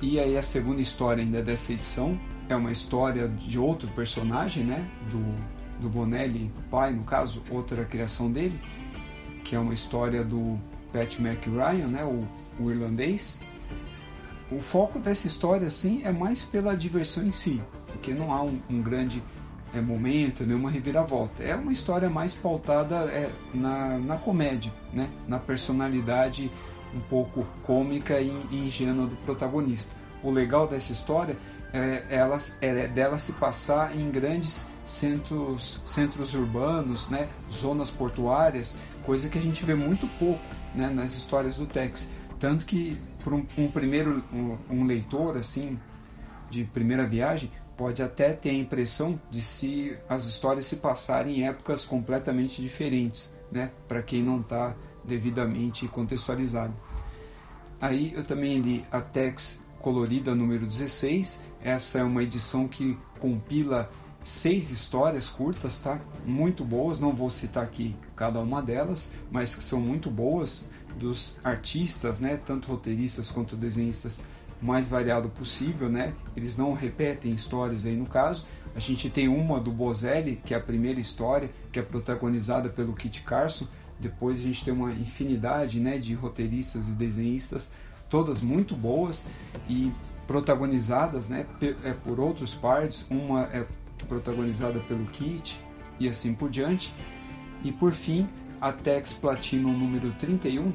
E 0.01 0.19
aí 0.19 0.37
a 0.37 0.43
segunda 0.43 0.81
história 0.81 1.23
ainda 1.23 1.43
dessa 1.43 1.73
edição 1.73 2.19
é 2.49 2.57
uma 2.57 2.73
história 2.73 3.29
de 3.29 3.59
outro 3.59 3.89
personagem, 3.89 4.65
né? 4.65 4.89
Do, 5.11 5.81
do 5.81 5.89
Bonelli 5.89 6.53
pai, 6.71 6.93
no 6.93 7.05
caso, 7.05 7.43
outra 7.51 7.85
criação 7.85 8.31
dele, 8.31 8.59
que 9.45 9.55
é 9.55 9.59
uma 9.59 9.75
história 9.75 10.25
do 10.25 10.59
Pat 10.93 11.19
McRyan, 11.19 11.89
né? 11.89 12.05
O, 12.05 12.27
o 12.63 12.71
irlandês. 12.71 13.41
O 14.51 14.61
foco 14.61 14.99
dessa 14.99 15.27
história, 15.27 15.67
assim, 15.67 16.03
é 16.05 16.13
mais 16.13 16.45
pela 16.45 16.77
diversão 16.77 17.25
em 17.25 17.33
si, 17.33 17.63
porque 17.87 18.13
não 18.13 18.33
há 18.33 18.43
um, 18.43 18.61
um 18.69 18.83
grande 18.83 19.23
é, 19.75 19.81
momento, 19.81 20.45
nenhuma 20.45 20.71
reviravolta. 20.71 21.43
É 21.43 21.55
uma 21.55 21.73
história 21.73 22.09
mais 22.11 22.35
pautada 22.35 22.97
é, 23.11 23.31
na, 23.55 23.99
na 23.99 24.17
comédia, 24.17 24.73
né? 24.93 25.09
na 25.27 25.39
personalidade 25.39 26.51
um 26.95 27.01
pouco 27.01 27.47
cômica 27.63 28.21
e, 28.21 28.31
e 28.51 28.67
ingênua 28.67 29.07
do 29.07 29.17
protagonista. 29.25 29.95
O 30.23 30.31
legal 30.31 30.67
dessa 30.67 30.93
história 30.93 31.37
é, 31.73 32.05
ela, 32.11 32.37
é 32.61 32.87
dela 32.87 33.19
se 33.19 33.33
passar 33.33 33.97
em 33.97 34.11
grandes 34.11 34.69
centros, 34.85 35.81
centros 35.87 36.35
urbanos, 36.35 37.09
né? 37.09 37.29
zonas 37.51 37.91
portuárias, 37.91 38.79
coisa 39.05 39.29
que 39.29 39.39
a 39.39 39.43
gente 39.43 39.65
vê 39.65 39.75
muito 39.75 40.07
pouco 40.19 40.45
né? 40.75 40.91
nas 40.91 41.15
histórias 41.15 41.57
do 41.57 41.67
Tex. 41.67 42.11
Tanto 42.39 42.67
que 42.67 42.99
para 43.25 43.35
um, 43.35 43.47
um, 43.57 43.71
primeiro 43.71 44.23
um, 44.33 44.59
um 44.69 44.85
leitor 44.85 45.37
assim 45.37 45.79
de 46.51 46.65
primeira 46.65 47.07
viagem 47.07 47.51
pode 47.83 48.01
até 48.01 48.33
ter 48.33 48.51
a 48.51 48.55
impressão 48.55 49.21
de 49.29 49.43
se 49.43 49.99
as 50.09 50.25
histórias 50.25 50.67
se 50.69 50.77
passarem 50.77 51.41
em 51.41 51.49
épocas 51.49 51.85
completamente 51.85 52.63
diferentes, 52.63 53.35
né? 53.51 53.73
Para 53.89 54.01
quem 54.01 54.23
não 54.23 54.39
está 54.39 54.77
devidamente 55.03 55.89
contextualizado. 55.89 56.73
Aí 57.81 58.13
eu 58.15 58.23
também 58.23 58.61
li 58.61 58.85
a 58.89 59.01
Tex 59.01 59.67
colorida 59.81 60.33
número 60.33 60.65
16. 60.65 61.43
Essa 61.61 61.99
é 61.99 62.05
uma 62.05 62.23
edição 62.23 62.69
que 62.69 62.97
compila 63.19 63.91
seis 64.23 64.71
histórias 64.71 65.29
curtas, 65.29 65.81
tá? 65.81 66.01
Muito 66.25 66.65
boas, 66.65 67.01
não 67.01 67.13
vou 67.13 67.31
citar 67.31 67.65
aqui 67.65 67.97
cada 68.15 68.39
uma 68.39 68.63
delas, 68.63 69.13
mas 69.29 69.57
que 69.57 69.65
são 69.65 69.81
muito 69.81 70.09
boas 70.09 70.69
dos 70.95 71.37
artistas, 71.43 72.21
né? 72.21 72.37
Tanto 72.37 72.69
roteiristas 72.69 73.29
quanto 73.29 73.57
desenhistas 73.57 74.21
mais 74.63 74.89
variado 74.89 75.29
possível, 75.29 75.89
né? 75.89 76.15
Eles 76.37 76.57
não 76.57 76.73
repetem 76.73 77.33
histórias 77.33 77.85
aí 77.85 77.97
no 77.97 78.07
caso. 78.07 78.47
A 78.75 78.79
gente 78.79 79.11
tem 79.11 79.29
uma 79.29 79.61
do 79.61 79.71
Bozelli, 79.71 80.41
que 80.45 80.55
é 80.55 80.57
a 80.57 80.61
primeira 80.61 81.01
história, 81.01 81.51
que 81.71 81.79
é 81.79 81.83
protagonizada 81.83 82.69
pelo 82.69 82.95
Kit 82.95 83.23
Carson. 83.23 83.67
Depois 83.99 84.39
a 84.39 84.43
gente 84.43 84.65
tem 84.65 84.73
uma 84.73 84.93
infinidade, 84.93 85.79
né, 85.79 85.99
de 85.99 86.15
roteiristas 86.15 86.89
e 86.89 86.93
desenhistas, 86.93 87.73
todas 88.09 88.41
muito 88.41 88.75
boas 88.75 89.27
e 89.69 89.93
protagonizadas, 90.27 91.29
né, 91.29 91.47
é 91.85 91.93
por 91.93 92.19
outros 92.19 92.55
pares. 92.55 93.05
Uma 93.11 93.43
é 93.53 93.67
protagonizada 94.09 94.81
pelo 94.81 95.05
Kit 95.07 95.61
e 96.01 96.09
assim 96.09 96.35
por 96.35 96.51
diante. 96.51 96.93
E 97.63 97.71
por 97.71 97.93
fim, 97.93 98.29
a 98.61 98.73
Tex 98.73 99.13
Platinum 99.13 99.77
número 99.77 100.13
31, 100.13 100.73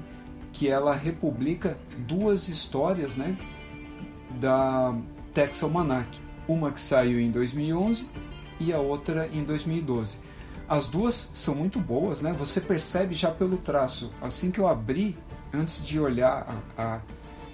que 0.53 0.69
ela 0.69 0.93
republica 0.93 1.77
duas 1.97 2.47
histórias, 2.47 3.15
né, 3.15 3.37
da 4.39 4.95
Tex 5.33 5.61
Almanac, 5.63 6.19
uma 6.47 6.71
que 6.71 6.79
saiu 6.79 7.19
em 7.19 7.31
2011 7.31 8.09
e 8.59 8.71
a 8.71 8.79
outra 8.79 9.27
em 9.27 9.43
2012. 9.43 10.19
As 10.67 10.87
duas 10.87 11.31
são 11.33 11.55
muito 11.55 11.79
boas, 11.79 12.21
né? 12.21 12.33
Você 12.33 12.59
percebe 12.59 13.15
já 13.15 13.31
pelo 13.31 13.57
traço. 13.57 14.11
Assim 14.21 14.51
que 14.51 14.59
eu 14.59 14.67
abri, 14.67 15.17
antes 15.53 15.85
de 15.85 15.99
olhar 15.99 16.61
a, 16.77 16.95
a 16.95 17.01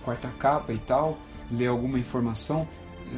quarta 0.04 0.30
capa 0.40 0.74
e 0.74 0.80
tal, 0.80 1.18
ler 1.52 1.68
alguma 1.68 2.00
informação, 2.00 2.68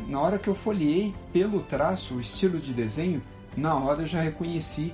na 0.08 0.20
hora 0.20 0.38
que 0.38 0.50
eu 0.50 0.56
folhei 0.56 1.14
pelo 1.32 1.62
traço, 1.62 2.16
o 2.16 2.22
estilo 2.22 2.60
de 2.60 2.74
desenho, 2.74 3.22
na 3.56 3.76
hora 3.76 4.02
eu 4.02 4.08
já 4.08 4.22
reconheci 4.22 4.94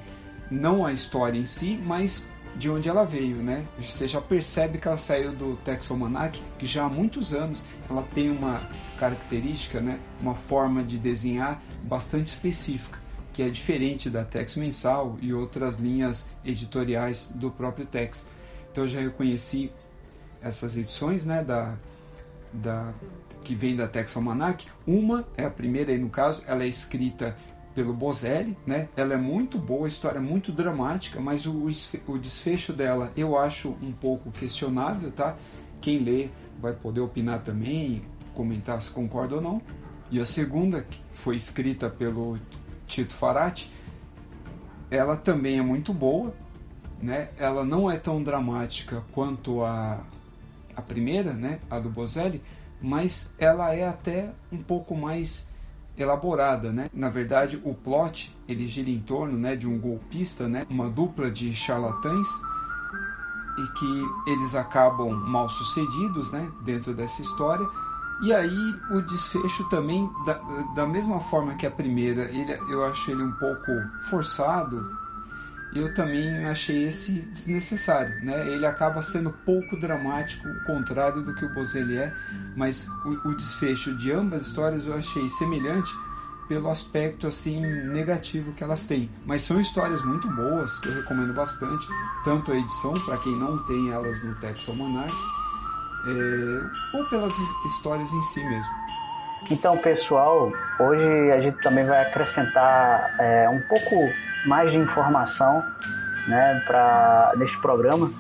não 0.52 0.86
a 0.86 0.94
história 0.94 1.40
em 1.40 1.46
si, 1.46 1.82
mas 1.84 2.26
de 2.56 2.70
onde 2.70 2.90
ela 2.90 3.06
veio, 3.06 3.38
né? 3.38 3.66
Você 3.80 4.08
já 4.08 4.22
percebe 4.22 4.78
que 4.78 4.88
ela 4.88 4.98
saiu 4.98 5.32
do 5.34 5.56
Tex 5.58 5.90
Almanac, 5.90 6.42
que 6.58 6.66
já 6.66 6.86
há 6.86 6.90
muitos 6.90 7.34
anos 7.34 7.64
ela 7.90 8.04
tem 8.14 8.30
uma 8.30 8.62
característica, 8.98 9.80
né? 9.80 10.00
Uma 10.22 10.36
forma 10.36 10.84
de 10.84 10.98
desenhar 10.98 11.62
bastante 11.84 12.28
específica, 12.28 13.00
que 13.34 13.42
é 13.42 13.50
diferente 13.50 14.10
da 14.10 14.24
Tex 14.24 14.56
Mensal 14.56 15.18
e 15.22 15.34
outras 15.34 15.78
linhas 15.78 16.30
editoriais 16.46 17.32
do 17.34 17.50
próprio 17.50 17.86
Tex. 17.86 18.30
Então 18.72 18.84
eu 18.84 18.88
já 18.88 19.00
reconheci 19.00 19.72
essas 20.42 20.78
edições, 20.78 21.26
né? 21.26 21.44
Da, 21.44 21.76
da 22.52 22.94
que 23.44 23.56
vem 23.56 23.76
da 23.76 23.88
Tex 23.88 24.16
Almanac. 24.16 24.68
Uma 24.86 25.28
é 25.36 25.46
a 25.46 25.50
primeira 25.50 25.92
aí 25.92 25.98
no 25.98 26.10
caso, 26.10 26.44
ela 26.46 26.64
é 26.64 26.68
escrita 26.68 27.36
pelo 27.74 27.94
Bozelli, 27.94 28.58
né? 28.66 28.90
Ela 28.96 29.14
é 29.14 29.18
muito 29.18 29.58
boa, 29.58 29.86
a 29.86 29.88
história 29.88 30.18
é 30.18 30.22
muito 30.22 30.52
dramática, 30.52 31.20
mas 31.20 31.46
o, 31.46 31.70
o 32.08 32.18
desfecho 32.18 32.74
dela 32.74 33.12
eu 33.16 33.38
acho 33.38 33.70
um 33.82 33.92
pouco 33.92 34.32
questionável, 34.32 35.12
tá? 35.12 35.36
Quem 35.80 36.00
lê 36.00 36.30
vai 36.60 36.74
poder 36.74 37.02
opinar 37.02 37.42
também, 37.42 38.02
comentar 38.34 38.82
se 38.82 38.92
concorda 38.92 39.36
ou 39.36 39.42
não. 39.42 39.62
E 40.10 40.20
a 40.20 40.26
segunda, 40.26 40.82
que 40.82 41.00
foi 41.14 41.36
escrita 41.38 41.90
pelo 41.90 42.38
Tito 42.86 43.14
Farati, 43.14 43.72
ela 44.90 45.16
também 45.16 45.58
é 45.58 45.62
muito 45.62 45.94
boa, 45.94 46.34
né? 47.02 47.30
Ela 47.38 47.64
não 47.64 47.90
é 47.90 47.98
tão 47.98 48.22
dramática 48.22 49.04
quanto 49.14 49.64
a, 49.64 50.04
a 50.76 50.82
primeira, 50.82 51.34
né? 51.34 51.60
A 51.70 51.80
do 51.80 51.90
Bozelli, 51.90 52.42
mas 52.82 53.34
ela 53.40 53.74
é 53.74 53.88
até 53.88 54.32
um 54.52 54.58
pouco 54.58 54.96
mais 54.96 55.50
elaborada, 56.02 56.72
né? 56.72 56.90
Na 56.94 57.10
verdade, 57.10 57.62
o 57.64 57.74
plot 57.74 58.36
ele 58.48 58.68
gira 58.68 58.90
em 58.90 59.00
torno, 59.00 59.38
né, 59.38 59.56
de 59.56 59.68
um 59.68 59.80
golpista, 59.80 60.48
né, 60.48 60.66
uma 60.70 60.90
dupla 60.90 61.30
de 61.32 61.54
charlatães 61.56 62.28
e 63.58 63.68
que 63.78 64.32
eles 64.32 64.56
acabam 64.56 65.12
mal 65.12 65.50
sucedidos, 65.50 66.32
né, 66.32 66.50
dentro 66.64 66.94
dessa 66.94 67.22
história. 67.22 67.68
E 68.22 68.32
aí 68.34 68.76
o 68.92 69.02
desfecho 69.02 69.68
também 69.70 70.10
da, 70.26 70.34
da 70.76 70.86
mesma 70.86 71.20
forma 71.20 71.56
que 71.56 71.66
a 71.66 71.72
primeira, 71.72 72.24
ele, 72.24 72.54
eu 72.70 72.86
acho 72.86 73.10
ele 73.10 73.24
um 73.24 73.32
pouco 73.32 73.72
forçado, 74.10 74.96
eu 75.74 75.94
também 75.94 76.46
achei 76.46 76.88
esse 76.88 77.14
desnecessário. 77.34 78.24
Né? 78.24 78.48
Ele 78.50 78.66
acaba 78.66 79.02
sendo 79.02 79.32
pouco 79.32 79.78
dramático, 79.78 80.48
o 80.48 80.64
contrário 80.66 81.22
do 81.24 81.34
que 81.34 81.46
o 81.46 81.54
Bozelli 81.54 81.98
é, 81.98 82.14
mas 82.56 82.88
o, 83.06 83.30
o, 83.30 83.36
desfecho 83.36 83.96
de 83.96 84.12
ambas 84.12 84.48
histórias 84.48 84.86
eu 84.86 84.94
achei 84.94 85.30
semelhante 85.30 85.92
pelo 86.48 86.70
aspecto 86.70 87.28
assim 87.28 87.62
negativo 87.62 88.52
que 88.54 88.64
elas 88.64 88.84
têm. 88.84 89.10
Mas 89.26 89.44
são 89.44 89.62
histórias 89.62 90.04
muito 90.04 90.30
boas 90.30 90.80
que 90.80 90.90
eu 90.90 90.96
recomendo 90.96 91.34
bastante, 91.34 91.88
tanto 92.26 92.52
a 92.52 92.58
edição 92.58 92.94
para 93.06 93.18
quem 93.20 93.36
não 93.38 93.58
tem 93.66 93.90
elas 93.90 94.22
no 94.24 94.36
Tex 94.36 94.68
Almanac, 94.68 95.14
é, 96.06 96.98
ou 96.98 97.06
pelas 97.06 97.34
histórias 97.66 98.12
em 98.12 98.22
si 98.24 98.44
mesmo. 98.44 99.01
Então, 99.50 99.78
pessoal, 99.78 100.52
hoje 100.80 101.32
a 101.32 101.40
gente 101.40 101.58
também 101.62 101.86
vai 101.86 102.02
acrescentar 102.02 103.16
é, 103.20 103.50
um 103.50 103.60
pouco 103.62 104.10
mais 104.46 104.72
de 104.72 104.78
informação 104.78 105.64
né, 106.28 106.62
para 106.68 107.34
neste 107.38 107.60
programa, 107.60 108.12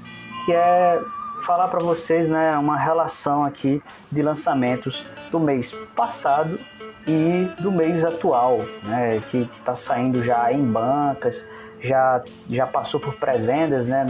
que 0.45 0.51
é 0.51 0.99
falar 1.45 1.67
para 1.67 1.80
vocês 1.80 2.28
né, 2.28 2.57
uma 2.57 2.78
relação 2.78 3.45
aqui 3.45 3.82
de 4.11 4.22
lançamentos 4.22 5.05
do 5.30 5.39
mês 5.39 5.72
passado 5.95 6.59
e 7.07 7.49
do 7.61 7.72
mês 7.72 8.03
atual, 8.03 8.59
né, 8.84 9.22
que 9.30 9.49
está 9.57 9.76
saindo 9.76 10.24
já 10.24 10.51
em 10.51 10.63
bancas, 10.63 11.45
já, 11.80 12.24
já 12.49 12.67
passou 12.67 12.99
por 12.99 13.15
pré-vendas 13.15 13.88
né, 13.88 14.05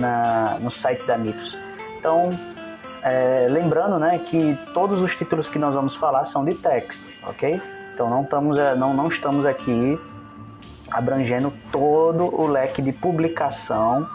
no 0.60 0.72
site 0.72 1.06
da 1.06 1.18
Mitos. 1.18 1.58
Então, 1.98 2.32
é, 3.04 3.48
lembrando 3.50 3.98
né, 3.98 4.20
que 4.20 4.58
todos 4.74 5.02
os 5.02 5.16
títulos 5.16 5.48
que 5.48 5.58
nós 5.58 5.74
vamos 5.74 5.96
falar 5.96 6.24
são 6.26 6.46
de 6.46 6.56
Tex, 6.56 7.10
ok? 7.24 7.62
Então 7.94 8.10
não 8.10 8.24
estamos, 8.24 8.60
é, 8.60 8.76
não, 8.76 8.94
não 8.94 9.08
estamos 9.08 9.46
aqui 9.46 10.00
abrangendo 10.90 11.54
todo 11.72 12.26
o 12.26 12.48
leque 12.48 12.82
de 12.82 12.92
publicação 12.92 14.08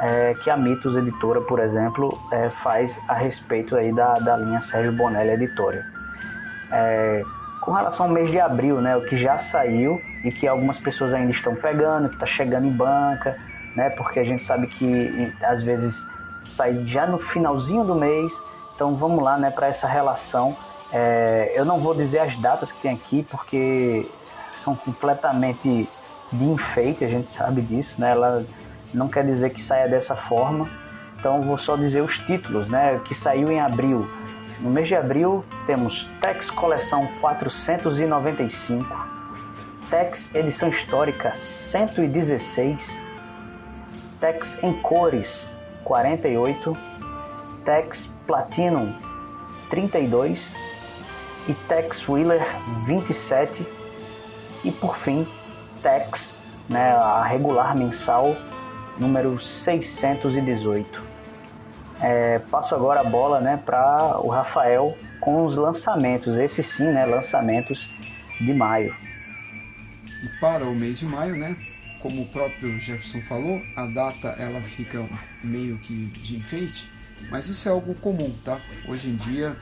é, 0.00 0.34
que 0.34 0.50
a 0.50 0.56
Mitos 0.56 0.96
Editora, 0.96 1.40
por 1.40 1.60
exemplo, 1.60 2.18
é, 2.30 2.48
faz 2.48 2.98
a 3.08 3.14
respeito 3.14 3.76
aí 3.76 3.92
da, 3.92 4.14
da 4.14 4.36
linha 4.36 4.60
Sérgio 4.60 4.92
Bonelli 4.92 5.30
Editora. 5.30 5.84
É, 6.70 7.22
com 7.60 7.72
relação 7.72 8.06
ao 8.06 8.12
mês 8.12 8.30
de 8.30 8.40
abril, 8.40 8.80
né, 8.80 8.96
o 8.96 9.02
que 9.02 9.16
já 9.16 9.38
saiu 9.38 10.00
e 10.24 10.32
que 10.32 10.48
algumas 10.48 10.78
pessoas 10.78 11.12
ainda 11.12 11.30
estão 11.30 11.54
pegando, 11.54 12.08
que 12.08 12.14
está 12.14 12.26
chegando 12.26 12.66
em 12.66 12.72
banca, 12.72 13.36
né, 13.76 13.90
porque 13.90 14.18
a 14.18 14.24
gente 14.24 14.42
sabe 14.42 14.66
que 14.66 15.32
às 15.42 15.62
vezes 15.62 16.04
sai 16.42 16.86
já 16.86 17.06
no 17.06 17.18
finalzinho 17.18 17.84
do 17.84 17.94
mês. 17.94 18.32
Então 18.74 18.94
vamos 18.94 19.22
lá 19.22 19.36
né, 19.36 19.50
para 19.50 19.66
essa 19.66 19.86
relação. 19.86 20.56
É, 20.92 21.52
eu 21.54 21.64
não 21.64 21.80
vou 21.80 21.94
dizer 21.94 22.18
as 22.18 22.36
datas 22.36 22.70
que 22.70 22.80
tem 22.80 22.92
aqui, 22.92 23.26
porque 23.30 24.06
são 24.50 24.74
completamente 24.74 25.88
de 26.30 26.44
enfeite, 26.44 27.04
a 27.04 27.08
gente 27.08 27.28
sabe 27.28 27.60
disso, 27.62 28.00
né? 28.00 28.10
Ela 28.10 28.44
não 28.92 29.08
quer 29.08 29.24
dizer 29.24 29.50
que 29.50 29.60
saia 29.60 29.88
dessa 29.88 30.14
forma. 30.14 30.68
Então 31.18 31.42
vou 31.42 31.56
só 31.56 31.76
dizer 31.76 32.02
os 32.02 32.18
títulos, 32.18 32.68
né? 32.68 33.00
Que 33.04 33.14
saiu 33.14 33.50
em 33.50 33.60
abril. 33.60 34.08
No 34.60 34.70
mês 34.70 34.88
de 34.88 34.94
abril 34.94 35.44
temos 35.66 36.08
Tex 36.20 36.50
Coleção 36.50 37.08
495, 37.20 38.86
Tex 39.90 40.34
Edição 40.34 40.68
Histórica 40.68 41.32
116, 41.32 43.02
Tex 44.20 44.62
em 44.62 44.72
Cores 44.80 45.51
48, 45.84 46.76
Tex 47.64 48.12
Platinum 48.26 48.94
32 49.70 50.54
e 51.48 51.54
Tex 51.54 52.08
Wheeler 52.08 52.44
27 52.86 53.66
e 54.64 54.70
por 54.70 54.96
fim 54.96 55.26
Tex, 55.82 56.40
né, 56.68 56.92
a 56.92 57.22
regular 57.24 57.74
mensal 57.74 58.36
número 58.98 59.40
618. 59.40 61.02
É, 62.00 62.38
passo 62.50 62.74
agora 62.74 63.00
a 63.00 63.04
bola 63.04 63.40
né, 63.40 63.60
para 63.64 64.18
o 64.20 64.28
Rafael 64.28 64.96
com 65.20 65.44
os 65.44 65.56
lançamentos, 65.56 66.36
esses 66.36 66.66
sim, 66.66 66.84
né, 66.84 67.06
lançamentos 67.06 67.88
de 68.40 68.52
maio. 68.52 68.94
E 70.22 70.40
para 70.40 70.64
o 70.64 70.74
mês 70.74 70.98
de 70.98 71.06
maio, 71.06 71.36
né, 71.36 71.56
como 72.02 72.22
o 72.22 72.26
próprio 72.26 72.78
Jefferson 72.80 73.22
falou, 73.22 73.62
a 73.76 73.86
data 73.86 74.28
ela 74.30 74.60
fica 74.60 75.08
meio 75.42 75.78
que 75.78 76.06
de 76.06 76.36
enfeite, 76.36 76.90
mas 77.30 77.48
isso 77.48 77.68
é 77.68 77.72
algo 77.72 77.94
comum, 77.94 78.30
tá? 78.44 78.60
Hoje 78.88 79.08
em 79.08 79.16
dia, 79.16 79.56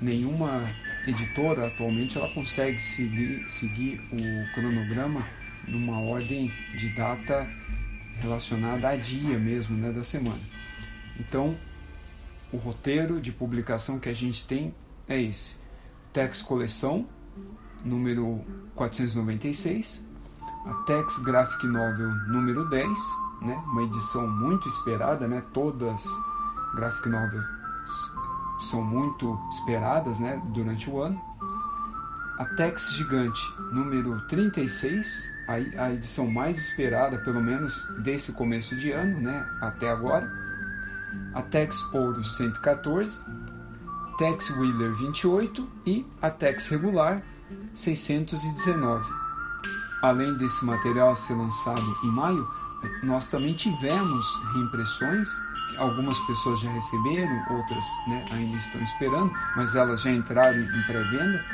nenhuma 0.00 0.70
editora 1.06 1.66
atualmente 1.66 2.16
ela 2.16 2.28
consegue 2.32 2.80
seguir, 2.80 3.44
seguir 3.50 4.00
o 4.12 4.54
cronograma 4.54 5.26
numa 5.66 5.98
ordem 6.00 6.52
de 6.72 6.90
data 6.90 7.48
relacionada 8.20 8.88
a 8.88 8.96
dia 8.96 9.38
mesmo, 9.38 9.76
né, 9.76 9.90
da 9.90 10.04
semana. 10.04 10.40
Então, 11.18 11.56
o 12.52 12.56
roteiro 12.56 13.20
de 13.20 13.32
publicação 13.32 13.98
que 13.98 14.08
a 14.08 14.14
gente 14.14 14.46
tem 14.46 14.72
é 15.08 15.20
esse: 15.20 15.58
Tex 16.12 16.40
Coleção, 16.40 17.08
número 17.84 18.44
496, 18.76 20.09
a 20.66 20.74
Tex 20.84 21.18
Graphic 21.18 21.66
Novel 21.66 22.10
número 22.28 22.68
10, 22.68 22.88
né, 23.40 23.62
uma 23.66 23.82
edição 23.82 24.28
muito 24.28 24.68
esperada, 24.68 25.26
né, 25.26 25.42
todas 25.52 26.04
graphic 26.74 27.08
novels 27.08 27.44
são 28.60 28.84
muito 28.84 29.38
esperadas 29.50 30.18
né, 30.18 30.40
durante 30.46 30.88
o 30.90 31.00
ano. 31.00 31.20
A 32.38 32.44
Tex 32.44 32.92
Gigante 32.94 33.40
número 33.72 34.20
36, 34.28 35.06
a, 35.46 35.84
a 35.84 35.92
edição 35.92 36.30
mais 36.30 36.58
esperada, 36.58 37.18
pelo 37.18 37.40
menos 37.40 37.86
desse 38.02 38.32
começo 38.32 38.76
de 38.76 38.92
ano, 38.92 39.20
né, 39.20 39.46
até 39.60 39.90
agora. 39.90 40.30
A 41.34 41.42
Tex 41.42 41.82
Ouro 41.92 42.22
114, 42.24 43.20
Tex 44.16 44.50
Wheeler 44.50 44.94
28 44.94 45.68
e 45.86 46.06
a 46.20 46.30
Tex 46.30 46.68
Regular 46.68 47.22
619. 47.74 49.19
Além 50.02 50.34
desse 50.36 50.64
material 50.64 51.12
a 51.12 51.16
ser 51.16 51.34
lançado 51.34 51.82
em 52.02 52.08
maio, 52.08 52.48
nós 53.02 53.26
também 53.26 53.52
tivemos 53.52 54.26
reimpressões, 54.54 55.28
algumas 55.76 56.18
pessoas 56.20 56.60
já 56.60 56.70
receberam, 56.70 57.44
outras 57.50 57.84
né, 58.06 58.24
ainda 58.32 58.56
estão 58.56 58.82
esperando, 58.82 59.32
mas 59.56 59.74
elas 59.74 60.02
já 60.02 60.10
entraram 60.10 60.58
em 60.58 60.82
pré-venda. 60.82 61.44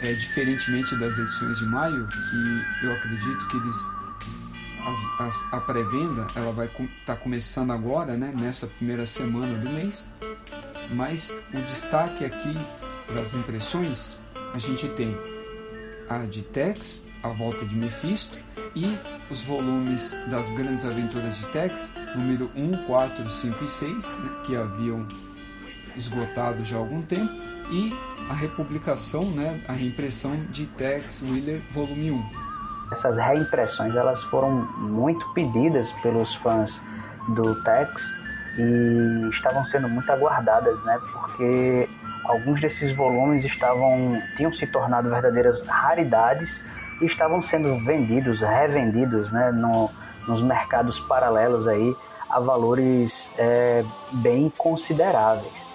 É, 0.00 0.12
diferentemente 0.12 0.94
das 0.94 1.18
edições 1.18 1.58
de 1.58 1.66
maio, 1.66 2.06
que 2.06 2.86
eu 2.86 2.92
acredito 2.92 3.48
que 3.48 3.56
eles 3.56 3.76
as, 4.86 5.20
as, 5.20 5.52
a 5.52 5.60
pré-venda 5.60 6.26
ela 6.34 6.52
vai 6.52 6.66
estar 6.66 6.86
tá 7.04 7.16
começando 7.16 7.72
agora, 7.72 8.16
né, 8.16 8.32
nessa 8.38 8.66
primeira 8.66 9.06
semana 9.06 9.58
do 9.58 9.70
mês. 9.70 10.10
Mas 10.90 11.30
o 11.52 11.60
destaque 11.62 12.24
aqui 12.24 12.56
para 13.06 13.20
as 13.20 13.34
impressões, 13.34 14.16
a 14.54 14.58
gente 14.58 14.88
tem 14.90 15.16
a 16.08 16.18
de 16.18 16.42
Tex, 16.42 17.04
a 17.22 17.28
volta 17.28 17.64
de 17.64 17.74
Mephisto 17.74 18.38
e 18.74 18.98
os 19.30 19.42
volumes 19.42 20.14
das 20.30 20.50
Grandes 20.52 20.84
Aventuras 20.84 21.36
de 21.36 21.46
Tex, 21.48 21.94
número 22.14 22.50
1, 22.54 22.86
4, 22.86 23.30
5 23.30 23.64
e 23.64 23.68
6, 23.68 24.18
né, 24.18 24.30
que 24.44 24.56
haviam 24.56 25.06
esgotado 25.96 26.64
já 26.64 26.76
há 26.76 26.78
algum 26.78 27.02
tempo, 27.02 27.32
e 27.70 27.92
a 28.30 28.34
republicação, 28.34 29.24
né, 29.24 29.62
a 29.68 29.72
reimpressão 29.72 30.36
de 30.50 30.66
Tex 30.66 31.22
Wheeler 31.22 31.60
volume 31.70 32.12
1. 32.12 32.48
Essas 32.92 33.18
reimpressões 33.18 33.94
elas 33.94 34.22
foram 34.24 34.50
muito 34.78 35.26
pedidas 35.34 35.92
pelos 36.02 36.34
fãs 36.36 36.80
do 37.34 37.62
Tex 37.62 38.02
e 38.58 39.28
estavam 39.30 39.64
sendo 39.64 39.88
muito 39.88 40.10
aguardadas, 40.10 40.82
né? 40.84 40.98
Porque 41.12 41.88
alguns 42.24 42.60
desses 42.60 42.92
volumes 42.96 43.44
estavam 43.44 44.20
tinham 44.36 44.52
se 44.52 44.66
tornado 44.66 45.10
verdadeiras 45.10 45.60
raridades 45.66 46.62
estavam 47.00 47.40
sendo 47.40 47.76
vendidos, 47.78 48.40
revendidos 48.40 49.32
né, 49.32 49.50
no, 49.50 49.90
nos 50.26 50.40
mercados 50.42 50.98
paralelos 51.00 51.66
aí 51.66 51.94
a 52.28 52.38
valores 52.40 53.30
é, 53.38 53.84
bem 54.12 54.52
consideráveis. 54.56 55.66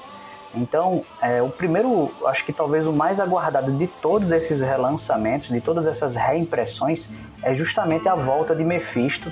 Então, 0.55 1.03
é, 1.19 1.41
o 1.41 1.49
primeiro, 1.49 2.11
acho 2.27 2.45
que 2.45 2.53
talvez 2.53 2.85
o 2.85 2.93
mais 2.93 3.19
aguardado 3.19 3.71
de 3.71 3.87
todos 3.87 4.31
esses 4.31 4.61
relançamentos, 4.61 5.49
de 5.49 5.59
todas 5.59 5.87
essas 5.87 6.15
reimpressões, 6.15 7.07
é 7.41 7.55
justamente 7.55 8.07
a 8.07 8.13
volta 8.13 8.55
de 8.55 8.63
Mephisto. 8.63 9.31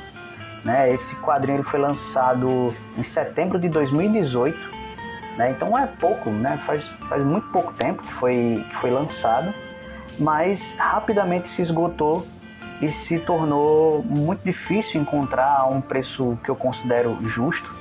Né? 0.65 0.91
Esse 0.91 1.15
quadrinho 1.17 1.57
ele 1.57 1.63
foi 1.63 1.79
lançado 1.79 2.73
em 2.97 3.03
setembro 3.03 3.59
de 3.59 3.69
2018, 3.69 4.57
né? 5.37 5.51
então 5.51 5.77
é 5.77 5.85
pouco, 5.85 6.31
né? 6.31 6.57
faz, 6.65 6.87
faz 7.07 7.23
muito 7.23 7.47
pouco 7.49 7.71
tempo 7.73 8.01
que 8.01 8.13
foi, 8.13 8.65
que 8.69 8.75
foi 8.77 8.89
lançado 8.89 9.53
mas 10.21 10.75
rapidamente 10.77 11.47
se 11.47 11.63
esgotou 11.63 12.25
e 12.79 12.91
se 12.91 13.17
tornou 13.17 14.03
muito 14.03 14.43
difícil 14.43 15.01
encontrar 15.01 15.67
um 15.67 15.81
preço 15.81 16.37
que 16.43 16.49
eu 16.49 16.55
considero 16.55 17.17
justo. 17.27 17.73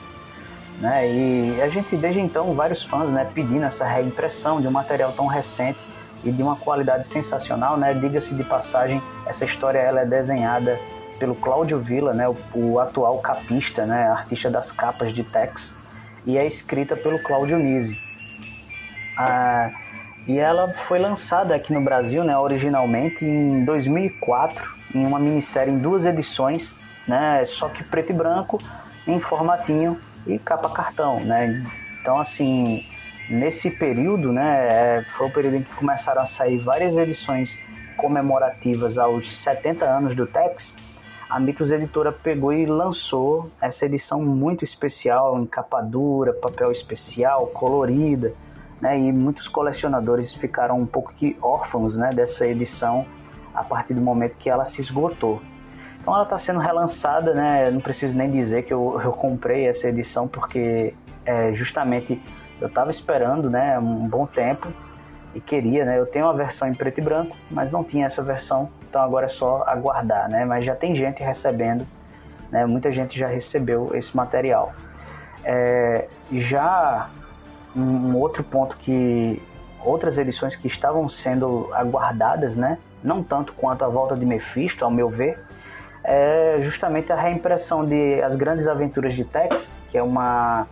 Né? 0.81 1.07
E 1.07 1.61
a 1.61 1.69
gente, 1.69 1.95
desde 1.97 2.19
então, 2.19 2.55
vários 2.55 2.83
fãs 2.83 3.11
né, 3.11 3.31
pedindo 3.35 3.65
essa 3.65 3.85
reimpressão 3.85 4.59
de 4.59 4.67
um 4.67 4.71
material 4.71 5.13
tão 5.13 5.27
recente 5.27 5.79
e 6.25 6.33
de 6.33 6.43
uma 6.43 6.57
qualidade 6.57 7.07
sensacional. 7.07 7.77
Né? 7.77 7.93
Diga-se 7.93 8.35
de 8.35 8.43
passagem, 8.43 9.03
essa 9.27 9.45
história 9.45 9.79
ela 9.79 10.01
é 10.01 10.07
desenhada 10.07 10.81
pelo 11.19 11.35
Cláudio 11.35 11.79
Villa, 11.79 12.15
né, 12.15 12.27
o, 12.27 12.37
o, 12.55 12.81
atual 12.81 13.19
capista, 13.19 13.85
né, 13.85 14.09
artista 14.09 14.51
das 14.51 14.73
capas 14.73 15.15
de 15.15 15.23
Tex, 15.23 15.75
e 16.25 16.39
é 16.39 16.47
escrita 16.47 16.97
pelo 16.97 17.23
Cláudio 17.23 17.59
Nise. 17.59 17.99
Ah, 19.19 19.71
e 20.27 20.39
ela 20.39 20.73
foi 20.73 20.99
lançada 20.99 21.55
aqui 21.55 21.73
no 21.73 21.81
Brasil, 21.81 22.23
né, 22.25 22.37
originalmente 22.37 23.25
em 23.25 23.65
2004, 23.65 24.69
em 24.95 25.07
uma 25.07 25.19
minissérie 25.19 25.73
em 25.73 25.79
duas 25.79 26.05
edições, 26.05 26.75
né, 27.07 27.45
só 27.47 27.69
que 27.69 27.83
preto 27.83 28.11
e 28.11 28.13
branco, 28.13 28.59
em 29.07 29.19
formatinho 29.19 29.99
e 30.27 30.39
capa 30.39 30.69
cartão, 30.71 31.21
né? 31.21 31.65
Então, 32.01 32.19
assim, 32.19 32.85
nesse 33.29 33.71
período, 33.71 34.33
né, 34.33 34.69
é, 34.71 35.05
foi 35.11 35.29
o 35.29 35.33
período 35.33 35.57
em 35.57 35.63
que 35.63 35.75
começaram 35.75 36.23
a 36.23 36.27
sair 36.27 36.59
várias 36.59 36.97
edições 36.97 37.57
comemorativas 37.97 38.99
aos 38.99 39.33
70 39.33 39.85
anos 39.85 40.15
do 40.15 40.27
Tex. 40.27 40.77
A 41.29 41.39
Mitos 41.39 41.71
Editora 41.71 42.11
pegou 42.11 42.53
e 42.53 42.67
lançou 42.67 43.51
essa 43.61 43.87
edição 43.87 44.21
muito 44.23 44.65
especial, 44.65 45.39
em 45.41 45.47
capa 45.47 45.81
dura, 45.81 46.33
papel 46.33 46.73
especial, 46.73 47.47
colorida, 47.49 48.35
né, 48.81 48.99
e 48.99 49.13
muitos 49.13 49.47
colecionadores 49.47 50.35
ficaram 50.35 50.79
um 50.79 50.87
pouco 50.87 51.13
que 51.15 51.37
órfãos 51.43 51.97
né, 51.97 52.11
dessa 52.11 52.47
edição 52.47 53.05
a 53.55 53.63
partir 53.63 53.95
do 53.95 54.01
momento 54.01 54.37
que 54.37 54.49
ela 54.49 54.65
se 54.65 54.81
esgotou. 54.81 55.41
Então 56.01 56.15
ela 56.15 56.23
está 56.23 56.39
sendo 56.39 56.61
relançada, 56.61 57.35
né? 57.35 57.71
Não 57.71 57.81
preciso 57.81 58.17
nem 58.17 58.31
dizer 58.31 58.63
que 58.63 58.73
eu, 58.73 59.01
eu 59.05 59.13
comprei 59.13 59.67
essa 59.67 59.89
edição 59.89 60.27
porque 60.27 60.95
é, 61.27 61.53
justamente 61.53 62.21
eu 62.61 62.69
estava 62.69 62.91
esperando, 62.91 63.49
né, 63.49 63.79
um 63.79 64.09
bom 64.09 64.27
tempo 64.27 64.69
e 65.35 65.41
queria, 65.41 65.85
né? 65.85 65.99
Eu 65.99 66.07
tenho 66.07 66.27
uma 66.27 66.35
versão 66.35 66.69
em 66.69 66.75
preto 66.75 66.99
e 66.99 67.03
branco, 67.03 67.37
mas 67.51 67.71
não 67.71 67.85
tinha 67.85 68.07
essa 68.07 68.23
versão, 68.23 68.71
então 68.89 69.01
agora 69.03 69.27
é 69.27 69.29
só 69.29 69.63
aguardar, 69.67 70.29
né? 70.31 70.45
Mas 70.45 70.65
já 70.65 70.75
tem 70.75 70.97
gente 70.97 71.23
recebendo, 71.23 71.87
né? 72.51 72.67
Muita 72.67 72.91
gente 72.91 73.19
já 73.19 73.29
recebeu 73.29 73.91
esse 73.95 74.17
material. 74.17 74.73
É, 75.45 76.09
já 76.33 77.09
um, 77.77 78.17
outro 78.17 78.43
ponto 78.43 78.77
que 78.77 79.43
outras 79.85 80.19
edições 80.19 80.57
que 80.57 80.67
estavam 80.67 81.09
sendo 81.09 81.69
aguardadas, 81.73 82.57
né? 82.57 82.79
Não 83.03 83.23
tanto 83.23 83.53
quanto 83.55 83.85
a 83.85 83.89
volta 83.89 84.15
de 84.15 84.27
Mephisto, 84.27 84.85
ao 84.85 84.91
meu 84.91 85.09
ver, 85.09 85.39
é 86.05 86.59
justamente 86.61 87.13
a 87.13 87.17
reimpressão 87.17 87.85
de 87.85 88.21
As 88.23 88.37
Grandes 88.37 88.67
Aventuras 88.67 89.15
de 89.15 89.25
Tex, 89.25 89.81
que 89.91 89.99
é 89.99 90.03
uma 90.03 90.67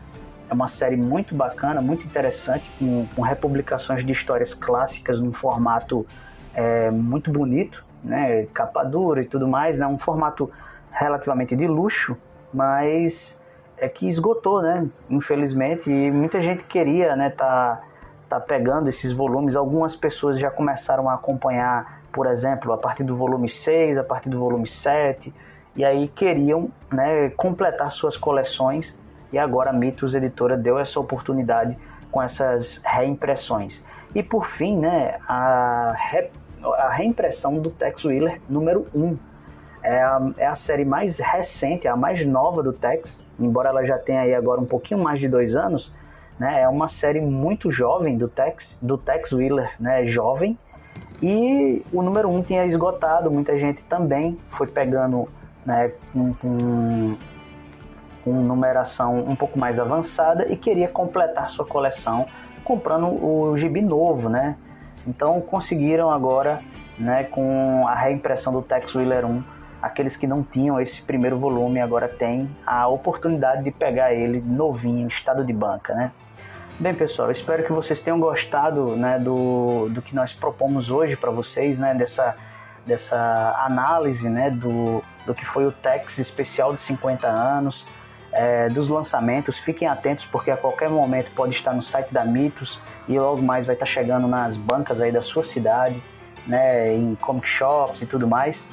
é 0.51 0.55
uma 0.55 0.67
série 0.67 0.97
muito 0.97 1.35
bacana, 1.35 1.83
muito 1.83 2.07
interessante, 2.07 2.71
com, 2.79 3.07
com 3.15 3.21
republicações 3.21 4.03
de 4.03 4.13
histórias 4.13 4.55
clássicas 4.55 5.21
num 5.21 5.31
formato 5.31 6.07
é, 6.55 6.91
muito 6.91 7.31
bonito, 7.31 7.85
né? 8.03 8.47
Capa 8.55 8.83
dura 8.83 9.21
e 9.21 9.27
tudo 9.27 9.47
mais, 9.47 9.79
né? 9.79 9.87
Um 9.87 9.99
formato 9.99 10.51
relativamente 10.91 11.55
de 11.55 11.67
luxo, 11.67 12.17
mas 12.53 13.38
é 13.81 13.89
que 13.89 14.07
esgotou, 14.07 14.63
né? 14.63 14.87
Infelizmente, 15.09 15.91
e 15.91 16.11
muita 16.11 16.41
gente 16.41 16.65
queria, 16.65 17.15
né, 17.17 17.31
tá, 17.31 17.81
tá 18.29 18.41
pegando 18.41 18.89
esses 18.89 19.13
volumes. 19.13 19.57
Algumas 19.57 19.97
pessoas 19.97 20.39
já 20.39 20.51
começaram 20.51 21.09
a 21.09 21.15
acompanhar, 21.15 22.03
por 22.13 22.27
exemplo, 22.27 22.73
a 22.73 22.79
partir 22.79 23.05
do 23.05 23.17
volume 23.17 23.49
6, 23.49 23.99
a 23.99 24.05
partir 24.05 24.29
do 24.29 24.39
volume 24.39 24.67
7, 24.67 25.33
e 25.77 25.85
aí 25.85 26.09
queriam, 26.09 26.71
né, 26.93 27.31
completar 27.31 27.91
suas 27.93 28.17
coleções. 28.17 28.97
E 29.33 29.39
agora 29.39 29.71
a 29.71 29.73
Mitos 29.73 30.15
Editora 30.15 30.57
deu 30.57 30.79
essa 30.79 30.99
oportunidade 30.99 31.77
com 32.11 32.23
essas 32.23 32.81
reimpressões. 32.85 33.85
E 34.15 34.23
por 34.23 34.47
fim, 34.47 34.79
né, 34.79 35.19
a, 35.29 35.95
re, 35.97 36.31
a 36.79 36.89
reimpressão 36.89 37.59
do 37.59 37.71
Tex 37.71 38.05
Wheeler 38.05 38.41
número 38.49 38.87
1, 38.95 39.19
é 39.83 40.01
a, 40.03 40.31
é 40.37 40.47
a 40.47 40.55
série 40.55 40.85
mais 40.85 41.19
recente, 41.19 41.87
a 41.89 41.97
mais 41.97 42.25
nova 42.27 42.63
do 42.63 42.73
Tex, 42.73 43.25
embora 43.39 43.69
ela 43.69 43.85
já 43.85 43.99
tenha 43.99 44.23
aí 44.23 44.35
agora 44.35 44.61
um 44.61 44.67
pouquinho 44.67 45.03
mais 45.03 45.21
de 45.21 45.29
dois 45.29 45.55
anos, 45.55 45.95
né? 46.39 46.63
É 46.63 46.69
uma 46.69 46.89
série 46.89 47.21
muito 47.21 47.71
jovem 47.71 48.17
do 48.17 48.29
Tex, 48.29 48.79
do 48.81 48.97
Tex 48.97 49.33
Wheeler, 49.33 49.73
né? 49.81 50.07
Jovem. 50.07 50.59
E 51.23 51.85
o 51.93 52.03
número 52.03 52.29
um 52.29 52.43
tinha 52.43 52.65
esgotado, 52.65 53.31
muita 53.31 53.59
gente 53.59 53.83
também 53.85 54.39
foi 54.49 54.67
pegando, 54.67 55.29
né? 55.67 55.93
Com, 56.13 56.35
com 58.25 58.33
numeração 58.33 59.19
um 59.21 59.35
pouco 59.35 59.59
mais 59.59 59.81
avançada 59.81 60.47
e 60.53 60.57
queria 60.57 60.89
completar 60.89 61.49
sua 61.51 61.65
coleção 61.65 62.27
comprando 62.63 63.07
o 63.07 63.57
gibi 63.57 63.81
novo, 63.81 64.29
né? 64.29 64.57
Então 65.07 65.41
conseguiram 65.41 66.11
agora, 66.11 66.61
né, 66.99 67.25
com 67.25 67.87
a 67.89 67.95
reimpressão 67.95 68.53
do 68.53 68.61
Tex 68.61 68.95
Wheeler 68.95 69.25
1, 69.25 69.43
aqueles 69.81 70.17
que 70.17 70.27
não 70.27 70.43
tinham 70.43 70.81
esse 70.81 71.03
primeiro 71.03 71.39
volume 71.39 71.81
agora 71.81 72.09
têm 72.09 72.49
a 72.67 72.89
oportunidade 72.89 73.63
de 73.63 73.71
pegar 73.71 74.13
ele 74.13 74.41
novinho, 74.41 75.07
estado 75.09 75.45
de 75.45 75.53
banca, 75.53 75.95
né? 75.95 76.13
Bem, 76.81 76.95
pessoal, 76.95 77.29
espero 77.31 77.65
que 77.65 77.73
vocês 77.73 78.01
tenham 78.01 78.21
gostado 78.21 78.95
né, 78.97 79.19
do, 79.19 79.89
do 79.91 80.01
que 80.01 80.15
nós 80.15 80.33
propomos 80.33 80.91
hoje 80.91 81.17
para 81.17 81.29
vocês, 81.29 81.77
né, 81.77 81.93
dessa, 81.93 82.37
dessa 82.87 83.17
análise 83.67 84.29
né, 84.31 84.49
do, 84.49 85.03
do 85.27 85.35
que 85.35 85.45
foi 85.45 85.67
o 85.67 85.73
Tex 85.73 86.19
especial 86.19 86.73
de 86.73 86.81
50 86.81 87.27
anos, 87.27 87.85
é, 88.31 88.69
dos 88.69 88.89
lançamentos. 88.89 89.59
Fiquem 89.59 89.89
atentos 89.89 90.25
porque 90.25 90.53
a 90.53 90.57
qualquer 90.57 90.89
momento 90.89 91.33
pode 91.33 91.53
estar 91.53 91.73
no 91.73 91.83
site 91.83 92.15
da 92.15 92.25
Mitos 92.25 92.81
e 93.09 93.19
logo 93.19 93.43
mais 93.43 93.67
vai 93.67 93.75
estar 93.75 93.87
chegando 93.87 94.29
nas 94.29 94.57
bancas 94.57 95.01
aí 95.01 95.11
da 95.11 95.23
sua 95.23 95.43
cidade, 95.43 96.01
né, 96.47 96.95
em 96.95 97.17
comic 97.17 97.49
shops 97.49 98.03
e 98.03 98.07
tudo 98.07 98.29
mais. 98.29 98.69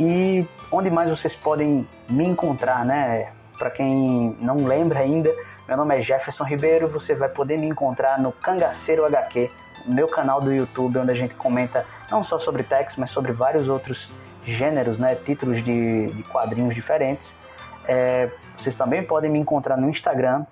E 0.00 0.46
onde 0.72 0.88
mais 0.88 1.10
vocês 1.10 1.36
podem 1.36 1.86
me 2.08 2.24
encontrar, 2.24 2.86
né? 2.86 3.32
Para 3.58 3.70
quem 3.70 4.34
não 4.40 4.64
lembra 4.64 5.00
ainda, 5.00 5.30
meu 5.68 5.76
nome 5.76 5.98
é 5.98 6.00
Jefferson 6.00 6.44
Ribeiro, 6.44 6.88
você 6.88 7.14
vai 7.14 7.28
poder 7.28 7.58
me 7.58 7.66
encontrar 7.66 8.18
no 8.18 8.32
Cangaceiro 8.32 9.04
HQ, 9.04 9.50
meu 9.84 10.08
canal 10.08 10.40
do 10.40 10.50
YouTube, 10.50 10.98
onde 10.98 11.10
a 11.10 11.14
gente 11.14 11.34
comenta 11.34 11.84
não 12.10 12.24
só 12.24 12.38
sobre 12.38 12.62
Tex, 12.62 12.96
mas 12.96 13.10
sobre 13.10 13.32
vários 13.32 13.68
outros 13.68 14.10
gêneros, 14.42 14.98
né, 14.98 15.14
títulos 15.14 15.62
de, 15.62 16.06
de 16.06 16.22
quadrinhos 16.22 16.74
diferentes. 16.74 17.36
É, 17.86 18.30
vocês 18.56 18.74
também 18.74 19.02
podem 19.02 19.30
me 19.30 19.38
encontrar 19.38 19.76
no 19.76 19.90
Instagram 19.90 20.46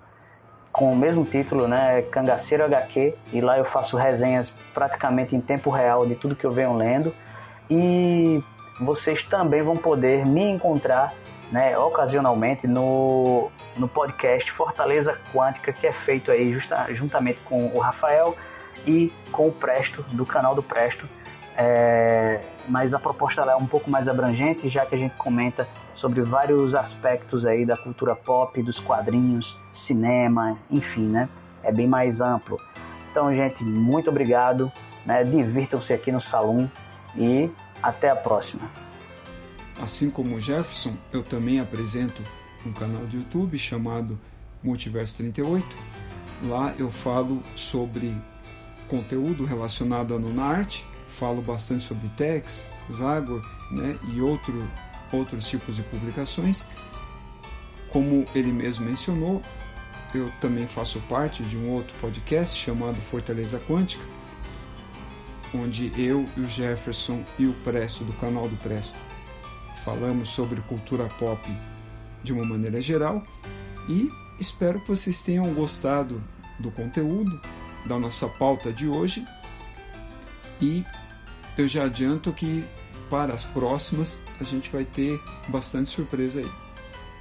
com 0.71 0.93
o 0.93 0.95
mesmo 0.95 1.25
título, 1.25 1.67
né, 1.67 2.03
Cangaceiro 2.03 2.63
HQ, 2.65 3.15
e 3.33 3.41
lá 3.41 3.57
eu 3.57 3.65
faço 3.65 3.97
resenhas 3.97 4.51
praticamente 4.75 5.35
em 5.35 5.41
tempo 5.41 5.71
real 5.71 6.05
de 6.05 6.13
tudo 6.13 6.35
que 6.35 6.45
eu 6.45 6.51
venho 6.51 6.75
lendo. 6.75 7.15
E 7.67 8.43
vocês 8.79 9.23
também 9.23 9.61
vão 9.61 9.77
poder 9.77 10.25
me 10.25 10.43
encontrar 10.43 11.13
né, 11.51 11.77
ocasionalmente 11.77 12.67
no, 12.67 13.49
no 13.75 13.87
podcast 13.87 14.51
Fortaleza 14.51 15.19
Quântica, 15.33 15.73
que 15.73 15.87
é 15.87 15.91
feito 15.91 16.31
aí 16.31 16.53
justa, 16.53 16.87
juntamente 16.93 17.39
com 17.41 17.67
o 17.67 17.79
Rafael 17.79 18.35
e 18.85 19.11
com 19.31 19.47
o 19.47 19.51
Presto, 19.51 20.03
do 20.11 20.25
canal 20.25 20.55
do 20.55 20.63
Presto. 20.63 21.07
É, 21.57 22.39
mas 22.69 22.93
a 22.93 22.99
proposta 22.99 23.41
é 23.41 23.55
um 23.55 23.65
pouco 23.65 23.89
mais 23.89 24.07
abrangente, 24.07 24.69
já 24.69 24.85
que 24.85 24.95
a 24.95 24.97
gente 24.97 25.15
comenta 25.15 25.67
sobre 25.93 26.21
vários 26.21 26.73
aspectos 26.73 27.45
aí 27.45 27.65
da 27.65 27.75
cultura 27.75 28.15
pop, 28.15 28.61
dos 28.63 28.79
quadrinhos, 28.79 29.57
cinema, 29.73 30.57
enfim, 30.71 31.05
né? 31.07 31.27
É 31.61 31.71
bem 31.71 31.87
mais 31.87 32.21
amplo. 32.21 32.57
Então, 33.11 33.33
gente, 33.35 33.63
muito 33.63 34.09
obrigado. 34.09 34.71
Né? 35.05 35.23
Divirtam-se 35.23 35.91
aqui 35.91 36.11
no 36.11 36.21
salão 36.21 36.71
e 37.17 37.49
até 37.81 38.09
a 38.09 38.15
próxima. 38.15 38.69
Assim 39.81 40.09
como 40.09 40.39
Jefferson, 40.39 40.95
eu 41.11 41.23
também 41.23 41.59
apresento 41.59 42.21
um 42.65 42.73
canal 42.73 43.05
de 43.05 43.17
YouTube 43.17 43.57
chamado 43.57 44.19
Multiverso 44.61 45.17
38. 45.17 45.65
Lá 46.43 46.73
eu 46.77 46.91
falo 46.91 47.41
sobre 47.55 48.15
conteúdo 48.87 49.45
relacionado 49.45 50.13
à 50.13 50.19
Nunart, 50.19 50.81
falo 51.07 51.41
bastante 51.41 51.83
sobre 51.83 52.09
Tex, 52.09 52.69
Zagor 52.91 53.41
né, 53.71 53.97
e 54.13 54.21
outro, 54.21 54.69
outros 55.11 55.47
tipos 55.47 55.75
de 55.75 55.83
publicações. 55.83 56.67
Como 57.89 58.25
ele 58.35 58.51
mesmo 58.51 58.85
mencionou, 58.85 59.41
eu 60.13 60.31
também 60.41 60.67
faço 60.67 60.99
parte 61.01 61.43
de 61.43 61.57
um 61.57 61.69
outro 61.69 61.93
podcast 62.01 62.57
chamado 62.57 62.99
Fortaleza 63.01 63.59
Quântica, 63.59 64.03
onde 65.53 65.91
eu 65.97 66.27
e 66.37 66.41
o 66.41 66.47
Jefferson 66.47 67.23
e 67.37 67.47
o 67.47 67.53
Presto 67.63 68.03
do 68.03 68.13
canal 68.13 68.47
do 68.47 68.55
Presto 68.57 68.97
falamos 69.83 70.29
sobre 70.29 70.61
cultura 70.61 71.05
pop 71.17 71.41
de 72.23 72.33
uma 72.33 72.45
maneira 72.45 72.81
geral 72.81 73.23
e 73.87 74.09
espero 74.39 74.79
que 74.81 74.87
vocês 74.87 75.21
tenham 75.21 75.53
gostado 75.53 76.21
do 76.59 76.69
conteúdo 76.71 77.39
da 77.85 77.97
nossa 77.97 78.27
pauta 78.27 78.71
de 78.71 78.87
hoje 78.87 79.25
e 80.61 80.83
eu 81.57 81.67
já 81.67 81.85
adianto 81.85 82.31
que 82.33 82.65
para 83.09 83.33
as 83.33 83.43
próximas 83.43 84.21
a 84.39 84.43
gente 84.43 84.69
vai 84.69 84.85
ter 84.85 85.19
bastante 85.47 85.89
surpresa 85.89 86.41
aí. 86.41 86.51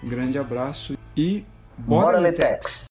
Um 0.03 0.09
grande 0.09 0.39
abraço 0.39 0.97
e 1.16 1.45
bora, 1.79 2.07
bora 2.07 2.20
Letex! 2.20 2.87